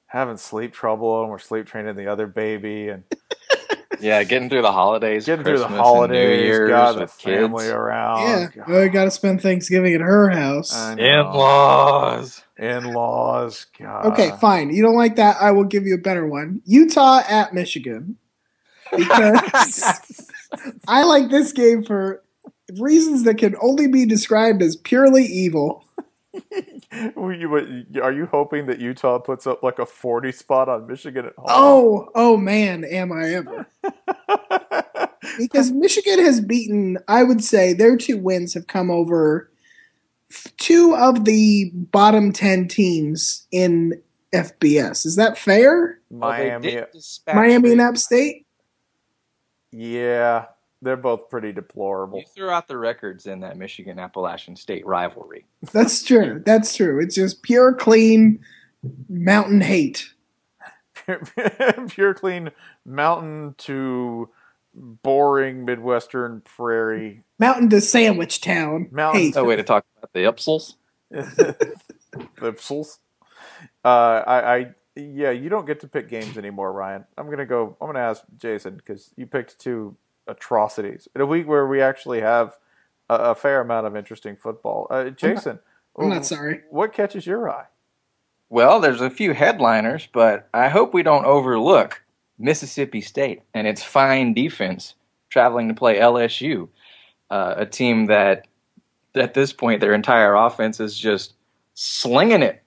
having 0.06 0.36
sleep 0.36 0.72
trouble, 0.72 1.22
and 1.22 1.30
we're 1.30 1.38
sleep 1.38 1.66
training 1.66 1.94
the 1.96 2.08
other 2.08 2.26
baby, 2.26 2.88
and 2.88 3.04
Yeah, 4.06 4.24
getting 4.24 4.48
through 4.50 4.62
the 4.62 4.72
holidays, 4.72 5.26
getting 5.26 5.44
through 5.44 5.58
the 5.58 5.66
Christmas 5.66 5.78
and 5.78 5.86
holidays, 5.86 6.40
New 6.40 6.44
Year's 6.44 6.68
got 6.70 6.92
the 6.94 7.00
with 7.02 7.12
family 7.12 7.64
kids. 7.64 7.72
around. 7.72 8.20
yeah, 8.28 8.48
God, 8.66 8.74
I 8.74 8.88
got 8.88 9.04
to 9.04 9.10
spend 9.12 9.40
Thanksgiving 9.40 9.94
at 9.94 10.00
her 10.00 10.28
house. 10.28 10.74
In-laws. 10.98 12.42
in-laws. 12.58 13.66
God. 13.78 14.06
Okay, 14.06 14.32
fine. 14.40 14.70
You 14.70 14.82
don't 14.82 14.96
like 14.96 15.16
that? 15.16 15.36
I 15.40 15.52
will 15.52 15.64
give 15.64 15.86
you 15.86 15.94
a 15.94 15.98
better 15.98 16.26
one. 16.26 16.62
Utah 16.64 17.22
at 17.28 17.54
Michigan. 17.54 18.16
Because 18.90 20.30
I 20.88 21.04
like 21.04 21.30
this 21.30 21.52
game 21.52 21.84
for 21.84 22.22
reasons 22.78 23.22
that 23.24 23.38
can 23.38 23.54
only 23.62 23.86
be 23.86 24.04
described 24.04 24.62
as 24.62 24.76
purely 24.76 25.24
evil. 25.24 25.84
Were 27.16 27.32
you- 27.32 27.50
what- 27.50 27.66
Are 28.02 28.12
you 28.12 28.26
hoping 28.26 28.66
that 28.66 28.78
Utah 28.80 29.18
puts 29.18 29.46
up 29.46 29.62
like 29.62 29.78
a 29.78 29.86
forty 29.86 30.32
spot 30.32 30.68
on 30.68 30.86
Michigan 30.86 31.26
at 31.26 31.34
home? 31.36 31.46
Oh, 31.48 32.08
oh 32.14 32.36
man, 32.36 32.84
am 32.84 33.12
I 33.12 33.34
ever. 33.34 33.66
because 35.38 35.70
Michigan 35.70 36.18
has 36.24 36.40
beaten, 36.40 36.98
I 37.08 37.22
would 37.22 37.42
say 37.44 37.72
their 37.72 37.96
two 37.96 38.18
wins 38.18 38.54
have 38.54 38.66
come 38.66 38.90
over 38.90 39.50
two 40.58 40.94
of 40.96 41.24
the 41.24 41.70
bottom 41.74 42.32
10 42.32 42.68
teams 42.68 43.46
in 43.50 44.00
FBS. 44.32 45.04
Is 45.04 45.16
that 45.16 45.36
fair? 45.36 46.00
Miami. 46.10 46.80
Miami 47.26 47.72
and 47.72 47.80
App 47.82 47.98
State? 47.98 48.46
Yeah, 49.70 50.46
they're 50.82 50.96
both 50.96 51.30
pretty 51.30 51.52
deplorable. 51.52 52.18
You 52.18 52.24
threw 52.34 52.50
out 52.50 52.68
the 52.68 52.76
records 52.76 53.26
in 53.26 53.40
that 53.40 53.56
Michigan 53.56 53.98
Appalachian 53.98 54.56
State 54.56 54.84
rivalry. 54.84 55.46
That's 55.72 56.02
true. 56.02 56.42
That's 56.44 56.76
true. 56.76 57.00
It's 57.00 57.14
just 57.14 57.42
pure, 57.42 57.72
clean 57.72 58.40
mountain 59.08 59.60
hate. 59.60 60.10
Pure 61.88 62.14
clean 62.14 62.50
mountain 62.84 63.56
to 63.58 64.28
boring 64.74 65.64
Midwestern 65.64 66.42
prairie. 66.42 67.24
Mountain 67.38 67.70
to 67.70 67.80
Sandwich 67.80 68.40
Town. 68.40 68.88
Mountain 68.92 69.20
Hate. 69.20 69.34
No 69.34 69.44
way 69.44 69.56
to 69.56 69.64
talk 69.64 69.84
about 69.98 70.12
the 70.12 70.20
Ipsels. 70.20 70.74
Lipsels. 72.40 72.98
Uh, 73.84 74.22
I, 74.26 74.54
I, 74.54 74.66
yeah, 74.94 75.30
you 75.30 75.48
don't 75.48 75.66
get 75.66 75.80
to 75.80 75.88
pick 75.88 76.08
games 76.08 76.38
anymore, 76.38 76.72
Ryan. 76.72 77.04
I'm 77.18 77.28
gonna 77.28 77.46
go. 77.46 77.76
I'm 77.80 77.88
gonna 77.88 77.98
ask 77.98 78.22
Jason 78.36 78.76
because 78.76 79.10
you 79.16 79.26
picked 79.26 79.58
two 79.58 79.96
atrocities 80.26 81.08
in 81.14 81.20
a 81.20 81.26
week 81.26 81.46
where 81.46 81.66
we 81.66 81.80
actually 81.80 82.20
have 82.20 82.56
a, 83.08 83.14
a 83.14 83.34
fair 83.34 83.60
amount 83.60 83.86
of 83.86 83.96
interesting 83.96 84.36
football. 84.36 84.86
Uh, 84.90 85.10
Jason, 85.10 85.58
I'm 85.98 86.08
not 86.08 86.26
sorry. 86.26 86.62
What 86.70 86.92
catches 86.92 87.26
your 87.26 87.50
eye? 87.50 87.66
Well, 88.48 88.80
there's 88.80 89.00
a 89.00 89.10
few 89.10 89.32
headliners, 89.32 90.08
but 90.12 90.48
I 90.52 90.68
hope 90.68 90.92
we 90.92 91.02
don't 91.02 91.24
overlook 91.24 92.02
Mississippi 92.38 93.00
State 93.00 93.42
and 93.54 93.66
its 93.66 93.82
fine 93.82 94.34
defense 94.34 94.94
traveling 95.30 95.68
to 95.68 95.74
play 95.74 95.98
LSU, 95.98 96.68
uh, 97.30 97.54
a 97.56 97.64
team 97.64 98.06
that 98.06 98.46
at 99.14 99.34
this 99.34 99.52
point 99.52 99.80
their 99.80 99.94
entire 99.94 100.34
offense 100.34 100.80
is 100.80 100.98
just 100.98 101.34
slinging 101.74 102.42
it 102.42 102.62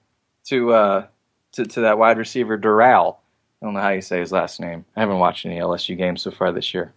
to 0.46 0.72
uh, 0.72 1.06
to, 1.52 1.64
to 1.64 1.80
that 1.82 1.98
wide 1.98 2.18
receiver 2.18 2.58
Doral. 2.58 3.16
I 3.62 3.66
don't 3.66 3.74
know 3.74 3.80
how 3.80 3.90
you 3.90 4.02
say 4.02 4.18
his 4.20 4.32
last 4.32 4.60
name. 4.60 4.84
I 4.96 5.00
haven't 5.00 5.18
watched 5.18 5.46
any 5.46 5.58
LSU 5.58 5.96
games 5.96 6.22
so 6.22 6.30
far 6.30 6.52
this 6.52 6.74
year. 6.74 6.92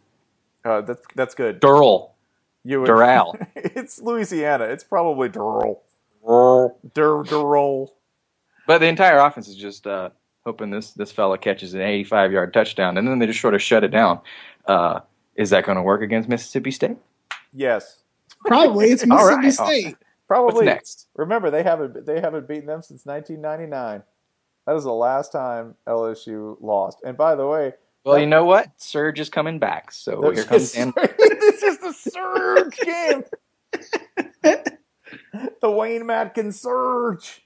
Uh, 0.65 0.81
that's 0.81 1.01
that's 1.15 1.35
good. 1.35 1.59
Durrell. 1.59 2.15
You 2.63 2.81
would- 2.81 2.89
Doral. 2.89 3.47
it's 3.55 4.01
Louisiana. 4.01 4.65
It's 4.65 4.83
probably 4.83 5.29
Durrell. 5.29 5.81
Dur 6.23 7.23
Durrell. 7.23 7.93
But 8.67 8.79
the 8.79 8.87
entire 8.87 9.17
offense 9.17 9.47
is 9.47 9.55
just 9.55 9.87
uh, 9.87 10.09
hoping 10.45 10.69
this 10.69 10.91
this 10.91 11.11
fella 11.11 11.37
catches 11.37 11.73
an 11.73 11.81
85 11.81 12.31
yard 12.31 12.53
touchdown, 12.53 12.97
and 12.97 13.07
then 13.07 13.19
they 13.19 13.25
just 13.25 13.41
sort 13.41 13.55
of 13.55 13.61
shut 13.61 13.83
it 13.83 13.89
down. 13.91 14.19
Uh, 14.65 14.99
is 15.35 15.49
that 15.51 15.65
going 15.65 15.77
to 15.77 15.81
work 15.81 16.01
against 16.01 16.29
Mississippi 16.29 16.71
State? 16.71 16.97
Yes. 17.53 18.03
Probably. 18.45 18.89
It's 18.91 19.05
Mississippi 19.07 19.43
right. 19.45 19.53
State. 19.53 19.95
Probably. 20.27 20.53
What's 20.53 20.65
next? 20.65 21.07
Remember, 21.15 21.49
they 21.49 21.63
haven't 21.63 22.05
they 22.05 22.19
haven't 22.19 22.47
beaten 22.47 22.67
them 22.67 22.81
since 22.83 23.05
1999. 23.05 24.03
That 24.67 24.75
is 24.75 24.83
the 24.83 24.93
last 24.93 25.31
time 25.31 25.75
LSU 25.87 26.57
lost. 26.61 26.99
And 27.03 27.17
by 27.17 27.33
the 27.33 27.47
way, 27.47 27.73
Well, 28.09 28.19
you 28.19 28.25
know 28.27 28.45
what? 28.45 28.71
Surge 28.77 29.19
is 29.19 29.29
coming 29.29 29.59
back, 29.59 29.91
so 29.91 30.19
There's 30.21 30.37
here 30.39 30.45
comes 30.45 30.71
Dan. 30.71 30.93
this 31.17 31.63
is 31.63 31.77
the 31.79 31.93
Surge 31.93 32.77
game. 32.79 33.23
the 35.61 35.71
Wayne 35.71 36.03
Madkin 36.03 36.53
Surge. 36.53 37.45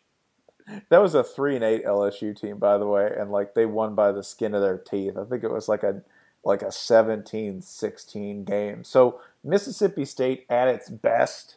That 0.90 1.02
was 1.02 1.14
a 1.14 1.24
three 1.24 1.56
and 1.56 1.64
eight 1.64 1.86
LSU 1.86 2.40
team, 2.40 2.58
by 2.58 2.78
the 2.78 2.88
way, 2.88 3.12
and 3.18 3.32
like 3.32 3.54
they 3.54 3.66
won 3.66 3.96
by 3.96 4.12
the 4.12 4.24
skin 4.24 4.54
of 4.54 4.62
their 4.62 4.78
teeth. 4.78 5.18
I 5.18 5.26
think 5.26 5.44
it 5.44 5.52
was 5.52 5.68
like 5.68 5.84
a 5.84 6.02
like 6.46 6.62
a 6.62 6.68
17-16 6.68 8.46
game. 8.46 8.84
So 8.84 9.22
Mississippi 9.44 10.06
State 10.06 10.46
at 10.50 10.68
its 10.68 10.90
best, 10.90 11.56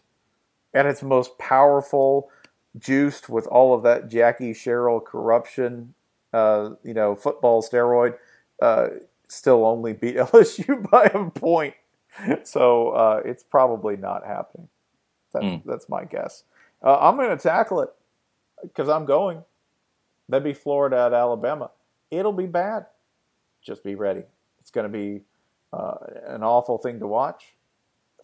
at 0.72 0.86
its 0.86 1.02
most 1.02 1.38
powerful, 1.38 2.30
juiced 2.78 3.28
with 3.28 3.46
all 3.48 3.74
of 3.74 3.82
that 3.82 4.08
Jackie 4.08 4.54
Sherrill 4.54 5.00
corruption, 5.00 5.94
uh, 6.32 6.70
you 6.84 6.94
know, 6.94 7.16
football 7.16 7.62
steroid, 7.62 8.16
uh, 8.60 8.88
still 9.28 9.64
only 9.66 9.92
beat 9.92 10.16
LSU 10.16 10.88
by 10.90 11.04
a 11.04 11.30
point. 11.30 11.74
So 12.44 12.90
uh, 12.90 13.22
it's 13.24 13.42
probably 13.42 13.96
not 13.96 14.26
happening. 14.26 14.68
That's, 15.32 15.44
Mm. 15.44 15.62
that's 15.66 15.88
my 15.88 16.04
guess. 16.04 16.44
Uh, 16.82 16.96
I'm 16.98 17.16
going 17.16 17.28
to 17.36 17.42
tackle 17.42 17.80
it 17.82 17.90
because 18.62 18.88
I'm 18.88 19.04
going. 19.04 19.42
That'd 20.28 20.44
be 20.44 20.54
Florida 20.54 20.96
at 21.06 21.12
Alabama. 21.12 21.70
It'll 22.10 22.32
be 22.32 22.46
bad. 22.46 22.86
Just 23.62 23.84
be 23.84 23.94
ready. 23.94 24.22
It's 24.60 24.70
going 24.70 24.90
to 24.90 24.92
be 24.92 25.22
uh, 25.72 25.94
an 26.26 26.42
awful 26.42 26.78
thing 26.78 26.98
to 27.00 27.06
watch. 27.06 27.54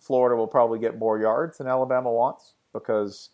Florida 0.01 0.37
will 0.37 0.47
probably 0.47 0.79
get 0.79 0.99
more 0.99 1.19
yards 1.21 1.59
than 1.59 1.67
Alabama 1.67 2.11
wants 2.11 2.55
because 2.73 3.31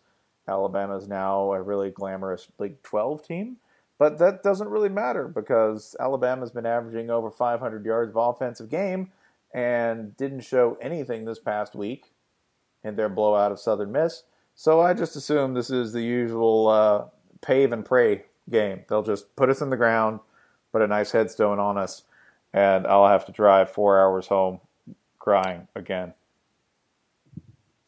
Alabama 0.47 0.97
is 0.97 1.07
now 1.07 1.53
a 1.53 1.61
really 1.61 1.89
glamorous 1.89 2.47
Big 2.59 2.81
12 2.83 3.25
team. 3.25 3.57
But 3.99 4.17
that 4.19 4.41
doesn't 4.41 4.69
really 4.69 4.89
matter 4.89 5.27
because 5.27 5.95
Alabama's 5.99 6.51
been 6.51 6.65
averaging 6.65 7.11
over 7.11 7.29
500 7.29 7.85
yards 7.85 8.09
of 8.11 8.15
offensive 8.15 8.69
game 8.69 9.11
and 9.53 10.15
didn't 10.15 10.41
show 10.41 10.77
anything 10.81 11.25
this 11.25 11.37
past 11.37 11.75
week 11.75 12.05
in 12.83 12.95
their 12.95 13.09
blowout 13.09 13.51
of 13.51 13.59
Southern 13.59 13.91
Miss. 13.91 14.23
So 14.55 14.79
I 14.79 14.93
just 14.93 15.17
assume 15.17 15.53
this 15.53 15.69
is 15.69 15.91
the 15.91 16.01
usual 16.01 16.69
uh, 16.69 17.05
pave 17.41 17.73
and 17.73 17.85
pray 17.85 18.23
game. 18.49 18.85
They'll 18.87 19.03
just 19.03 19.35
put 19.35 19.49
us 19.49 19.61
in 19.61 19.69
the 19.69 19.77
ground, 19.77 20.21
put 20.71 20.81
a 20.81 20.87
nice 20.87 21.11
headstone 21.11 21.59
on 21.59 21.77
us, 21.77 22.03
and 22.53 22.87
I'll 22.87 23.07
have 23.07 23.25
to 23.25 23.33
drive 23.33 23.69
four 23.69 23.99
hours 23.99 24.27
home 24.27 24.61
crying 25.17 25.67
again. 25.75 26.13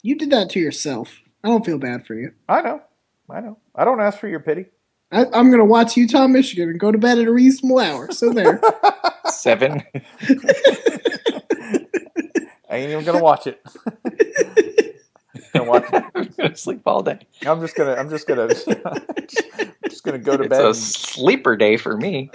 You 0.01 0.18
did 0.18 0.32
that 0.32 0.49
to 0.51 0.59
yourself. 0.59 1.22
I 1.43 1.47
don't 1.47 1.66
feel 1.66 1.78
bad 1.78 2.05
for 2.05 2.16
you. 2.16 2.34
I 2.49 2.62
know. 2.62 2.82
I 3.30 3.39
know. 3.39 3.57
I 3.74 3.86
don't 3.86 4.01
ask 4.01 4.20
for 4.20 4.28
your 4.28 4.39
pity. 4.41 4.66
I, 5.12 5.26
I'm 5.26 5.49
going 5.49 5.59
to 5.59 5.66
watch 5.66 5.97
Utah, 5.97 6.28
Michigan, 6.28 6.70
and 6.70 6.80
go 6.80 6.91
to 6.91 6.97
bed 6.97 7.20
at 7.20 7.28
a 7.28 7.32
reasonable 7.32 7.80
hour. 7.80 8.12
So 8.12 8.32
there. 8.32 8.62
Seven. 9.26 9.84
I 12.70 12.78
ain't 12.78 12.89
even 12.91 13.03
gonna 13.03 13.22
watch 13.22 13.47
it. 13.47 13.62
gonna 15.53 15.70
watch 15.70 15.84
it. 15.91 16.03
I'm 16.16 16.24
going 16.38 16.51
to 16.51 16.55
sleep 16.55 16.82
all 16.86 17.03
day. 17.03 17.20
I'm 17.45 17.59
just 17.59 17.76
gonna. 17.76 17.95
I'm 17.95 18.09
just 18.09 18.28
gonna. 18.28 18.47
just 19.89 20.03
gonna 20.03 20.20
go 20.20 20.38
to 20.38 20.47
bed. 20.47 20.66
It's 20.66 20.78
a 20.78 20.82
sleeper 20.82 21.57
day 21.57 21.76
for 21.76 21.97
me. 21.97 22.32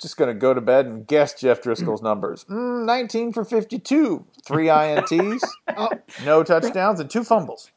just 0.00 0.16
gonna 0.16 0.32
go 0.32 0.54
to 0.54 0.62
bed 0.62 0.86
and 0.86 1.06
guess 1.06 1.34
Jeff 1.38 1.62
Driskel's 1.62 2.00
numbers. 2.00 2.46
Mm, 2.48 2.86
19 2.86 3.32
for 3.34 3.44
52, 3.44 4.24
three 4.46 4.66
ints, 4.66 5.42
Oh, 5.76 5.90
no 6.24 6.42
touchdowns, 6.42 7.00
and 7.00 7.10
two 7.10 7.22
fumbles. 7.22 7.70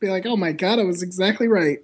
be 0.00 0.08
like, 0.08 0.26
oh 0.26 0.36
my 0.36 0.50
God, 0.50 0.80
I 0.80 0.84
was 0.84 1.02
exactly 1.02 1.46
right. 1.46 1.78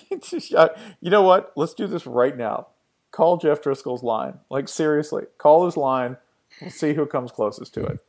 You 1.00 1.10
know 1.10 1.22
what? 1.22 1.52
Let's 1.56 1.74
do 1.74 1.86
this 1.86 2.06
right 2.06 2.36
now. 2.36 2.68
Call 3.10 3.36
Jeff 3.36 3.60
Driskel's 3.62 4.02
line. 4.02 4.38
Like 4.50 4.68
seriously, 4.68 5.24
call 5.38 5.66
his 5.66 5.76
line. 5.76 6.16
We'll 6.60 6.70
see 6.70 6.94
who 6.94 7.06
comes 7.06 7.30
closest 7.32 7.74
to 7.74 7.84
it. 7.84 8.00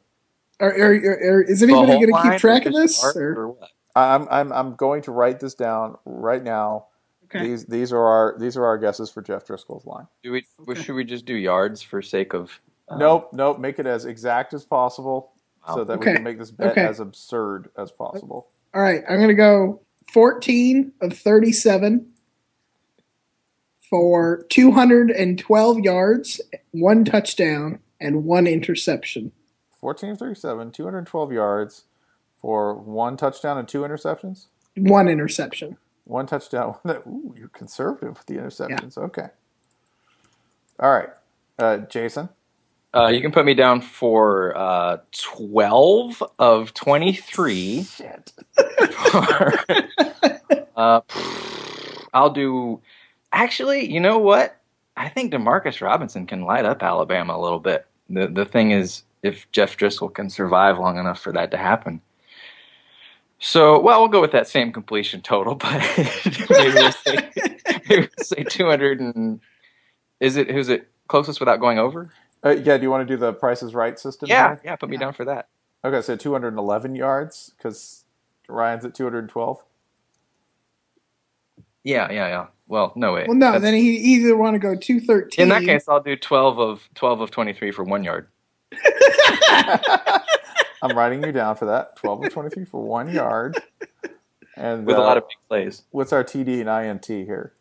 Are, 0.60 0.70
are, 0.72 0.94
are, 0.94 1.34
are- 1.38 1.42
is 1.42 1.62
anybody 1.64 1.94
going 2.06 2.08
to 2.14 2.30
keep 2.32 2.40
track 2.40 2.66
of 2.66 2.74
this? 2.74 3.04
Or? 3.04 3.36
or? 3.36 3.58
I'm 3.96 4.28
I'm 4.32 4.52
I'm 4.54 4.76
going 4.76 5.02
to 5.04 5.12
write 5.12 5.40
this 5.40 5.54
down 5.56 5.98
right 6.06 6.44
now. 6.44 6.86
Okay. 7.26 7.48
These 7.48 7.66
these 7.66 7.92
are 7.92 8.02
our 8.02 8.36
these 8.40 8.56
are 8.58 8.66
our 8.66 8.78
guesses 8.78 9.10
for 9.10 9.22
Jeff 9.22 9.46
Driskel's 9.46 9.86
line. 9.86 10.08
Do 10.24 10.32
we, 10.32 10.46
Should 10.76 10.96
we 10.96 11.04
just 11.04 11.26
do 11.26 11.34
yards 11.36 11.82
for 11.82 12.02
sake 12.02 12.34
of. 12.34 12.52
uh, 12.90 12.98
Nope, 12.98 13.30
nope. 13.34 13.60
Make 13.60 13.80
it 13.80 13.88
as 13.88 14.06
exact 14.06 14.54
as 14.54 14.64
possible 14.66 15.32
so 15.68 15.78
Wow. 15.78 15.84
that 15.86 16.00
we 16.00 16.06
can 16.06 16.24
make 16.24 16.38
this 16.38 16.52
bet 16.52 16.72
okay. 16.72 16.82
as 16.86 17.00
absurd 17.00 17.70
as 17.78 17.92
possible. 17.92 18.48
All 18.74 18.82
right, 18.82 19.02
I'm 19.10 19.18
going 19.18 19.30
to 19.30 19.34
go 19.36 19.82
14 20.14 20.94
of 21.02 21.18
37 21.18 22.08
for 23.90 24.46
212 24.50 25.80
yards, 25.80 26.40
one 26.72 27.04
touchdown, 27.04 27.80
and 28.00 28.24
one 28.24 28.46
interception. 28.46 29.32
14 29.82 30.12
of 30.12 30.20
37, 30.20 30.72
212 30.72 31.32
yards 31.32 31.86
for 32.40 32.76
one 32.76 33.18
touchdown 33.18 33.58
and 33.58 33.68
two 33.68 33.82
interceptions? 33.82 34.46
One 34.78 35.08
interception. 35.08 35.78
One 36.04 36.28
touchdown. 36.28 36.76
Ooh, 36.88 37.34
you're 37.36 37.48
conservative 37.50 38.18
with 38.18 38.26
the 38.28 38.36
interceptions. 38.36 38.98
Okay. 38.98 39.28
All 40.80 40.92
right. 40.92 41.10
Uh, 41.58 41.78
Jason? 41.78 42.30
Uh, 42.96 43.08
you 43.08 43.22
can 43.22 43.32
put 43.32 43.46
me 43.46 43.56
down 43.56 43.82
for 43.82 44.56
uh, 44.56 44.98
12 45.12 46.24
of 46.38 46.74
23. 46.76 47.84
Shit. 47.84 48.32
uh, 50.76 51.02
I'll 52.14 52.30
do. 52.30 52.82
Actually, 53.32 53.92
you 53.92 54.00
know 54.00 54.18
what? 54.18 54.60
I 54.96 55.10
think 55.10 55.34
Demarcus 55.34 55.82
Robinson 55.82 56.28
can 56.28 56.44
light 56.44 56.66
up 56.66 56.84
Alabama 56.84 57.36
a 57.36 57.42
little 57.42 57.60
bit. 57.60 57.86
The 58.10 58.28
the 58.28 58.46
thing 58.46 58.72
is, 58.72 59.04
if 59.24 59.50
Jeff 59.52 59.78
Driskel 59.78 60.14
can 60.14 60.30
survive 60.30 60.78
long 60.78 60.98
enough 60.98 61.20
for 61.20 61.32
that 61.34 61.52
to 61.52 61.58
happen. 61.58 62.02
So, 63.40 63.78
well, 63.78 64.00
we'll 64.00 64.10
go 64.10 64.22
with 64.22 64.32
that 64.32 64.48
same 64.48 64.72
completion 64.72 65.22
total, 65.22 65.56
but 65.56 65.82
maybe 66.50 66.74
we'll 66.76 66.92
say, 66.92 67.30
maybe 67.90 68.08
we'll 68.18 68.26
say 68.26 68.44
200 68.44 69.02
and 69.02 69.42
is 70.22 70.38
it 70.38 70.50
who's 70.50 70.70
it 70.70 70.88
closest 71.08 71.40
without 71.42 71.60
going 71.60 71.78
over? 71.78 72.10
Uh, 72.46 72.52
yeah, 72.52 72.78
do 72.78 72.84
you 72.84 72.90
want 72.90 73.06
to 73.06 73.14
do 73.14 73.18
the 73.18 73.34
Price 73.34 73.62
is 73.62 73.74
Right 73.74 74.00
system? 74.00 74.30
Yeah, 74.30 74.50
here? 74.50 74.62
yeah, 74.66 74.76
put 74.76 74.90
me 74.90 74.98
down 74.98 75.14
for 75.14 75.26
that. 75.26 75.48
Okay, 75.84 76.02
so 76.02 76.16
211 76.16 76.96
yards 76.96 77.52
because 77.58 78.06
Ryan's 78.48 78.86
at 78.86 78.96
212. 78.96 79.64
Yeah, 81.84 82.12
yeah, 82.12 82.28
yeah. 82.28 82.48
Well, 82.68 82.94
no 82.96 83.14
way. 83.14 83.26
Well, 83.28 83.38
no, 83.38 83.48
That's- 83.48 83.62
then 83.62 83.74
he 83.76 83.96
either 83.96 84.38
want 84.38 84.56
to 84.56 84.60
go 84.60 84.76
213. 84.76 85.44
in 85.44 85.50
that 85.50 85.64
case, 85.64 85.88
I'll 85.88 86.02
do 86.02 86.16
12 86.16 86.60
of 86.60 86.90
12 86.96 87.22
of 87.22 87.32
23 87.32 87.72
for 87.72 87.84
one 87.84 88.04
yard. 88.04 88.28
I'm 90.82 90.98
writing 90.98 91.24
you 91.24 91.32
down 91.32 91.56
for 91.56 91.66
that. 91.66 91.96
12 91.98 92.26
of 92.26 92.34
23 92.34 92.66
for 92.66 92.82
one 92.84 93.10
yard. 93.14 93.62
And 94.56 94.86
with 94.86 94.98
a 94.98 95.00
uh, 95.00 95.04
lot 95.04 95.18
of 95.18 95.24
big 95.24 95.38
plays. 95.48 95.84
What's 95.92 96.14
our 96.14 96.24
TD 96.24 96.60
and 96.62 96.70
INT 96.70 97.06
here? 97.06 97.54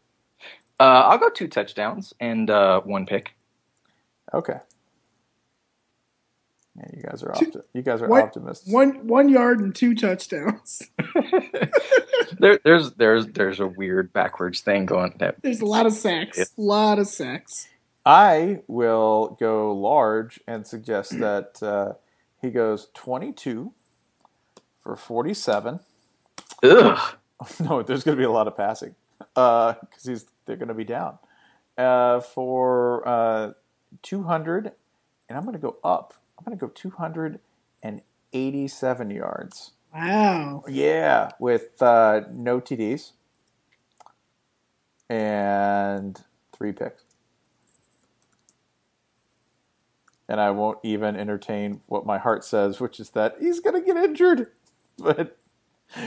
Uh, 0.79 1.05
I'll 1.07 1.19
go 1.19 1.31
two 1.31 1.49
touchdowns 1.49 2.13
and 2.21 2.51
uh, 2.51 2.81
one 2.81 3.07
pick. 3.07 3.35
Okay. 4.35 4.59
Yeah, 6.77 6.87
you 6.97 7.03
guys 7.03 7.23
are 7.23 7.33
Two- 7.35 7.47
opti- 7.47 7.63
you 7.75 7.83
guys 7.83 8.01
are 8.03 8.09
One- 8.09 8.23
optimists. 8.23 8.67
One 8.71 9.07
one 9.07 9.29
yard 9.29 9.61
and 9.61 9.75
two 9.75 9.95
touchdowns. 9.95 10.83
There, 12.39 12.59
there's 12.65 12.93
there's 12.95 13.27
there's 13.29 13.61
a 13.61 13.69
weird 13.69 14.13
backwards 14.13 14.63
thing 14.63 14.87
going. 14.87 15.15
That 15.19 15.37
There's 15.43 15.61
a 15.61 15.67
lot 15.67 15.87
of 15.87 15.93
sacks. 15.93 16.39
A 16.39 16.47
lot 16.61 16.99
of 16.99 17.07
sacks. 17.07 17.69
I 18.05 18.63
will 18.67 19.37
go 19.39 19.73
large 19.73 20.41
and 20.49 20.67
suggest 20.67 21.11
that 21.21 21.63
uh, 21.63 21.93
he 22.41 22.51
goes 22.51 22.89
22 22.95 23.73
for 24.83 24.97
47. 24.97 25.81
ugh. 26.65 27.15
no, 27.61 27.83
there's 27.83 28.03
going 28.03 28.17
to 28.17 28.21
be 28.21 28.25
a 28.25 28.31
lot 28.31 28.49
of 28.49 28.57
passing 28.57 28.95
because 29.35 30.03
he's 30.05 30.27
they're 30.47 30.57
going 30.57 30.69
to 30.69 30.75
be 30.75 30.85
down 30.85 31.19
uh, 31.79 32.21
for 32.21 33.07
uh, 33.07 33.53
200, 34.03 34.73
and 35.29 35.39
I'm 35.39 35.45
going 35.45 35.55
to 35.55 35.61
go 35.61 35.77
up. 35.85 36.15
I'm 36.45 36.47
going 36.57 36.59
to 36.59 36.67
go 36.67 36.73
287 36.75 39.11
yards. 39.11 39.71
Wow. 39.95 40.65
Yeah, 40.69 41.31
with 41.39 41.81
uh, 41.81 42.23
no 42.33 42.61
TDs 42.61 43.13
and 45.09 46.21
three 46.53 46.73
picks. 46.73 47.05
And 50.29 50.41
I 50.41 50.51
won't 50.51 50.79
even 50.83 51.15
entertain 51.15 51.83
what 51.87 52.05
my 52.07 52.19
heart 52.19 52.45
says, 52.45 52.81
which 52.81 52.99
is 52.99 53.11
that 53.11 53.37
he's 53.39 53.61
going 53.61 53.81
to 53.81 53.87
get 53.87 53.97
injured. 54.03 54.49
But 54.99 55.39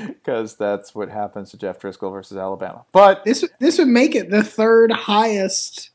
because 0.07 0.57
that's 0.57 0.93
what 0.93 1.09
happens 1.09 1.49
to 1.51 1.57
Jeff 1.57 1.79
Driskel 1.79 2.11
versus 2.11 2.37
Alabama. 2.37 2.85
But 2.91 3.23
This 3.25 3.43
this 3.59 3.79
would 3.79 3.87
make 3.87 4.13
it 4.15 4.29
the 4.29 4.43
third 4.43 4.91
highest 4.91 5.89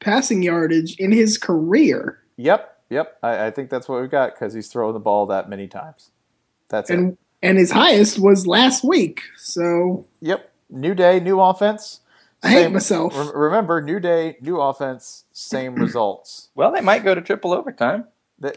passing 0.00 0.42
yardage 0.42 0.96
in 0.96 1.12
his 1.12 1.36
career. 1.38 2.22
yep, 2.36 2.71
yep, 2.92 3.18
I, 3.22 3.46
I 3.46 3.50
think 3.50 3.70
that's 3.70 3.88
what 3.88 4.00
we've 4.00 4.10
got 4.10 4.34
because 4.34 4.54
he's 4.54 4.68
thrown 4.68 4.94
the 4.94 5.00
ball 5.00 5.26
that 5.26 5.48
many 5.48 5.66
times. 5.68 6.10
That's 6.68 6.90
it. 6.90 6.98
And 6.98 7.18
and 7.42 7.58
his 7.58 7.70
highest 7.72 8.18
was 8.20 8.46
last 8.46 8.84
week. 8.84 9.22
So 9.36 10.06
Yep. 10.20 10.48
New 10.70 10.94
day, 10.94 11.20
new 11.20 11.40
offense. 11.40 12.00
I 12.42 12.50
hate 12.50 12.72
myself. 12.72 13.16
Rem- 13.16 13.36
remember, 13.36 13.80
new 13.82 14.00
day, 14.00 14.36
new 14.40 14.60
offense, 14.60 15.24
same 15.32 15.74
results. 15.86 16.48
Well, 16.54 16.72
they 16.72 16.80
might 16.80 17.04
go 17.04 17.14
to 17.14 17.20
triple 17.20 17.52
overtime. 17.52 18.04
That- 18.38 18.56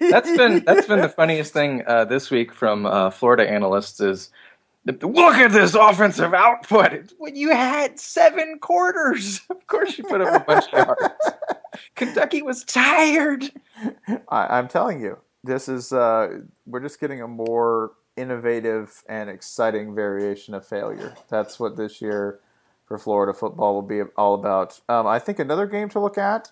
That's 0.00 0.36
been 0.36 0.64
that's 0.64 0.86
been 0.86 1.00
the 1.00 1.08
funniest 1.16 1.52
thing 1.52 1.82
uh, 1.86 2.04
this 2.04 2.30
week 2.30 2.52
from 2.52 2.86
uh, 2.86 3.10
Florida 3.10 3.48
analysts 3.50 4.00
is 4.00 4.30
look 4.92 5.34
at 5.36 5.52
this 5.52 5.74
offensive 5.74 6.34
output. 6.34 6.92
It's 6.92 7.14
when 7.18 7.36
you 7.36 7.50
had 7.50 7.98
seven 7.98 8.58
quarters, 8.58 9.40
of 9.50 9.66
course 9.66 9.98
you 9.98 10.04
put 10.04 10.20
up 10.20 10.42
a 10.42 10.44
bunch 10.44 10.66
of 10.72 10.86
yards. 10.86 11.14
Kentucky 11.94 12.42
was 12.42 12.64
tired. 12.64 13.50
I, 14.28 14.58
I'm 14.58 14.68
telling 14.68 15.00
you, 15.00 15.18
this 15.44 15.68
is 15.68 15.92
uh, 15.92 16.40
we're 16.66 16.80
just 16.80 17.00
getting 17.00 17.20
a 17.22 17.28
more 17.28 17.92
innovative 18.16 19.02
and 19.08 19.30
exciting 19.30 19.94
variation 19.94 20.54
of 20.54 20.66
failure. 20.66 21.14
That's 21.28 21.60
what 21.60 21.76
this 21.76 22.02
year 22.02 22.40
for 22.86 22.98
Florida 22.98 23.32
football 23.32 23.74
will 23.74 23.82
be 23.82 24.02
all 24.16 24.34
about. 24.34 24.80
Um, 24.88 25.06
I 25.06 25.18
think 25.18 25.38
another 25.38 25.66
game 25.66 25.88
to 25.90 26.00
look 26.00 26.18
at 26.18 26.50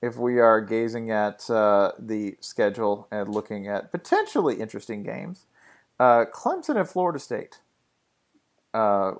if 0.00 0.16
we 0.16 0.40
are 0.40 0.60
gazing 0.60 1.10
at 1.10 1.48
uh, 1.50 1.92
the 1.98 2.36
schedule 2.40 3.06
and 3.10 3.28
looking 3.28 3.68
at 3.68 3.92
potentially 3.92 4.56
interesting 4.56 5.02
games. 5.02 5.46
Uh, 6.00 6.24
Clemson 6.32 6.76
and 6.76 6.88
Florida 6.88 7.18
State, 7.18 7.60
uh, 8.74 9.12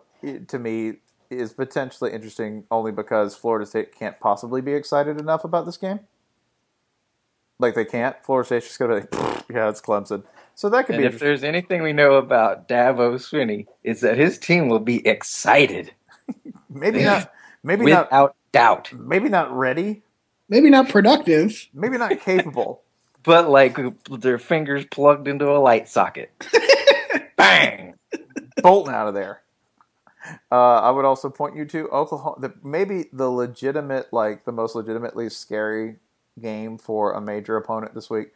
to 0.48 0.58
me, 0.58 0.94
is 1.30 1.52
potentially 1.52 2.12
interesting 2.12 2.64
only 2.70 2.92
because 2.92 3.34
Florida 3.34 3.66
State 3.66 3.94
can't 3.94 4.18
possibly 4.20 4.60
be 4.60 4.72
excited 4.74 5.18
enough 5.20 5.44
about 5.44 5.66
this 5.66 5.76
game. 5.78 6.00
Like 7.58 7.74
they 7.74 7.84
can't. 7.84 8.16
Florida 8.24 8.46
State's 8.46 8.66
just 8.66 8.78
gonna 8.78 8.94
be 8.96 9.16
like, 9.16 9.44
yeah, 9.50 9.68
it's 9.68 9.80
Clemson. 9.80 10.24
So 10.54 10.68
that 10.70 10.86
could 10.86 10.96
And 10.96 11.02
be 11.02 11.06
if 11.06 11.18
there's 11.18 11.44
anything 11.44 11.82
we 11.82 11.92
know 11.92 12.14
about 12.14 12.68
Dabo 12.68 13.14
Swinney, 13.14 13.66
is 13.82 14.00
that 14.02 14.18
his 14.18 14.38
team 14.38 14.68
will 14.68 14.80
be 14.80 15.06
excited 15.06 15.92
maybe 16.70 17.04
not, 17.04 17.32
maybe 17.62 17.86
not, 17.86 18.06
without 18.06 18.36
doubt. 18.52 18.92
maybe 18.92 19.28
not 19.28 19.52
ready, 19.56 20.02
maybe 20.48 20.70
not 20.70 20.88
productive. 20.88 21.68
maybe 21.74 21.98
not 21.98 22.20
capable. 22.20 22.82
But 23.24 23.48
like 23.48 23.78
their 24.10 24.38
fingers 24.38 24.84
plugged 24.84 25.28
into 25.28 25.48
a 25.48 25.58
light 25.58 25.88
socket. 25.88 26.32
Bang! 27.36 27.94
bolting 28.60 28.92
out 28.94 29.06
of 29.06 29.14
there. 29.14 29.41
Uh, 30.50 30.80
I 30.80 30.90
would 30.90 31.04
also 31.04 31.28
point 31.28 31.56
you 31.56 31.64
to 31.66 31.88
Oklahoma. 31.88 32.36
The, 32.40 32.54
maybe 32.62 33.06
the 33.12 33.28
legitimate, 33.28 34.12
like 34.12 34.44
the 34.44 34.52
most 34.52 34.74
legitimately 34.74 35.28
scary 35.30 35.96
game 36.40 36.78
for 36.78 37.12
a 37.12 37.20
major 37.20 37.56
opponent 37.56 37.94
this 37.94 38.08
week 38.08 38.28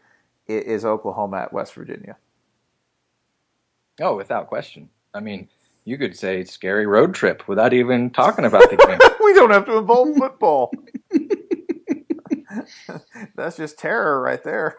is 0.47 0.85
Oklahoma 0.85 1.39
at 1.39 1.53
West 1.53 1.75
Virginia. 1.75 2.17
Oh, 4.01 4.17
without 4.17 4.49
question. 4.49 4.89
I 5.15 5.21
mean, 5.21 5.49
you 5.85 5.97
could 5.97 6.17
say 6.17 6.45
scary 6.45 6.87
road 6.87 7.15
trip 7.15 7.49
without 7.49 7.73
even 7.73 8.11
talking 8.11 8.45
about 8.45 8.69
the 8.71 8.77
game. 8.77 8.99
we 9.25 9.35
don't 9.35 9.51
have 9.51 9.65
to 9.67 9.79
involve 9.79 10.17
football. 10.19 10.73
That's 13.37 13.57
just 13.57 13.79
terror 13.79 14.21
right 14.21 14.43
there. 14.43 14.77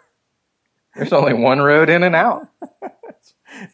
There's 0.95 1.13
only 1.13 1.33
one 1.33 1.59
road 1.59 1.89
in 1.89 2.03
and 2.03 2.15
out. 2.15 2.47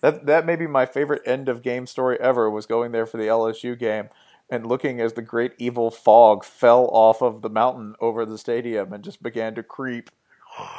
That 0.02 0.26
that 0.26 0.46
may 0.46 0.56
be 0.56 0.68
my 0.68 0.86
favorite 0.86 1.22
end 1.26 1.50
of 1.50 1.62
game 1.62 1.88
story 1.88 2.20
ever. 2.20 2.50
Was 2.50 2.66
going 2.66 2.92
there 2.92 3.06
for 3.06 3.18
the 3.18 3.28
LSU 3.28 3.78
game 3.78 4.10
and 4.50 4.66
looking 4.66 5.00
as 5.00 5.14
the 5.14 5.22
great 5.22 5.54
evil 5.58 5.92
fog 5.92 6.44
fell 6.44 6.90
off 6.92 7.22
of 7.22 7.42
the 7.42 7.50
mountain 7.50 7.96
over 8.00 8.26
the 8.26 8.38
stadium 8.38 8.94
and 8.94 9.04
just 9.04 9.24
began 9.24 9.56
to 9.56 9.64
creep 9.64 10.10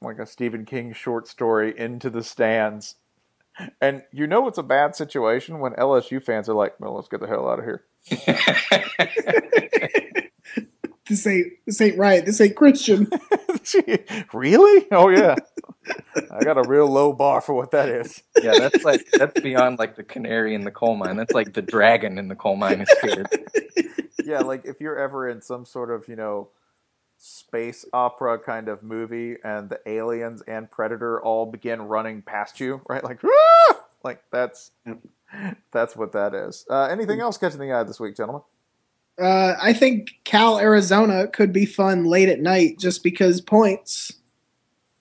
like 0.00 0.18
a 0.18 0.26
Stephen 0.26 0.64
King 0.64 0.92
short 0.92 1.26
story 1.26 1.74
into 1.76 2.10
the 2.10 2.22
stands. 2.22 2.96
And 3.80 4.02
you 4.12 4.26
know 4.26 4.48
it's 4.48 4.58
a 4.58 4.62
bad 4.62 4.96
situation 4.96 5.60
when 5.60 5.72
LSU 5.74 6.22
fans 6.22 6.48
are 6.48 6.54
like, 6.54 6.78
"Well, 6.80 6.94
let's 6.94 7.08
get 7.08 7.20
the 7.20 7.28
hell 7.28 7.48
out 7.48 7.60
of 7.60 7.64
here." 7.64 7.84
This 11.08 11.26
ain't 11.26 11.52
this 11.66 11.80
ain't 11.80 11.98
right. 11.98 12.24
This 12.24 12.40
ain't 12.40 12.56
Christian. 12.56 13.08
really? 14.32 14.86
Oh 14.90 15.10
yeah. 15.10 15.34
I 16.30 16.44
got 16.44 16.58
a 16.58 16.68
real 16.68 16.86
low 16.86 17.12
bar 17.12 17.40
for 17.40 17.54
what 17.54 17.70
that 17.72 17.88
is. 17.88 18.22
Yeah, 18.42 18.58
that's 18.58 18.84
like 18.84 19.06
that's 19.12 19.40
beyond 19.40 19.78
like 19.78 19.96
the 19.96 20.02
canary 20.02 20.54
in 20.54 20.64
the 20.64 20.70
coal 20.70 20.96
mine. 20.96 21.16
That's 21.16 21.32
like 21.32 21.52
the 21.52 21.62
dragon 21.62 22.18
in 22.18 22.28
the 22.28 22.34
coal 22.34 22.56
mine 22.56 22.80
is 22.80 22.88
scared. 22.98 23.28
yeah, 24.24 24.40
like 24.40 24.64
if 24.64 24.80
you're 24.80 24.98
ever 24.98 25.28
in 25.28 25.40
some 25.40 25.64
sort 25.64 25.90
of, 25.90 26.08
you 26.08 26.16
know, 26.16 26.48
space 27.18 27.84
opera 27.92 28.38
kind 28.38 28.68
of 28.68 28.82
movie 28.82 29.36
and 29.44 29.68
the 29.70 29.80
aliens 29.86 30.42
and 30.42 30.70
predator 30.70 31.22
all 31.22 31.46
begin 31.46 31.82
running 31.82 32.22
past 32.22 32.60
you, 32.60 32.80
right? 32.88 33.04
Like, 33.04 33.20
"Ah!" 33.24 33.84
like 34.02 34.22
that's 34.30 34.72
that's 35.72 35.96
what 35.96 36.12
that 36.12 36.34
is. 36.34 36.64
Uh, 36.68 36.84
anything 36.84 37.20
else 37.20 37.38
catching 37.38 37.60
the 37.60 37.72
eye 37.72 37.82
this 37.82 38.00
week, 38.00 38.16
gentlemen? 38.16 38.42
Uh, 39.18 39.54
I 39.60 39.72
think 39.72 40.18
Cal 40.24 40.58
Arizona 40.58 41.28
could 41.28 41.52
be 41.52 41.66
fun 41.66 42.04
late 42.04 42.28
at 42.28 42.40
night 42.40 42.78
just 42.78 43.02
because 43.02 43.40
points. 43.40 44.12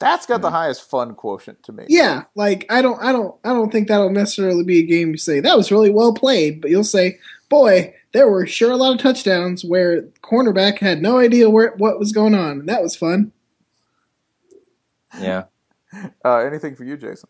That's 0.03 0.25
got 0.25 0.41
the 0.41 0.51
highest 0.51 0.89
fun 0.89 1.15
quotient 1.15 1.63
to 1.63 1.71
me. 1.71 1.85
Yeah, 1.87 2.23
like 2.35 2.65
I 2.69 2.81
don't, 2.81 3.01
I 3.01 3.13
don't, 3.13 3.35
I 3.45 3.49
don't 3.49 3.71
think 3.71 3.87
that'll 3.87 4.09
necessarily 4.09 4.63
be 4.63 4.79
a 4.79 4.85
game 4.85 5.11
you 5.11 5.17
say 5.17 5.39
that 5.39 5.57
was 5.57 5.71
really 5.71 5.89
well 5.89 6.13
played, 6.13 6.61
but 6.61 6.69
you'll 6.69 6.83
say, 6.83 7.19
boy, 7.49 7.93
there 8.11 8.29
were 8.29 8.45
sure 8.45 8.71
a 8.71 8.75
lot 8.75 8.93
of 8.93 8.99
touchdowns 8.99 9.63
where 9.63 10.01
cornerback 10.21 10.79
had 10.79 11.01
no 11.01 11.19
idea 11.19 11.49
where 11.49 11.73
what 11.77 11.99
was 11.99 12.11
going 12.11 12.35
on, 12.35 12.59
and 12.59 12.69
that 12.69 12.83
was 12.83 12.95
fun. 12.95 13.31
Yeah. 15.19 15.45
Uh, 16.25 16.37
anything 16.37 16.75
for 16.75 16.83
you, 16.83 16.97
Jason? 16.97 17.29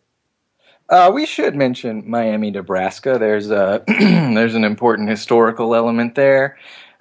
Uh, 0.88 1.10
we 1.12 1.26
should 1.26 1.54
mention 1.54 2.08
Miami, 2.08 2.50
Nebraska. 2.50 3.18
There's 3.18 3.50
a 3.50 3.84
there's 3.86 4.54
an 4.54 4.64
important 4.64 5.10
historical 5.10 5.74
element 5.74 6.14
there. 6.14 6.56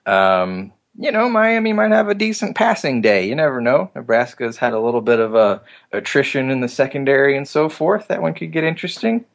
Um, 0.05 0.73
you 0.97 1.11
know, 1.11 1.27
Miami 1.29 1.73
might 1.73 1.91
have 1.91 2.07
a 2.09 2.15
decent 2.15 2.55
passing 2.55 3.01
day. 3.01 3.27
You 3.27 3.35
never 3.35 3.59
know. 3.61 3.89
Nebraska's 3.95 4.57
had 4.57 4.73
a 4.73 4.79
little 4.79 5.01
bit 5.01 5.19
of 5.19 5.33
a 5.35 5.61
attrition 5.91 6.49
in 6.51 6.61
the 6.61 6.67
secondary 6.67 7.35
and 7.35 7.47
so 7.47 7.69
forth. 7.69 8.07
That 8.07 8.21
one 8.21 8.33
could 8.33 8.51
get 8.51 8.63
interesting. 8.63 9.25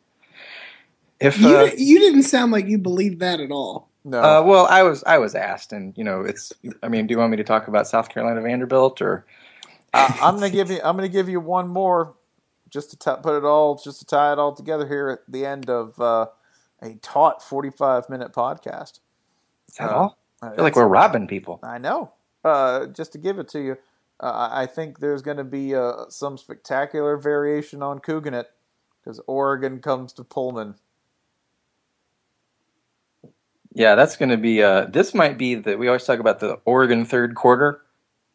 If 1.20 1.40
You, 1.40 1.48
uh, 1.56 1.70
you 1.76 1.98
didn't 1.98 2.22
sound 2.22 2.52
like 2.52 2.66
you 2.66 2.78
believed 2.78 3.20
that 3.20 3.40
at 3.40 3.50
all. 3.50 3.88
No. 4.04 4.20
uh, 4.22 4.42
well, 4.42 4.66
I 4.66 4.82
was 4.84 5.02
I 5.04 5.18
was 5.18 5.34
asked, 5.34 5.72
and 5.72 5.96
you 5.98 6.04
know, 6.04 6.22
it's. 6.22 6.52
I 6.82 6.88
mean, 6.88 7.06
do 7.06 7.12
you 7.12 7.18
want 7.18 7.30
me 7.32 7.36
to 7.38 7.44
talk 7.44 7.66
about 7.68 7.86
South 7.88 8.08
Carolina 8.08 8.40
Vanderbilt 8.40 9.02
or? 9.02 9.26
Uh, 9.92 10.12
I'm 10.22 10.34
gonna 10.36 10.50
give 10.50 10.70
you. 10.70 10.78
I'm 10.84 10.96
gonna 10.96 11.08
give 11.08 11.28
you 11.28 11.40
one 11.40 11.68
more, 11.68 12.14
just 12.70 12.90
to 12.90 12.96
t- 12.96 13.20
put 13.22 13.36
it 13.36 13.44
all, 13.44 13.74
just 13.76 13.98
to 14.00 14.06
tie 14.06 14.32
it 14.32 14.38
all 14.38 14.54
together 14.54 14.86
here 14.86 15.08
at 15.10 15.20
the 15.30 15.44
end 15.44 15.68
of 15.68 16.00
uh, 16.00 16.26
a 16.80 16.94
taut 17.02 17.42
45 17.42 18.08
minute 18.08 18.32
podcast. 18.32 19.00
Is 19.68 19.74
that 19.78 19.90
Uh, 19.90 19.94
all? 19.94 20.17
Uh, 20.42 20.46
I 20.46 20.54
feel 20.54 20.64
like 20.64 20.76
we're 20.76 20.86
robbing 20.86 21.26
people. 21.26 21.60
I 21.62 21.78
know. 21.78 22.12
Uh, 22.44 22.86
just 22.86 23.12
to 23.12 23.18
give 23.18 23.38
it 23.38 23.48
to 23.48 23.60
you, 23.60 23.76
uh, 24.20 24.48
I 24.52 24.66
think 24.66 24.98
there's 25.00 25.22
going 25.22 25.36
to 25.36 25.44
be 25.44 25.74
uh, 25.74 26.08
some 26.08 26.38
spectacular 26.38 27.16
variation 27.16 27.82
on 27.82 27.98
Couganet 27.98 28.46
because 29.02 29.20
Oregon 29.26 29.80
comes 29.80 30.12
to 30.14 30.24
Pullman. 30.24 30.74
Yeah, 33.74 33.94
that's 33.94 34.16
going 34.16 34.30
to 34.30 34.36
be. 34.36 34.62
Uh, 34.62 34.86
this 34.86 35.14
might 35.14 35.38
be 35.38 35.54
that 35.54 35.78
We 35.78 35.88
always 35.88 36.04
talk 36.04 36.18
about 36.18 36.40
the 36.40 36.58
Oregon 36.64 37.04
third 37.04 37.34
quarter, 37.34 37.80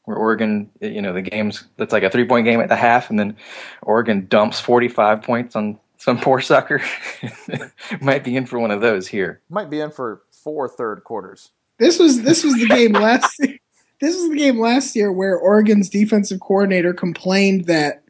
where 0.06 0.16
Oregon, 0.16 0.70
you 0.80 1.01
know, 1.01 1.12
the 1.12 1.22
game's 1.22 1.66
that's 1.78 1.91
like 1.91 2.04
a 2.04 2.10
three 2.10 2.26
point 2.26 2.45
game 2.45 2.62
at 2.62 2.70
the 2.70 2.76
half, 2.76 3.10
and 3.10 3.20
then 3.20 3.36
Oregon 3.82 4.28
dumps 4.30 4.60
forty 4.60 4.88
five 4.88 5.22
points 5.22 5.56
on 5.56 5.80
some 5.97 6.20
poor 6.20 6.39
sucker. 6.39 6.82
might 8.01 8.24
be 8.24 8.38
in 8.38 8.45
for 8.45 8.60
one 8.60 8.72
of 8.72 8.80
those 8.80 9.08
here. 9.08 9.41
Might 9.49 9.70
be 9.70 9.82
in 9.82 9.91
for 9.91 10.22
four 10.30 10.70
third 10.70 11.04
quarters. 11.04 11.51
This 11.80 11.99
was 11.99 12.21
this 12.24 12.43
was 12.43 12.53
the 12.55 12.67
game 12.67 12.93
last. 12.93 13.39
This 14.01 14.17
was 14.17 14.32
the 14.32 14.36
game 14.38 14.59
last 14.59 14.97
year 14.97 15.13
where 15.13 15.38
Oregon's 15.38 15.89
defensive 15.89 16.41
coordinator 16.41 16.93
complained 16.93 17.67
that 17.67 18.03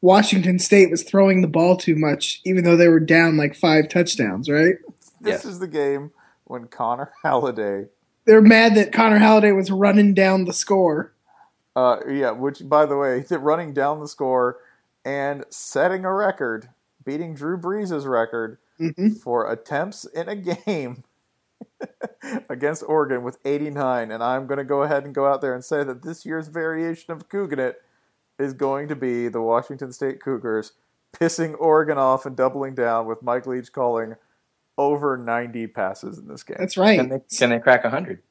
Washington 0.00 0.60
State 0.60 0.92
was 0.92 1.02
throwing 1.02 1.40
the 1.42 1.48
ball 1.48 1.76
too 1.76 1.96
much, 1.96 2.40
even 2.44 2.62
though 2.62 2.76
they 2.76 2.86
were 2.86 3.00
down 3.00 3.36
like 3.36 3.56
five 3.56 3.88
touchdowns. 3.88 4.48
Right? 4.48 4.76
This 5.20 5.42
Yes. 5.42 5.44
is 5.46 5.58
the 5.58 5.66
game 5.66 6.12
when 6.44 6.66
Connor 6.68 7.10
Halliday 7.24 7.86
They're 8.26 8.40
mad 8.40 8.76
that 8.76 8.92
Connor 8.92 9.18
Halliday 9.18 9.50
was 9.50 9.72
running 9.72 10.14
down 10.14 10.44
the 10.44 10.52
score. 10.52 11.12
Uh, 11.74 11.96
yeah, 12.08 12.30
which 12.30 12.68
by 12.68 12.86
the 12.86 12.96
way, 12.96 13.24
running 13.30 13.72
down 13.72 13.98
the 13.98 14.06
score 14.08 14.58
and 15.04 15.44
setting 15.50 16.04
a 16.04 16.14
record, 16.14 16.68
beating 17.04 17.34
Drew 17.34 17.58
Brees' 17.58 18.06
record 18.06 18.58
Mhm. 18.78 19.18
for 19.20 19.50
attempts 19.50 20.04
in 20.04 20.28
a 20.28 20.36
game 20.36 21.02
against 22.48 22.82
Oregon 22.86 23.22
with 23.22 23.38
89. 23.44 24.10
And 24.10 24.22
I'm 24.22 24.46
going 24.46 24.58
to 24.58 24.64
go 24.64 24.82
ahead 24.82 25.04
and 25.04 25.14
go 25.14 25.26
out 25.26 25.40
there 25.40 25.54
and 25.54 25.64
say 25.64 25.84
that 25.84 26.02
this 26.02 26.24
year's 26.26 26.48
variation 26.48 27.12
of 27.12 27.28
Couganet 27.28 27.74
is 28.38 28.52
going 28.52 28.88
to 28.88 28.96
be 28.96 29.28
the 29.28 29.40
Washington 29.40 29.92
State 29.92 30.20
Cougars 30.22 30.72
pissing 31.12 31.54
Oregon 31.58 31.98
off 31.98 32.24
and 32.26 32.36
doubling 32.36 32.74
down 32.74 33.06
with 33.06 33.22
Mike 33.22 33.46
Leach 33.46 33.72
calling 33.72 34.14
over 34.78 35.16
90 35.16 35.66
passes 35.68 36.18
in 36.18 36.28
this 36.28 36.42
game. 36.42 36.56
That's 36.58 36.76
right. 36.76 36.98
Can 36.98 37.08
they 37.08 37.20
can 37.36 37.50
they 37.50 37.58
crack 37.58 37.84
hundred? 37.84 38.22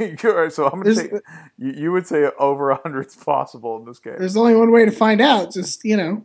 All 0.00 0.32
right, 0.32 0.52
so 0.52 0.66
I'm 0.66 0.82
going 0.82 0.84
to 0.84 0.94
There's- 0.94 1.10
say 1.10 1.20
you, 1.58 1.72
you 1.72 1.92
would 1.92 2.06
say 2.06 2.30
over 2.38 2.68
100 2.70 3.06
is 3.06 3.16
possible 3.16 3.76
in 3.78 3.84
this 3.84 3.98
game. 3.98 4.14
There's 4.18 4.36
only 4.36 4.54
one 4.54 4.70
way 4.72 4.84
to 4.84 4.90
find 4.90 5.20
out. 5.20 5.52
Just 5.52 5.84
you 5.84 5.96
know, 5.96 6.24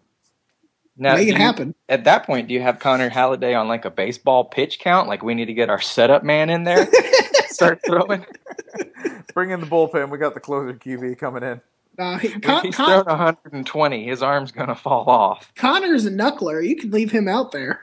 Now, 1.01 1.15
make 1.15 1.27
do 1.27 1.33
it 1.33 1.37
you- 1.39 1.43
happen. 1.43 1.75
At 1.89 2.03
that 2.03 2.25
point, 2.27 2.47
do 2.47 2.53
you 2.53 2.61
have 2.61 2.77
Connor 2.79 3.09
Halliday 3.09 3.55
on 3.55 3.67
like 3.67 3.85
a 3.85 3.89
baseball 3.89 4.45
pitch 4.45 4.79
count? 4.79 5.07
Like 5.07 5.23
we 5.23 5.33
need 5.33 5.45
to 5.47 5.53
get 5.53 5.69
our 5.69 5.81
setup 5.81 6.23
man 6.23 6.49
in 6.51 6.63
there, 6.63 6.87
start 7.47 7.79
throwing. 7.85 8.23
Bring 9.33 9.49
in 9.49 9.61
the 9.61 9.65
bullpen. 9.65 10.11
We 10.11 10.17
got 10.19 10.35
the 10.35 10.39
closer 10.39 10.73
QB 10.77 11.17
coming 11.17 11.41
in. 11.43 11.61
Uh, 11.97 12.17
he- 12.19 12.27
If 12.29 12.41
Con- 12.41 12.63
he's 12.65 12.75
Con- 12.75 13.03
thrown 13.03 13.17
120, 13.17 14.05
his 14.05 14.21
arm's 14.21 14.51
gonna 14.51 14.75
fall 14.75 15.09
off. 15.09 15.51
Connor's 15.55 16.05
a 16.05 16.11
knuckler. 16.11 16.65
You 16.67 16.75
could 16.75 16.93
leave 16.93 17.11
him 17.11 17.27
out 17.27 17.51
there. 17.51 17.81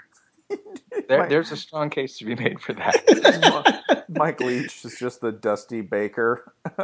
There, 1.08 1.28
there's 1.28 1.50
a 1.52 1.56
strong 1.56 1.90
case 1.90 2.18
to 2.18 2.24
be 2.24 2.34
made 2.36 2.60
for 2.60 2.72
that. 2.74 4.04
Mike 4.08 4.40
Leach 4.40 4.84
is 4.84 4.96
just 4.98 5.20
the 5.20 5.32
Dusty 5.32 5.80
Baker. 5.82 6.52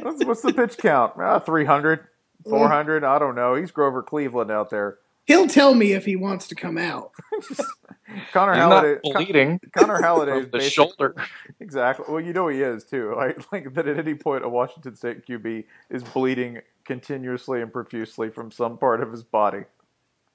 what's, 0.00 0.24
what's 0.24 0.42
the 0.42 0.52
pitch 0.54 0.78
count? 0.78 1.12
Ah, 1.18 1.38
300, 1.38 2.06
400? 2.48 3.04
I 3.04 3.18
don't 3.18 3.34
know. 3.34 3.54
He's 3.54 3.70
Grover 3.70 4.02
Cleveland 4.02 4.50
out 4.50 4.70
there. 4.70 4.98
He'll 5.26 5.48
tell 5.48 5.74
me 5.74 5.92
if 5.92 6.04
he 6.04 6.16
wants 6.16 6.48
to 6.48 6.54
come 6.54 6.76
out. 6.76 7.12
Connor 8.32 8.52
He's 8.54 8.60
Halliday. 8.62 9.00
bleeding 9.02 9.60
Connor 9.76 10.00
Halliday 10.02 10.44
the 10.44 10.60
shoulder. 10.60 11.14
Exactly. 11.60 12.04
Well, 12.08 12.20
you 12.20 12.32
know 12.34 12.48
he 12.48 12.60
is 12.60 12.84
too. 12.84 13.14
Like, 13.16 13.52
like 13.52 13.74
that 13.74 13.88
at 13.88 13.98
any 13.98 14.14
point 14.14 14.44
a 14.44 14.48
Washington 14.48 14.94
State 14.94 15.26
QB 15.26 15.64
is 15.90 16.02
bleeding 16.02 16.60
continuously 16.84 17.62
and 17.62 17.72
profusely 17.72 18.28
from 18.28 18.50
some 18.50 18.76
part 18.76 19.02
of 19.02 19.10
his 19.10 19.22
body. 19.22 19.64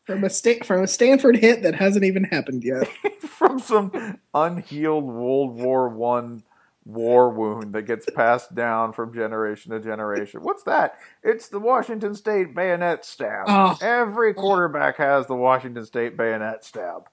From 0.05 0.23
a 0.23 0.29
sta- 0.29 0.63
from 0.65 0.81
a 0.83 0.87
Stanford 0.87 1.37
hit 1.37 1.61
that 1.61 1.75
hasn't 1.75 2.03
even 2.03 2.23
happened 2.23 2.63
yet. 2.63 2.87
from 3.21 3.59
some 3.59 4.17
unhealed 4.33 5.03
World 5.05 5.55
War 5.61 5.87
One 5.87 6.41
war 6.89 7.29
wound 7.29 7.73
that 7.73 7.83
gets 7.83 8.07
passed 8.15 8.55
down 8.55 8.93
from 8.93 9.13
generation 9.13 9.71
to 9.71 9.79
generation. 9.79 10.41
What's 10.41 10.63
that? 10.63 10.95
It's 11.23 11.47
the 11.49 11.59
Washington 11.59 12.15
State 12.15 12.55
bayonet 12.55 13.05
stab. 13.05 13.45
Oh. 13.47 13.77
Every 13.81 14.33
quarterback 14.33 14.97
has 14.97 15.27
the 15.27 15.35
Washington 15.35 15.85
State 15.85 16.17
bayonet 16.17 16.65
stab. 16.65 17.03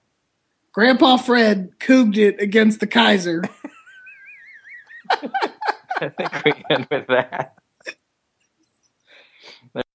Grandpa 0.73 1.17
Fred 1.17 1.71
cooged 1.79 2.17
it 2.17 2.41
against 2.41 2.79
the 2.79 2.87
Kaiser. 2.87 3.43
I 5.11 6.09
think 6.09 6.45
we 6.45 6.53
end 6.69 6.87
with 6.91 7.07
that. 7.07 7.55